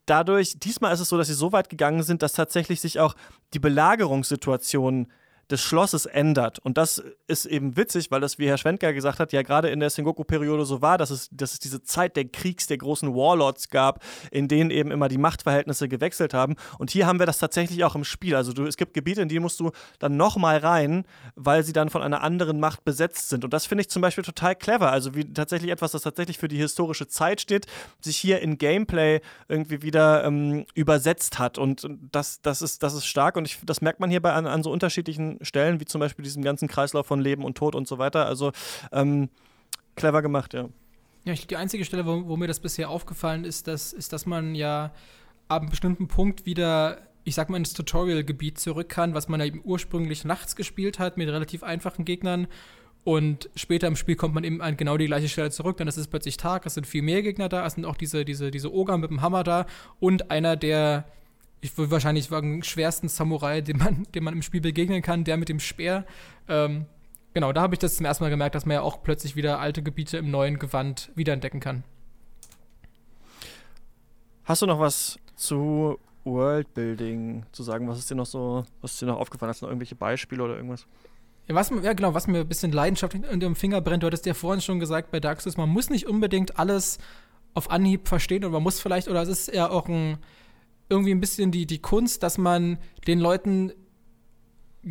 [0.05, 3.15] dadurch, diesmal ist es so, dass sie so weit gegangen sind, dass tatsächlich sich auch
[3.53, 5.07] die Belagerungssituation
[5.51, 6.59] des Schlosses ändert.
[6.59, 9.79] Und das ist eben witzig, weil das, wie Herr Schwendker gesagt hat, ja gerade in
[9.79, 13.69] der Sengoku-Periode so war, dass es, dass es diese Zeit der Kriegs, der großen Warlords
[13.69, 16.55] gab, in denen eben immer die Machtverhältnisse gewechselt haben.
[16.77, 18.35] Und hier haben wir das tatsächlich auch im Spiel.
[18.35, 21.89] Also du, es gibt Gebiete, in die musst du dann nochmal rein, weil sie dann
[21.89, 23.43] von einer anderen Macht besetzt sind.
[23.43, 24.91] Und das finde ich zum Beispiel total clever.
[24.91, 27.65] Also wie tatsächlich etwas, das tatsächlich für die historische Zeit steht,
[28.01, 31.57] sich hier in Gameplay irgendwie wieder ähm, übersetzt hat.
[31.57, 34.45] Und das, das, ist, das ist stark und ich, das merkt man hier bei an,
[34.45, 37.87] an so unterschiedlichen Stellen, wie zum Beispiel diesem ganzen Kreislauf von Leben und Tod und
[37.87, 38.25] so weiter.
[38.25, 38.51] Also
[38.91, 39.29] ähm,
[39.95, 40.69] clever gemacht, ja.
[41.25, 44.25] Ja, ich, die einzige Stelle, wo, wo, mir das bisher aufgefallen ist, dass, ist, dass
[44.25, 44.91] man ja
[45.47, 49.45] ab einem bestimmten Punkt wieder, ich sag mal, ins Tutorial-Gebiet zurück kann, was man ja
[49.45, 52.47] eben ursprünglich nachts gespielt hat, mit relativ einfachen Gegnern.
[53.03, 55.97] Und später im Spiel kommt man eben an genau die gleiche Stelle zurück, dann ist
[55.97, 58.73] es plötzlich Tag, es sind viel mehr Gegner da, es sind auch diese, diese, diese
[58.73, 59.65] Ogre mit dem Hammer da
[59.99, 61.05] und einer der
[61.61, 65.37] ich würde wahrscheinlich sagen, schwersten Samurai, den man, dem man im Spiel begegnen kann, der
[65.37, 66.05] mit dem Speer.
[66.47, 66.85] Ähm,
[67.33, 69.59] genau, da habe ich das zum ersten Mal gemerkt, dass man ja auch plötzlich wieder
[69.59, 71.83] alte Gebiete im neuen Gewand wiederentdecken kann.
[74.45, 77.87] Hast du noch was zu Worldbuilding zu sagen?
[77.87, 79.49] Was ist dir noch so, was ist dir noch aufgefallen?
[79.49, 80.87] Hast du noch irgendwelche Beispiele oder irgendwas?
[81.47, 84.25] Ja, was, ja, genau, was mir ein bisschen leidenschaftlich unter dem Finger brennt, du hattest
[84.25, 86.99] ja vorhin schon gesagt bei Dark Souls, man muss nicht unbedingt alles
[87.55, 90.19] auf Anhieb verstehen und man muss vielleicht, oder es ist ja auch ein,
[90.89, 92.77] irgendwie ein bisschen die, die Kunst, dass man
[93.07, 93.71] den Leuten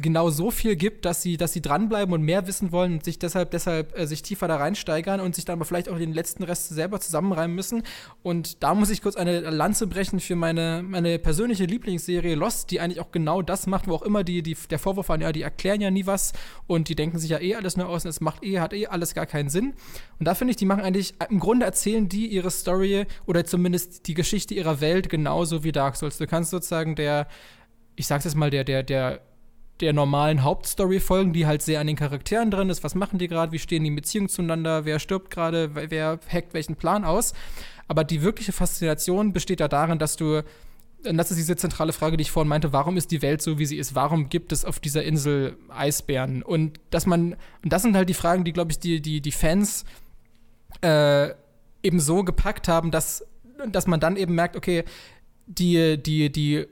[0.01, 3.19] genau so viel gibt, dass sie, dass sie dranbleiben und mehr wissen wollen und sich
[3.19, 6.45] deshalb, deshalb äh, sich tiefer da reinsteigern und sich dann aber vielleicht auch den letzten
[6.45, 7.83] Rest selber zusammenreimen müssen.
[8.23, 12.81] Und da muss ich kurz eine Lanze brechen für meine, meine persönliche Lieblingsserie Lost, die
[12.81, 15.43] eigentlich auch genau das macht, wo auch immer die, die, der Vorwurf war, ja, die
[15.43, 16.33] erklären ja nie was
[16.67, 18.87] und die denken sich ja eh alles nur aus und es macht eh, hat eh
[18.87, 19.75] alles gar keinen Sinn.
[20.19, 24.07] Und da finde ich, die machen eigentlich, im Grunde erzählen die ihre Story oder zumindest
[24.07, 26.19] die Geschichte ihrer Welt genauso wie Dark Souls.
[26.19, 27.27] Du kannst sozusagen der,
[27.97, 29.21] ich sag's jetzt mal, der, der, der
[29.81, 32.85] der normalen Hauptstory folgen, die halt sehr an den Charakteren drin ist.
[32.85, 33.53] Was machen die gerade?
[33.53, 34.85] Wie stehen die in Beziehung zueinander?
[34.85, 35.71] Wer stirbt gerade?
[35.75, 37.33] Wer hackt welchen Plan aus?
[37.87, 40.43] Aber die wirkliche Faszination besteht ja darin, dass du
[41.07, 43.59] und das ist diese zentrale Frage, die ich vorhin meinte, warum ist die Welt so,
[43.59, 43.95] wie sie ist?
[43.95, 46.43] Warum gibt es auf dieser Insel Eisbären?
[46.43, 49.33] Und dass man, und das sind halt die Fragen, die, glaube ich, die, die, die
[49.33, 49.85] Fans
[50.81, 51.31] äh,
[51.83, 53.25] eben so gepackt haben, dass,
[53.71, 54.85] dass man dann eben merkt, okay,
[55.47, 56.67] die, die, die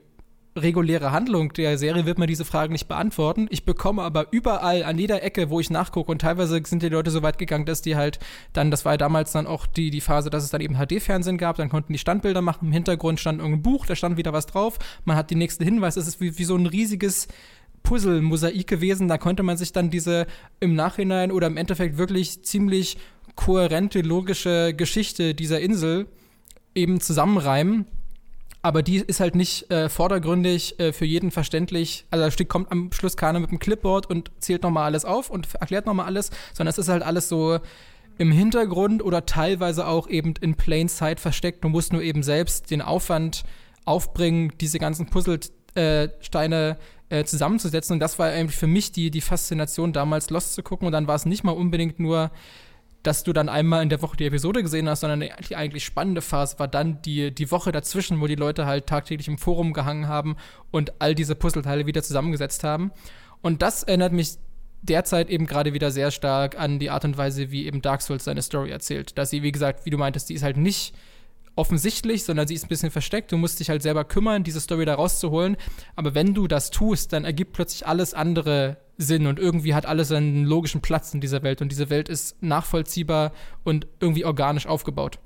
[0.57, 3.47] reguläre Handlung der Serie wird mir diese Fragen nicht beantworten.
[3.49, 7.11] Ich bekomme aber überall an jeder Ecke, wo ich nachgucke, und teilweise sind die Leute
[7.11, 8.19] so weit gegangen, dass die halt
[8.53, 11.37] dann, das war ja damals dann auch die, die Phase, dass es dann eben HD-Fernsehen
[11.37, 14.45] gab, dann konnten die Standbilder machen, im Hintergrund stand irgendein Buch, da stand wieder was
[14.45, 17.27] drauf, man hat die nächsten Hinweise, es ist wie, wie so ein riesiges
[17.83, 20.27] Puzzle-Mosaik gewesen, da konnte man sich dann diese
[20.59, 22.97] im Nachhinein oder im Endeffekt wirklich ziemlich
[23.35, 26.07] kohärente, logische Geschichte dieser Insel
[26.75, 27.85] eben zusammenreimen
[28.67, 32.05] aber die ist halt nicht äh, vordergründig äh, für jeden verständlich.
[32.11, 35.47] Also da kommt am Schluss keiner mit dem Clipboard und zählt nochmal alles auf und
[35.55, 37.59] erklärt nochmal alles, sondern es ist halt alles so
[38.17, 41.63] im Hintergrund oder teilweise auch eben in plain sight versteckt.
[41.63, 43.45] Du musst nur eben selbst den Aufwand
[43.85, 46.77] aufbringen, diese ganzen Puzzlesteine
[47.07, 47.93] äh, zusammenzusetzen.
[47.93, 50.87] Und das war eigentlich für mich die, die Faszination, damals Lost zu gucken.
[50.87, 52.31] Und dann war es nicht mal unbedingt nur
[53.03, 56.21] dass du dann einmal in der Woche die Episode gesehen hast, sondern die eigentlich spannende
[56.21, 60.07] Phase war dann die, die Woche dazwischen, wo die Leute halt tagtäglich im Forum gehangen
[60.07, 60.35] haben
[60.71, 62.91] und all diese Puzzleteile wieder zusammengesetzt haben.
[63.41, 64.37] Und das erinnert mich
[64.81, 68.23] derzeit eben gerade wieder sehr stark an die Art und Weise, wie eben Dark Souls
[68.23, 69.17] seine Story erzählt.
[69.17, 70.93] Dass sie, wie gesagt, wie du meintest, die ist halt nicht
[71.55, 73.31] offensichtlich, sondern sie ist ein bisschen versteckt.
[73.31, 75.57] Du musst dich halt selber kümmern, diese Story da rauszuholen.
[75.95, 80.11] Aber wenn du das tust, dann ergibt plötzlich alles andere Sinn und irgendwie hat alles
[80.11, 83.31] einen logischen Platz in dieser Welt und diese Welt ist nachvollziehbar
[83.63, 85.19] und irgendwie organisch aufgebaut.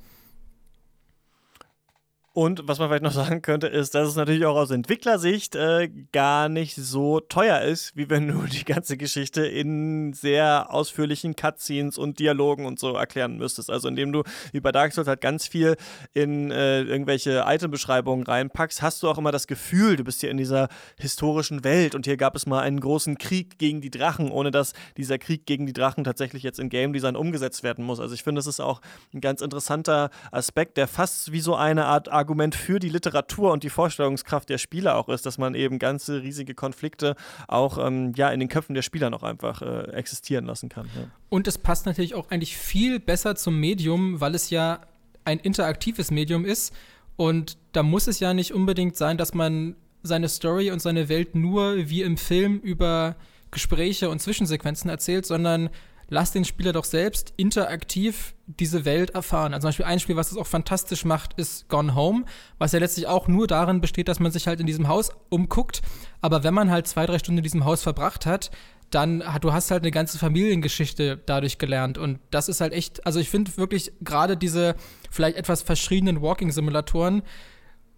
[2.33, 5.89] Und was man vielleicht noch sagen könnte, ist, dass es natürlich auch aus Entwicklersicht äh,
[6.13, 11.97] gar nicht so teuer ist, wie wenn du die ganze Geschichte in sehr ausführlichen Cutscenes
[11.97, 13.69] und Dialogen und so erklären müsstest.
[13.69, 15.75] Also indem du wie bei Dark Souls halt ganz viel
[16.13, 20.37] in äh, irgendwelche Itembeschreibungen reinpackst, hast du auch immer das Gefühl, du bist hier in
[20.37, 24.51] dieser historischen Welt und hier gab es mal einen großen Krieg gegen die Drachen, ohne
[24.51, 27.99] dass dieser Krieg gegen die Drachen tatsächlich jetzt in Game Design umgesetzt werden muss.
[27.99, 28.79] Also ich finde, das ist auch
[29.13, 33.63] ein ganz interessanter Aspekt, der fast wie so eine Art Argument für die Literatur und
[33.63, 37.15] die Vorstellungskraft der Spieler auch ist, dass man eben ganze riesige Konflikte
[37.47, 40.85] auch ähm, ja, in den Köpfen der Spieler noch einfach äh, existieren lassen kann.
[40.95, 41.07] Ja.
[41.29, 44.81] Und es passt natürlich auch eigentlich viel besser zum Medium, weil es ja
[45.25, 46.73] ein interaktives Medium ist.
[47.15, 51.35] Und da muss es ja nicht unbedingt sein, dass man seine Story und seine Welt
[51.35, 53.15] nur wie im Film über
[53.51, 55.69] Gespräche und Zwischensequenzen erzählt, sondern
[56.11, 59.53] lass den Spieler doch selbst interaktiv diese Welt erfahren.
[59.53, 62.25] Also zum Beispiel ein Spiel, was das auch fantastisch macht, ist Gone Home,
[62.57, 65.81] was ja letztlich auch nur darin besteht, dass man sich halt in diesem Haus umguckt.
[66.19, 68.51] Aber wenn man halt zwei, drei Stunden in diesem Haus verbracht hat,
[68.89, 71.97] dann hat, du hast halt eine ganze Familiengeschichte dadurch gelernt.
[71.97, 74.75] Und das ist halt echt, also ich finde wirklich gerade diese
[75.09, 77.23] vielleicht etwas verschriebenen Walking-Simulatoren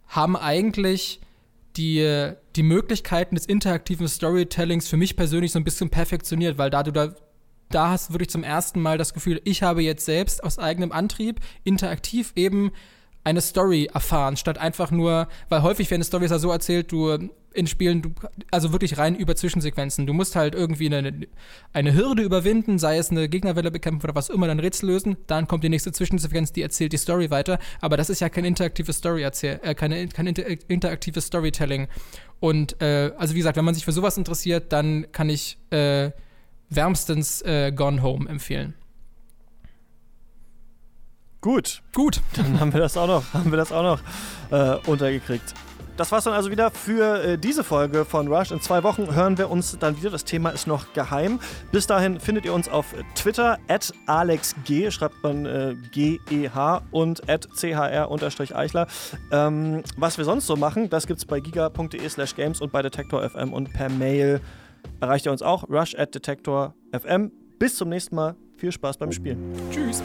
[0.06, 1.20] haben eigentlich
[1.78, 6.84] die, die Möglichkeiten des interaktiven Storytellings für mich persönlich so ein bisschen perfektioniert, weil da
[6.84, 7.16] du da
[7.74, 10.92] da hast du wirklich zum ersten Mal das Gefühl, ich habe jetzt selbst aus eigenem
[10.92, 12.72] Antrieb interaktiv eben
[13.24, 17.68] eine Story erfahren, statt einfach nur, weil häufig werden Stories ja so erzählt, du in
[17.68, 18.10] Spielen, du,
[18.52, 20.08] also wirklich rein über Zwischensequenzen.
[20.08, 21.28] Du musst halt irgendwie eine,
[21.72, 25.48] eine Hürde überwinden, sei es eine Gegnerwelle bekämpfen oder was immer, dann Rätsel lösen, dann
[25.48, 27.60] kommt die nächste Zwischensequenz, die erzählt die Story weiter.
[27.80, 31.88] Aber das ist ja kein interaktives Story erzähl äh, keine, kein inter interaktives Storytelling.
[32.40, 36.12] Und äh, also wie gesagt, wenn man sich für sowas interessiert, dann kann ich äh,
[36.76, 38.74] wärmstens äh, Gone Home empfehlen.
[41.42, 41.82] Gut.
[41.94, 42.22] Gut.
[42.36, 44.02] Dann haben wir das auch noch, haben wir das auch noch
[44.52, 45.54] äh, untergekriegt.
[45.96, 48.50] Das war's dann also wieder für äh, diese Folge von Rush.
[48.50, 50.10] In zwei Wochen hören wir uns dann wieder.
[50.10, 51.40] Das Thema ist noch geheim.
[51.72, 57.48] Bis dahin findet ihr uns auf Twitter at AlexG, schreibt man äh, G-E-H und at
[57.56, 58.88] CHR-Eichler.
[59.32, 63.30] Ähm, was wir sonst so machen, das gibt's bei giga.de slash games und bei Detektor
[63.30, 64.42] FM und per Mail
[65.04, 65.70] erreicht ihr uns auch.
[65.70, 67.32] Rush at Detektor FM.
[67.60, 68.36] Bis zum nächsten Mal.
[68.58, 69.54] Viel Spaß beim Spielen.
[69.72, 70.02] Tschüss.